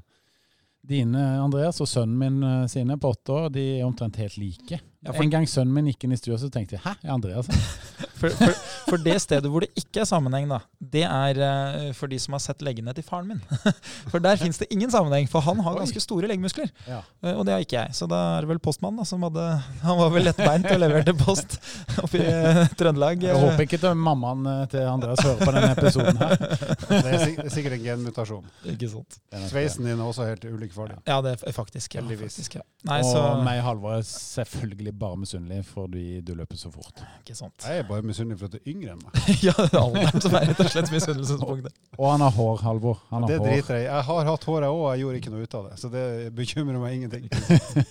Dine, 0.88 1.21
Andreas, 1.42 1.83
og 1.83 1.88
sønnen 1.90 2.14
min 2.16 2.68
sine 2.71 2.94
på 2.97 3.11
åtte 3.12 3.35
år, 3.35 3.49
de 3.53 3.64
er 3.81 3.85
omtrent 3.85 4.16
helt 4.23 4.38
like. 4.40 4.79
Ja, 5.04 5.12
for... 5.12 5.22
En 5.22 5.30
gang 5.30 5.48
sønnen 5.48 5.74
min 5.74 5.90
gikk 5.92 6.08
inn 6.08 6.16
i 6.16 6.18
stua, 6.18 6.38
så 6.40 6.50
tenkte 6.50 6.78
jeg 6.78 6.82
'hæ, 6.84 6.94
er 7.04 7.12
Andreas 7.14 7.46
her?' 7.46 8.06
for, 8.18 8.35
for, 8.35 8.54
for, 8.88 9.02
det 9.02 9.16
stedet 9.22 9.50
hvor 9.50 9.64
det 9.64 9.70
ikke 9.78 10.02
er 10.02 10.09
sammenheng, 10.09 10.48
da, 10.50 10.61
det 10.78 11.04
er 11.07 11.40
uh, 11.40 11.88
for 11.96 12.11
de 12.11 12.18
som 12.20 12.35
har 12.37 12.42
sett 12.42 12.62
leggene 12.66 12.94
til 12.96 13.07
faren 13.07 13.31
min. 13.31 13.42
for 14.12 14.22
der 14.22 14.38
fins 14.40 14.61
det 14.61 14.68
ingen 14.74 14.90
sammenheng, 14.92 15.28
for 15.31 15.44
han 15.46 15.61
har 15.64 15.78
ganske 15.78 16.02
store 16.02 16.31
leggmuskler. 16.31 16.70
Ja. 16.88 17.00
Uh, 17.24 17.35
og 17.38 17.46
det 17.46 17.54
har 17.54 17.64
ikke 17.64 17.78
jeg. 17.78 17.96
Så 17.98 18.09
da 18.11 18.20
er 18.37 18.46
det 18.46 18.52
vel 18.52 18.62
postmannen 18.62 19.02
da, 19.02 19.07
som 19.09 19.22
hadde 19.26 19.44
Han 19.85 20.00
var 20.00 20.12
vel 20.14 20.26
lettbeint 20.28 20.68
og 20.72 20.83
leverte 20.83 21.14
post 21.18 21.59
oppe 22.04 22.20
i 22.20 22.26
uh, 22.26 22.64
Trøndelag. 22.78 23.22
Jeg 23.28 23.38
håper 23.38 23.66
ikke 23.66 23.81
til 23.83 23.98
mammaen 23.98 24.46
til 24.72 24.87
Andreas 24.88 25.22
hører 25.24 25.42
på 25.42 25.54
denne 25.54 25.72
episoden 25.76 26.22
her. 26.22 26.37
det 27.07 27.14
er 27.14 27.52
sikkert 27.54 27.78
en 27.78 27.85
genmutasjon. 27.85 28.50
Ikke 28.74 28.90
sant. 28.92 29.20
Sveisen 29.48 29.87
din 29.87 29.98
er 29.98 30.04
også 30.07 30.28
helt 30.28 30.44
ulik 30.48 30.74
for 30.74 30.90
det. 30.90 30.98
Ja, 31.09 31.20
det 31.24 31.37
er 31.38 31.54
faktisk. 31.54 31.94
Ja, 31.94 32.02
faktisk 32.02 32.59
ja. 32.59 32.64
Nei, 32.88 33.00
og 33.02 33.11
så... 33.11 33.22
meg 33.44 33.61
og 33.62 33.66
Halvor 33.68 33.96
er 33.96 34.04
selvfølgelig 34.07 34.94
bare 34.98 35.18
misunnelig 35.18 35.64
fordi 35.66 36.20
du 36.24 36.35
løper 36.38 36.59
så 36.61 36.70
fort. 36.72 37.02
Ikke 37.22 37.37
sant. 37.38 37.66
Jeg 37.66 37.83
er 37.83 37.88
bare 37.88 38.07
misunnelig 38.09 38.40
fordi 38.40 38.59
du 38.59 38.62
er 38.62 38.73
yngre 38.73 38.94
enn 38.94 39.03
meg. 39.05 39.29
ja, 39.47 39.55
alderen 39.81 40.25
som 40.25 40.37
er 40.38 40.49
rett 40.51 40.62
og 40.64 40.71
slett 40.73 40.92
misunnelsespunktet. 40.92 41.77
Og 41.99 42.07
han 42.11 42.25
har 42.25 42.35
hår, 42.35 42.62
Halvor. 42.64 43.01
Han 43.12 43.27
har 43.27 43.33
det 43.33 43.38
driter 43.44 43.79
jeg 43.79 43.87
i. 43.87 43.88
Jeg 43.88 44.07
har 44.09 44.31
hatt 44.31 44.47
hår, 44.49 44.66
jeg 44.66 44.77
òg, 44.77 44.85
jeg 44.88 45.03
gjorde 45.05 45.21
ikke 45.23 45.33
noe 45.35 45.47
ut 45.47 45.57
av 45.59 45.68
det. 45.68 45.79
Så 45.83 45.90
det 45.92 46.05
bekymrer 46.38 46.81
meg 46.83 46.97
ingenting. 46.99 47.29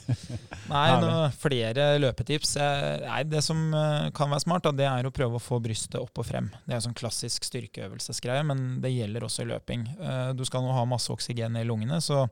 Nei, 0.73 0.87
noe, 1.03 1.27
flere 1.39 1.89
løpetips. 2.01 2.55
Nei, 3.03 3.21
det 3.29 3.41
som 3.45 3.61
eh, 3.75 4.09
kan 4.17 4.31
være 4.31 4.43
smart, 4.43 4.67
da, 4.67 4.73
det 4.75 4.87
er 4.89 5.07
å 5.07 5.13
prøve 5.15 5.39
å 5.39 5.43
få 5.43 5.59
brystet 5.63 5.99
opp 5.99 6.21
og 6.21 6.27
frem. 6.27 6.49
Det 6.65 6.75
er 6.75 6.79
en 6.79 6.87
sånn 6.89 6.97
klassisk 6.97 7.47
styrkeøvelsesgreie, 7.47 8.43
men 8.47 8.65
det 8.83 8.93
gjelder 8.93 9.27
også 9.27 9.45
i 9.45 9.51
løping. 9.51 9.85
Eh, 9.97 10.31
du 10.37 10.43
skal 10.47 10.65
nå 10.65 10.73
ha 10.75 10.85
masse 10.89 11.11
oksygen 11.13 11.59
i 11.59 11.65
lungene, 11.67 12.01
så 12.03 12.25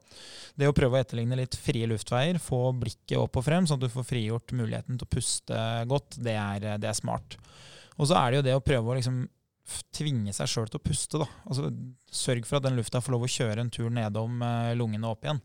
det 0.55 0.69
å 0.69 0.75
prøve 0.75 0.97
å 0.97 1.03
etterligne 1.03 1.39
litt 1.39 1.57
frie 1.59 1.87
luftveier, 1.89 2.39
få 2.41 2.69
blikket 2.79 3.17
opp 3.19 3.39
og 3.39 3.47
frem, 3.47 3.67
sånn 3.67 3.81
at 3.81 3.87
du 3.87 3.93
får 3.93 4.07
frigjort 4.07 4.55
muligheten 4.55 4.99
til 4.99 5.07
å 5.07 5.13
puste 5.15 5.63
godt, 5.91 6.19
det 6.23 6.37
er, 6.39 6.69
det 6.81 6.91
er 6.91 6.97
smart. 6.97 7.37
Og 7.95 8.09
så 8.09 8.19
er 8.19 8.31
det 8.31 8.39
jo 8.39 8.47
det 8.49 8.55
å 8.57 8.63
prøve 8.65 8.91
å 8.91 8.97
liksom 8.97 9.23
tvinge 9.95 10.33
seg 10.35 10.49
sjøl 10.49 10.69
til 10.69 10.79
å 10.79 10.85
puste. 10.85 11.19
da. 11.21 11.27
Altså, 11.49 11.69
Sørg 12.15 12.45
for 12.47 12.59
at 12.59 12.65
den 12.67 12.77
lufta 12.77 13.01
får 13.03 13.15
lov 13.15 13.25
å 13.25 13.29
kjøre 13.31 13.63
en 13.63 13.71
tur 13.73 13.89
nedom 13.91 14.43
eh, 14.45 14.73
lungene 14.77 15.09
opp 15.09 15.25
igjen. 15.25 15.41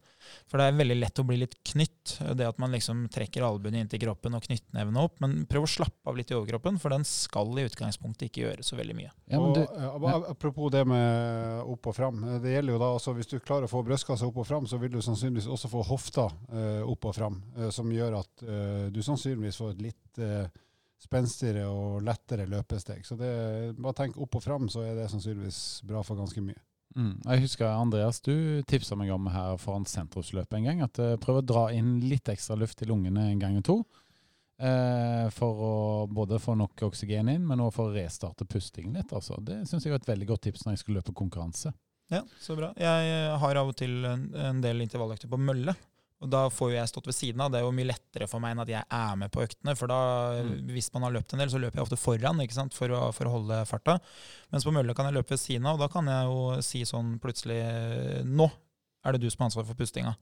For 0.46 0.60
det 0.60 0.66
er 0.68 0.76
veldig 0.78 0.96
lett 0.98 1.18
å 1.22 1.24
bli 1.26 1.38
litt 1.40 1.56
knytt, 1.66 2.18
det 2.36 2.46
at 2.46 2.60
man 2.60 2.74
liksom 2.74 3.06
trekker 3.10 3.42
albuene 3.46 3.80
inntil 3.82 4.02
kroppen 4.04 4.36
og 4.36 4.44
knyttnevene 4.44 5.02
opp. 5.02 5.16
Men 5.24 5.40
prøv 5.50 5.66
å 5.66 5.72
slappe 5.72 6.12
av 6.12 6.18
litt 6.18 6.30
i 6.30 6.36
overkroppen, 6.36 6.78
for 6.82 6.94
den 6.94 7.06
skal 7.08 7.50
i 7.58 7.66
utgangspunktet 7.66 8.28
ikke 8.28 8.44
gjøre 8.44 8.66
så 8.66 8.78
veldig 8.78 8.98
mye. 9.00 9.10
Ja, 9.32 9.40
du, 9.40 9.62
ja. 9.64 10.14
Apropos 10.30 10.70
det 10.74 10.84
med 10.90 11.64
opp 11.64 11.90
og 11.90 11.96
fram. 11.96 12.22
Det 12.44 12.54
gjelder 12.54 12.76
jo 12.76 12.82
da, 12.84 12.94
også 13.00 13.16
Hvis 13.16 13.32
du 13.32 13.38
klarer 13.40 13.66
å 13.66 13.72
få 13.72 13.82
brystkassa 13.86 14.28
opp 14.28 14.42
og 14.44 14.46
fram, 14.46 14.68
så 14.70 14.78
vil 14.82 14.92
du 14.94 15.00
sannsynligvis 15.02 15.48
også 15.50 15.72
få 15.72 15.82
hofta 15.90 16.28
uh, 16.52 16.82
opp 16.86 17.08
og 17.08 17.16
fram. 17.16 17.40
Uh, 17.56 17.70
som 17.74 17.90
gjør 17.90 18.20
at 18.20 18.44
uh, 18.46 18.86
du 18.92 19.00
sannsynligvis 19.02 19.58
får 19.58 19.74
et 19.74 19.86
litt 19.88 20.26
spenstigere 21.00 21.66
og 21.70 22.02
lettere 22.04 22.48
løpesteg. 22.50 23.04
Så 23.06 23.16
det, 23.18 23.30
bare 23.80 23.96
tenk 24.02 24.18
opp 24.20 24.36
og 24.36 24.44
fram, 24.44 24.68
så 24.72 24.84
er 24.84 24.98
det 24.98 25.08
sannsynligvis 25.12 25.80
bra 25.88 26.02
for 26.06 26.20
ganske 26.20 26.42
mye. 26.44 26.60
Mm. 26.98 27.14
Jeg 27.22 27.44
husker 27.44 27.70
Andreas, 27.70 28.18
du 28.24 28.62
tipsa 28.68 28.96
meg 28.98 29.12
om 29.14 29.28
her 29.30 29.56
foran 29.62 29.86
sentrumsløpet 29.86 30.58
en 30.58 30.66
gang, 30.66 30.80
at 30.86 30.98
uh, 30.98 31.16
prøv 31.22 31.40
å 31.40 31.46
dra 31.46 31.64
inn 31.74 32.00
litt 32.10 32.28
ekstra 32.32 32.58
luft 32.58 32.82
i 32.82 32.88
lungene 32.90 33.28
en 33.30 33.42
gang 33.42 33.58
og 33.60 33.66
to. 33.68 33.76
Uh, 34.60 35.30
for 35.32 35.60
å 35.64 35.74
både 36.10 36.40
få 36.42 36.52
nok 36.58 36.82
oksygen 36.90 37.30
inn, 37.32 37.46
men 37.48 37.62
også 37.64 37.78
for 37.78 37.92
å 37.92 37.94
restarte 37.94 38.48
pustingen 38.48 38.98
litt. 38.98 39.14
Altså. 39.16 39.38
Det 39.40 39.62
syns 39.70 39.86
jeg 39.86 39.94
var 39.94 40.02
et 40.02 40.10
veldig 40.10 40.28
godt 40.34 40.44
tips 40.48 40.66
når 40.66 40.76
jeg 40.76 40.82
skal 40.82 40.98
løpe 40.98 41.16
konkurranse. 41.16 41.72
Ja, 42.10 42.24
så 42.42 42.58
bra. 42.58 42.72
Jeg 42.74 43.38
har 43.40 43.60
av 43.60 43.70
og 43.70 43.76
til 43.78 44.02
en, 44.04 44.26
en 44.34 44.60
del 44.60 44.82
intervalløkter 44.82 45.30
på 45.30 45.38
mølle. 45.40 45.76
Og 46.20 46.28
Da 46.28 46.42
får 46.52 46.70
jo 46.70 46.76
jeg 46.76 46.90
stått 46.90 47.06
ved 47.08 47.16
siden 47.16 47.40
av. 47.40 47.52
Det 47.52 47.60
er 47.60 47.64
jo 47.64 47.72
mye 47.72 47.88
lettere 47.88 48.26
for 48.28 48.42
meg 48.44 48.52
enn 48.52 48.62
at 48.66 48.72
jeg 48.72 48.84
er 48.84 49.14
med 49.16 49.32
på 49.32 49.40
øktene. 49.44 49.74
For 49.78 49.88
da, 49.88 50.00
mm. 50.44 50.56
hvis 50.74 50.90
man 50.92 51.06
har 51.06 51.14
løpt 51.14 51.32
en 51.32 51.40
del, 51.40 51.52
så 51.52 51.60
løper 51.62 51.80
jeg 51.80 51.86
ofte 51.86 52.00
foran 52.00 52.42
ikke 52.44 52.58
sant? 52.58 52.76
For, 52.76 52.92
å, 52.92 53.06
for 53.16 53.28
å 53.28 53.36
holde 53.38 53.60
farta. 53.70 53.96
Mens 54.52 54.66
på 54.68 54.74
mølle 54.76 54.96
kan 54.96 55.08
jeg 55.08 55.16
løpe 55.16 55.32
ved 55.32 55.40
siden 55.40 55.68
av, 55.70 55.78
og 55.78 55.84
da 55.86 55.88
kan 55.92 56.10
jeg 56.12 56.28
jo 56.28 56.42
si 56.66 56.82
sånn 56.88 57.14
plutselig 57.22 57.60
Nå 58.28 58.50
er 59.00 59.16
det 59.16 59.22
du 59.22 59.30
som 59.30 59.46
har 59.46 59.50
ansvar 59.50 59.64
for 59.70 59.78
pustinga. 59.78 60.12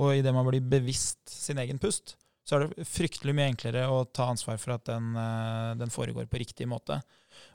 Og 0.00 0.18
idet 0.18 0.34
man 0.36 0.44
blir 0.48 0.64
bevisst 0.64 1.32
sin 1.32 1.60
egen 1.60 1.80
pust, 1.80 2.16
så 2.44 2.56
er 2.56 2.66
det 2.66 2.86
fryktelig 2.88 3.34
mye 3.36 3.50
enklere 3.52 3.86
å 3.88 4.02
ta 4.08 4.26
ansvar 4.32 4.58
for 4.60 4.74
at 4.74 4.84
den, 4.88 5.12
eh, 5.16 5.74
den 5.80 5.92
foregår 5.94 6.28
på 6.28 6.40
riktig 6.42 6.66
måte. 6.68 7.00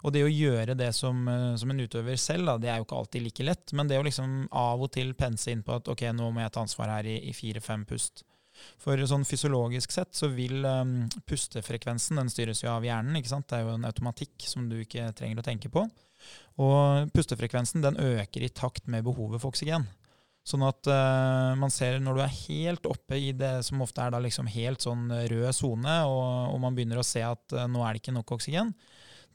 Og 0.05 0.13
det 0.13 0.23
å 0.25 0.31
gjøre 0.31 0.77
det 0.77 0.91
som, 0.95 1.27
eh, 1.31 1.55
som 1.57 1.73
en 1.73 1.83
utøver 1.83 2.19
selv, 2.21 2.45
da, 2.51 2.57
det 2.61 2.69
er 2.71 2.79
jo 2.79 2.87
ikke 2.87 3.01
alltid 3.01 3.25
like 3.25 3.45
lett. 3.47 3.73
Men 3.73 3.89
det 3.89 3.99
å 3.99 4.05
liksom 4.05 4.47
av 4.51 4.83
og 4.83 4.91
til 4.93 5.13
pense 5.17 5.51
inn 5.51 5.63
på 5.65 5.77
at 5.79 5.89
ok, 5.91 6.09
nå 6.13 6.31
må 6.31 6.43
jeg 6.43 6.53
ta 6.53 6.65
ansvar 6.65 6.97
her 6.97 7.09
i 7.17 7.33
fire-fem 7.35 7.85
pust. 7.89 8.23
For 8.81 8.99
sånn 9.09 9.25
fysiologisk 9.27 9.93
sett 9.93 10.17
så 10.17 10.29
vil 10.33 10.65
um, 10.65 11.05
pustefrekvensen 11.29 12.19
den 12.19 12.31
styres 12.33 12.63
jo 12.63 12.71
av 12.73 12.85
hjernen. 12.85 13.19
ikke 13.19 13.33
sant? 13.33 13.47
Det 13.49 13.59
er 13.59 13.67
jo 13.67 13.75
en 13.75 13.87
automatikk 13.89 14.47
som 14.49 14.67
du 14.69 14.79
ikke 14.81 15.11
trenger 15.17 15.41
å 15.41 15.45
tenke 15.45 15.71
på. 15.73 15.85
Og 16.63 17.13
pustefrekvensen 17.13 17.83
den 17.85 17.99
øker 18.01 18.43
i 18.45 18.53
takt 18.53 18.89
med 18.89 19.05
behovet 19.05 19.43
for 19.43 19.53
oksygen. 19.53 19.85
Sånn 20.47 20.63
at 20.63 20.87
uh, 20.87 21.53
man 21.59 21.71
ser 21.73 21.99
når 21.99 22.17
du 22.17 22.23
er 22.23 22.37
helt 22.47 22.85
oppe 22.87 23.17
i 23.19 23.33
det 23.35 23.57
som 23.67 23.83
ofte 23.83 23.99
er 23.99 24.13
da 24.13 24.21
liksom 24.23 24.47
helt 24.49 24.83
sånn 24.83 25.09
rød 25.11 25.49
sone, 25.55 25.97
og, 26.07 26.53
og, 26.53 26.61
man 26.63 26.77
begynner 26.77 27.01
å 27.01 27.05
se 27.05 27.23
at 27.25 27.57
uh, 27.57 27.65
nå 27.67 27.83
er 27.83 27.93
det 27.93 28.01
ikke 28.01 28.15
nok 28.15 28.31
oksygen, 28.37 28.71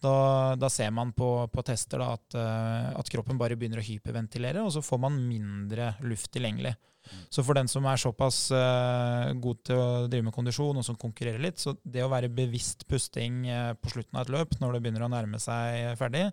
da, 0.03 0.15
da 0.59 0.71
ser 0.73 0.93
man 0.95 1.15
på, 1.17 1.29
på 1.53 1.65
tester 1.67 2.03
da, 2.03 2.13
at, 2.17 2.37
uh, 2.39 2.93
at, 3.01 3.11
kroppen 3.13 3.41
bare 3.41 3.57
begynner 3.59 3.83
å 3.83 3.87
hyperventilere, 3.87 4.65
og 4.65 4.73
så 4.75 4.83
får 4.85 5.01
man 5.05 5.21
mindre 5.29 5.95
luft 6.07 6.33
tilgjengelig. 6.35 6.75
Så 7.35 7.43
for 7.43 7.59
den 7.59 7.67
som 7.67 7.83
er 7.91 7.99
såpass 7.99 8.37
god 9.43 9.63
til 9.67 9.81
å 9.81 9.87
drive 10.07 10.23
med 10.29 10.35
kondisjon, 10.37 10.79
og 10.79 10.85
som 10.87 10.95
konkurrerer 10.95 11.43
litt, 11.43 11.59
så 11.59 11.75
det 11.83 12.05
å 12.05 12.11
være 12.13 12.31
bevisst 12.31 12.87
pusting 12.87 13.41
på 13.83 13.91
slutten 13.91 14.21
av 14.21 14.23
et 14.23 14.31
løp, 14.37 14.55
når 14.63 14.77
det 14.77 14.83
begynner 14.85 15.09
å 15.09 15.11
nærme 15.11 15.41
seg 15.43 15.99
ferdig, 15.99 16.29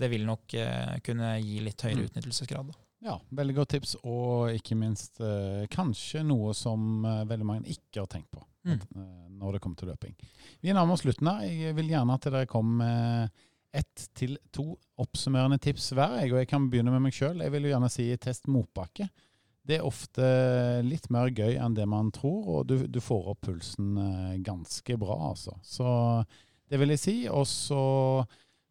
det 0.00 0.08
vil 0.08 0.24
nok 0.24 0.56
kunne 1.04 1.34
gi 1.44 1.60
litt 1.66 1.84
høyere 1.84 2.00
mm. 2.00 2.08
utnyttelsesgrad. 2.08 2.72
Da. 2.72 2.84
Ja, 3.04 3.18
veldig 3.36 3.54
godt 3.58 3.74
tips, 3.74 3.98
og 4.08 4.54
ikke 4.56 4.76
minst 4.80 5.20
eh, 5.20 5.66
kanskje 5.72 6.22
noe 6.24 6.54
som 6.56 7.04
eh, 7.04 7.24
veldig 7.28 7.46
mange 7.46 7.68
ikke 7.74 8.00
har 8.00 8.08
tenkt 8.08 8.30
på 8.32 8.40
mm. 8.64 8.78
eh, 9.00 9.26
når 9.40 9.56
det 9.56 9.64
kommer 9.64 9.80
til 9.80 9.90
løping. 9.92 10.14
Vi 10.60 10.72
nærmer 10.72 10.96
oss 10.96 11.04
slutten 11.04 11.30
her. 11.30 11.44
Jeg 11.48 11.76
vil 11.78 11.92
gjerne 11.92 12.16
at 12.16 12.28
dere 12.28 12.48
kommer 12.50 12.80
med 12.84 13.44
ett 13.74 14.08
til 14.14 14.36
to 14.54 14.76
oppsummerende 15.02 15.58
tips 15.58 15.90
hver. 15.96 16.20
Jeg, 16.22 16.32
og 16.32 16.42
jeg 16.42 16.50
kan 16.50 16.68
begynne 16.70 16.94
med 16.94 17.02
meg 17.08 17.16
sjøl. 17.16 17.42
Jeg 17.42 17.52
vil 17.54 17.66
jo 17.66 17.72
gjerne 17.74 17.90
si 17.90 18.06
test 18.22 18.46
motbakke. 18.50 19.08
Det 19.64 19.78
er 19.78 19.86
ofte 19.88 20.24
litt 20.84 21.08
mer 21.12 21.32
gøy 21.32 21.56
enn 21.56 21.74
det 21.74 21.86
man 21.88 22.12
tror, 22.14 22.40
og 22.58 22.66
du, 22.68 22.76
du 22.86 23.00
får 23.02 23.30
opp 23.32 23.46
pulsen 23.48 23.94
eh, 23.98 24.40
ganske 24.44 24.98
bra, 25.00 25.16
altså. 25.32 25.56
Så 25.64 25.88
det 26.70 26.80
vil 26.80 26.94
jeg 26.94 27.02
si. 27.02 27.16
Og 27.32 27.46
så 27.50 27.84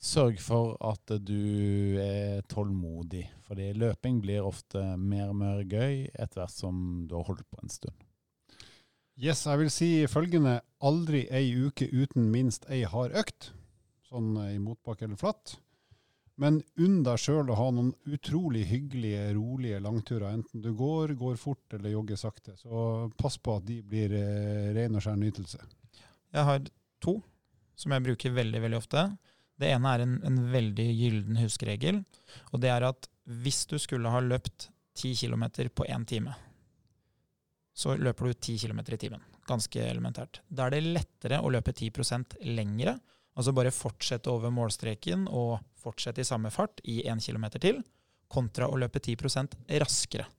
Sørg 0.04 0.42
for 0.44 0.74
at 0.84 1.14
du 1.24 1.96
er 2.04 2.42
tålmodig, 2.52 3.24
fordi 3.48 3.70
løping 3.80 4.18
blir 4.20 4.44
ofte 4.44 4.82
mer 5.00 5.30
og 5.30 5.38
mer 5.40 5.62
gøy 5.64 6.10
etter 6.12 6.42
hvert 6.42 6.52
som 6.52 7.06
du 7.08 7.16
har 7.16 7.30
holdt 7.30 7.46
på 7.48 7.62
en 7.64 7.72
stund. 7.72 7.96
Yes, 9.22 9.44
jeg 9.46 9.60
vil 9.62 9.70
si 9.70 9.90
følgende. 10.10 10.60
Aldri 10.84 11.28
ei 11.32 11.52
uke 11.68 11.86
uten 11.94 12.32
minst 12.34 12.66
ei 12.72 12.82
hard 12.90 13.14
økt, 13.20 13.52
sånn 14.10 14.34
i 14.48 14.58
motbakke 14.62 15.06
eller 15.06 15.20
flatt. 15.22 15.58
Men 16.42 16.64
unn 16.82 17.04
deg 17.06 17.20
sjøl 17.22 17.52
å 17.54 17.58
ha 17.60 17.68
noen 17.70 17.92
utrolig 18.10 18.64
hyggelige, 18.72 19.28
rolige 19.38 19.82
langturer, 19.86 20.32
enten 20.34 20.64
du 20.64 20.72
går, 20.74 21.14
går 21.20 21.38
fort 21.38 21.76
eller 21.78 21.94
jogger 21.94 22.18
sakte. 22.18 22.56
Så 22.58 23.12
pass 23.20 23.38
på 23.38 23.60
at 23.60 23.68
de 23.68 23.78
blir 23.86 24.16
eh, 24.18 24.72
ren 24.74 24.98
og 24.98 25.06
skjær 25.06 25.20
nytelse. 25.22 25.62
Jeg 26.34 26.48
har 26.50 26.66
to 27.04 27.20
som 27.78 27.94
jeg 27.94 28.06
bruker 28.06 28.34
veldig, 28.34 28.64
veldig 28.66 28.80
ofte. 28.80 29.06
Det 29.62 29.70
ene 29.70 29.94
er 29.94 30.06
en, 30.08 30.16
en 30.26 30.40
veldig 30.54 30.88
gylden 30.90 31.38
huskeregel, 31.38 32.02
og 32.50 32.64
det 32.66 32.74
er 32.74 32.88
at 32.90 33.10
hvis 33.44 33.64
du 33.70 33.78
skulle 33.82 34.10
ha 34.10 34.22
løpt 34.26 34.72
10 34.98 35.14
km 35.22 35.46
på 35.74 35.86
én 35.86 36.06
time, 36.10 36.34
så 37.74 37.96
løper 37.98 38.30
du 38.30 38.34
10 38.34 38.58
km 38.64 38.84
i 38.86 39.00
timen. 39.02 39.24
Ganske 39.50 39.82
elementært. 39.82 40.42
Da 40.48 40.68
er 40.68 40.76
det 40.76 40.84
lettere 40.86 41.42
å 41.42 41.52
løpe 41.52 41.74
10% 41.74 42.38
lengre, 42.54 42.98
altså 43.34 43.54
bare 43.56 43.74
fortsette 43.74 44.30
over 44.32 44.54
målstreken 44.54 45.26
og 45.28 45.58
fortsette 45.82 46.22
i 46.22 46.28
samme 46.28 46.54
fart 46.54 46.84
i 46.86 47.02
1 47.10 47.26
km 47.26 47.50
til, 47.58 47.82
kontra 48.32 48.70
å 48.70 48.80
løpe 48.80 49.02
10% 49.02 49.58
raskere. 49.82 50.30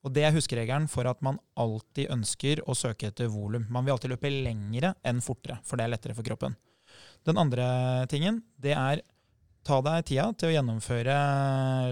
Og 0.00 0.14
Det 0.16 0.24
er 0.24 0.32
huskeregelen 0.32 0.88
for 0.88 1.04
at 1.10 1.20
man 1.20 1.38
alltid 1.60 2.08
ønsker 2.08 2.62
å 2.64 2.76
søke 2.78 3.10
etter 3.10 3.28
volum. 3.28 3.66
Man 3.68 3.84
vil 3.84 3.92
alltid 3.92 4.14
løpe 4.14 4.32
lengre 4.32 4.94
enn 5.04 5.20
fortere, 5.20 5.58
for 5.62 5.76
det 5.76 5.84
er 5.84 5.92
lettere 5.92 6.16
for 6.16 6.24
kroppen. 6.24 6.56
Den 7.28 7.36
andre 7.36 8.06
tingen, 8.08 8.40
det 8.56 8.72
er 8.72 9.02
ta 9.66 9.82
deg 9.84 10.06
tida 10.08 10.30
til 10.40 10.48
å 10.48 10.54
gjennomføre 10.54 11.16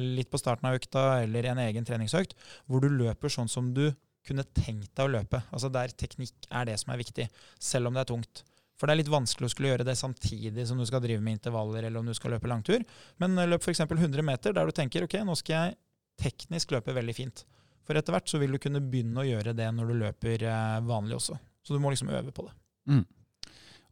litt 0.00 0.30
på 0.32 0.40
starten 0.40 0.70
av 0.70 0.78
økta 0.78 1.20
eller 1.20 1.50
en 1.50 1.60
egen 1.66 1.84
treningsøkt, 1.84 2.32
hvor 2.64 2.80
du 2.80 2.88
løper 2.88 3.32
sånn 3.32 3.50
som 3.52 3.74
du 3.76 3.90
kunne 4.28 4.46
tenkt 4.56 4.92
deg 4.92 5.08
å 5.08 5.12
løpe. 5.16 5.42
Altså 5.50 5.70
Der 5.72 5.92
teknikk 5.96 6.48
er 6.52 6.68
det 6.68 6.78
som 6.82 6.92
er 6.94 7.00
viktig, 7.00 7.28
selv 7.58 7.90
om 7.90 7.96
det 7.96 8.04
er 8.04 8.12
tungt. 8.12 8.44
For 8.78 8.86
det 8.86 8.94
er 8.94 9.00
litt 9.00 9.10
vanskelig 9.10 9.48
å 9.48 9.52
skulle 9.52 9.72
gjøre 9.72 9.86
det 9.88 9.96
samtidig 9.98 10.64
som 10.68 10.78
du 10.78 10.86
skal 10.86 11.02
drive 11.02 11.22
med 11.24 11.40
intervaller 11.40 11.88
eller 11.88 11.98
om 11.98 12.06
du 12.06 12.14
skal 12.14 12.36
løpe 12.36 12.50
langtur. 12.50 12.84
Men 13.18 13.34
løp 13.50 13.64
f.eks. 13.64 13.82
100 13.82 14.22
meter 14.22 14.54
der 14.54 14.68
du 14.68 14.74
tenker 14.76 15.06
ok, 15.06 15.18
nå 15.26 15.34
skal 15.40 15.56
jeg 15.56 15.78
teknisk 16.22 16.76
løpe 16.76 16.94
veldig 16.94 17.16
fint. 17.16 17.42
For 17.88 17.98
etter 17.98 18.14
hvert 18.14 18.30
så 18.30 18.38
vil 18.38 18.54
du 18.54 18.60
kunne 18.62 18.84
begynne 18.84 19.22
å 19.22 19.26
gjøre 19.26 19.54
det 19.56 19.66
når 19.74 19.90
du 19.90 20.00
løper 20.02 20.44
eh, 20.46 20.80
vanlig 20.86 21.16
også. 21.18 21.38
Så 21.64 21.74
du 21.74 21.82
må 21.82 21.90
liksom 21.90 22.10
øve 22.12 22.34
på 22.34 22.44
det. 22.46 22.54
Mm. 22.92 23.04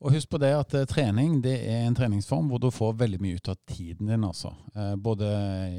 Og 0.05 0.13
husk 0.13 0.29
på 0.29 0.39
det 0.41 0.51
at 0.53 0.75
eh, 0.77 0.87
trening 0.89 1.39
det 1.45 1.55
er 1.65 1.87
en 1.87 1.95
treningsform 1.97 2.51
hvor 2.51 2.61
du 2.61 2.69
får 2.75 2.99
veldig 3.01 3.21
mye 3.23 3.39
ut 3.39 3.49
av 3.49 3.57
tiden 3.71 4.11
din. 4.11 4.27
altså. 4.29 4.53
Eh, 4.77 4.93
både 5.01 5.31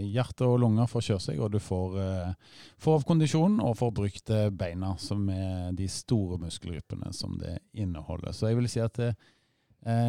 hjerte 0.01 0.47
og 0.47 0.57
lunger 0.63 0.89
får 0.89 1.05
kjøre 1.09 1.25
seg, 1.27 1.41
og 1.43 1.51
du 1.53 1.59
får, 1.61 1.97
eh, 2.01 2.57
får 2.81 2.97
av 2.97 3.05
kondisjonen 3.11 3.61
og 3.61 3.77
får 3.77 3.93
brukt 4.01 4.33
beina, 4.57 4.95
som 4.97 5.29
er 5.29 5.71
de 5.77 5.89
store 5.91 6.39
muskelgruppene 6.41 7.13
som 7.13 7.37
det 7.37 7.59
inneholder. 7.77 8.33
Så 8.33 8.49
jeg 8.49 8.57
vil 8.59 8.71
si 8.71 8.81
at 8.83 9.01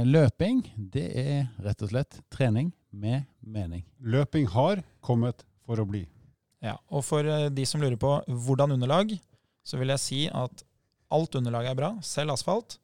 løping 0.08 0.62
det 0.74 1.04
er 1.20 1.50
rett 1.62 1.82
og 1.84 1.90
slett 1.92 2.16
trening 2.32 2.72
med 2.90 3.28
mening. 3.44 3.84
Løping 4.00 4.48
har 4.50 4.80
kommet 5.04 5.44
for 5.68 5.78
å 5.78 5.86
bli. 5.86 6.06
Ja, 6.64 6.78
og 6.88 7.04
for 7.06 7.22
de 7.22 7.66
som 7.68 7.84
lurer 7.84 8.00
på 8.00 8.16
hvordan 8.26 8.72
underlag, 8.74 9.12
så 9.62 9.78
vil 9.78 9.92
jeg 9.92 10.02
si 10.02 10.20
at 10.32 10.64
alt 11.12 11.36
underlag 11.38 11.68
er 11.68 11.78
bra, 11.78 11.92
selv 12.02 12.34
asfalt. 12.34 12.78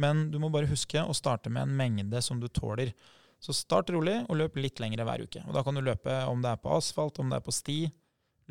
Men 0.00 0.28
du 0.32 0.38
må 0.42 0.50
bare 0.52 0.68
huske 0.70 1.02
å 1.02 1.14
starte 1.14 1.52
med 1.52 1.68
en 1.68 1.76
mengde 1.78 2.22
som 2.22 2.40
du 2.42 2.48
tåler. 2.48 2.92
Så 3.42 3.52
start 3.54 3.90
rolig, 3.92 4.20
og 4.28 4.38
løp 4.40 4.56
litt 4.56 4.80
lengre 4.80 5.04
hver 5.06 5.24
uke. 5.26 5.42
Og 5.46 5.54
Da 5.54 5.62
kan 5.66 5.76
du 5.76 5.82
løpe 5.84 6.14
om 6.30 6.42
det 6.42 6.54
er 6.54 6.62
på 6.62 6.72
asfalt, 6.74 7.18
om 7.20 7.30
det 7.30 7.38
er 7.38 7.44
på 7.44 7.54
sti. 7.54 7.78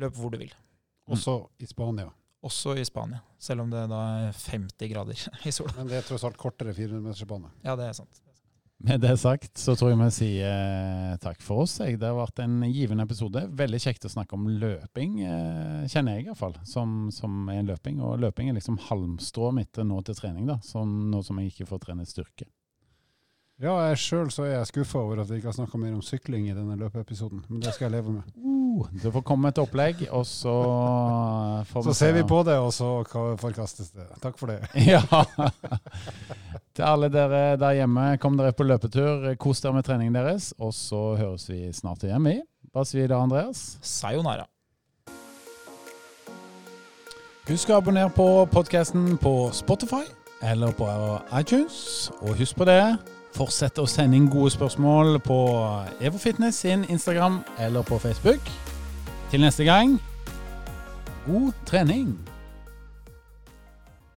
Løp 0.00 0.14
hvor 0.18 0.32
du 0.32 0.38
vil. 0.40 0.52
Også 1.10 1.38
i 1.60 1.66
Spania. 1.68 2.08
Også 2.44 2.74
i 2.76 2.84
Spania, 2.84 3.22
selv 3.40 3.64
om 3.64 3.70
det 3.72 3.86
da 3.88 4.00
er 4.28 4.36
50 4.36 4.90
grader 4.92 5.16
i 5.48 5.52
sola. 5.54 5.72
Men 5.78 5.88
det 5.88 5.98
er 5.98 6.06
tross 6.06 6.26
alt 6.28 6.36
kortere 6.40 6.74
400-metersbane. 6.76 7.50
Ja, 7.64 7.76
det 7.80 7.88
er 7.88 7.96
sant. 7.96 8.20
Med 8.84 9.00
det 9.00 9.14
sagt 9.16 9.56
så 9.56 9.72
tror 9.78 9.94
jeg 9.94 9.98
vi 10.00 10.06
sier 10.12 10.50
eh, 10.50 11.12
takk 11.22 11.38
for 11.40 11.62
oss. 11.64 11.78
Det 11.80 12.04
har 12.04 12.18
vært 12.18 12.42
en 12.44 12.58
givende 12.68 13.06
episode. 13.06 13.46
Veldig 13.56 13.80
kjekt 13.80 14.04
å 14.04 14.10
snakke 14.12 14.36
om 14.36 14.44
løping, 14.60 15.14
eh, 15.24 15.86
kjenner 15.88 16.18
jeg 16.18 16.26
iallfall, 16.26 16.58
som, 16.68 17.06
som 17.14 17.48
er 17.48 17.62
en 17.62 17.70
løping. 17.72 18.02
Og 18.04 18.20
løping 18.20 18.50
er 18.50 18.58
liksom 18.58 18.76
halmstrået 18.90 19.56
mitt 19.56 19.80
nå 19.80 20.02
til 20.04 20.18
trening, 20.18 20.44
da, 20.50 20.58
som, 20.66 20.92
nå 21.08 21.22
som 21.24 21.40
jeg 21.40 21.54
ikke 21.54 21.70
får 21.72 21.80
trene 21.86 22.04
styrke. 22.08 22.50
Ja, 23.62 23.72
jeg 23.86 24.00
sjøl 24.02 24.28
så 24.34 24.44
er 24.48 24.56
jeg 24.56 24.68
skuffa 24.72 24.98
over 25.00 25.22
at 25.22 25.30
vi 25.30 25.38
ikke 25.38 25.48
har 25.52 25.56
snakka 25.56 25.78
mer 25.78 25.94
om 25.94 26.02
sykling 26.04 26.48
i 26.50 26.56
denne 26.56 26.76
løpeepisoden. 26.76 27.44
Men 27.48 27.62
det 27.64 27.72
skal 27.76 27.86
jeg 27.86 27.94
leve 27.96 28.18
med. 28.18 28.36
Uh, 28.36 28.84
du 29.00 29.08
får 29.14 29.24
komme 29.24 29.46
med 29.46 29.54
et 29.54 29.62
opplegg, 29.62 30.04
og 30.10 30.26
så 30.28 30.54
får 31.70 31.86
vi 31.86 31.88
Så 31.88 31.96
ser 32.02 32.18
vi 32.18 32.26
på 32.28 32.42
det, 32.44 32.58
og 32.60 32.74
så 32.74 32.98
forkastes 33.40 33.94
det. 33.94 34.10
Takk 34.20 34.36
for 34.42 34.52
det. 34.52 34.60
ja. 34.92 35.00
Til 36.74 36.82
alle 36.82 37.06
dere 37.06 37.54
der 37.54 37.76
hjemme, 37.78 38.16
kom 38.18 38.34
dere 38.34 38.52
på 38.52 38.66
løpetur. 38.66 39.28
Kos 39.38 39.62
dere 39.62 39.76
med 39.76 39.86
treningen 39.86 40.16
deres. 40.16 40.50
Og 40.58 40.74
så 40.74 41.14
høres 41.20 41.46
vi 41.46 41.68
snart 41.72 42.02
igjen, 42.02 42.26
vi. 42.26 42.40
Hva 42.74 42.82
sier 42.88 43.06
da, 43.12 43.20
Andreas? 43.22 43.76
Sayonara. 43.78 44.48
Husk 47.46 47.70
å 47.70 47.78
abonnere 47.78 48.10
på 48.10 48.26
podkasten 48.50 49.18
på 49.22 49.34
Spotify 49.54 50.02
eller 50.42 50.74
på 50.74 50.88
iTunes. 51.38 52.10
Og 52.24 52.40
husk 52.40 52.58
på 52.58 52.66
det 52.66 52.80
Fortsett 53.34 53.80
å 53.82 53.86
sende 53.90 54.14
inn 54.14 54.28
gode 54.30 54.52
spørsmål 54.54 55.18
på 55.26 55.38
EvoFitness 56.06 56.60
sin 56.62 56.84
Instagram 56.86 57.40
eller 57.58 57.82
på 57.82 57.98
Facebook. 57.98 58.52
Til 59.32 59.42
neste 59.42 59.66
gang 59.66 59.98
god 61.26 61.50
trening! 61.66 62.33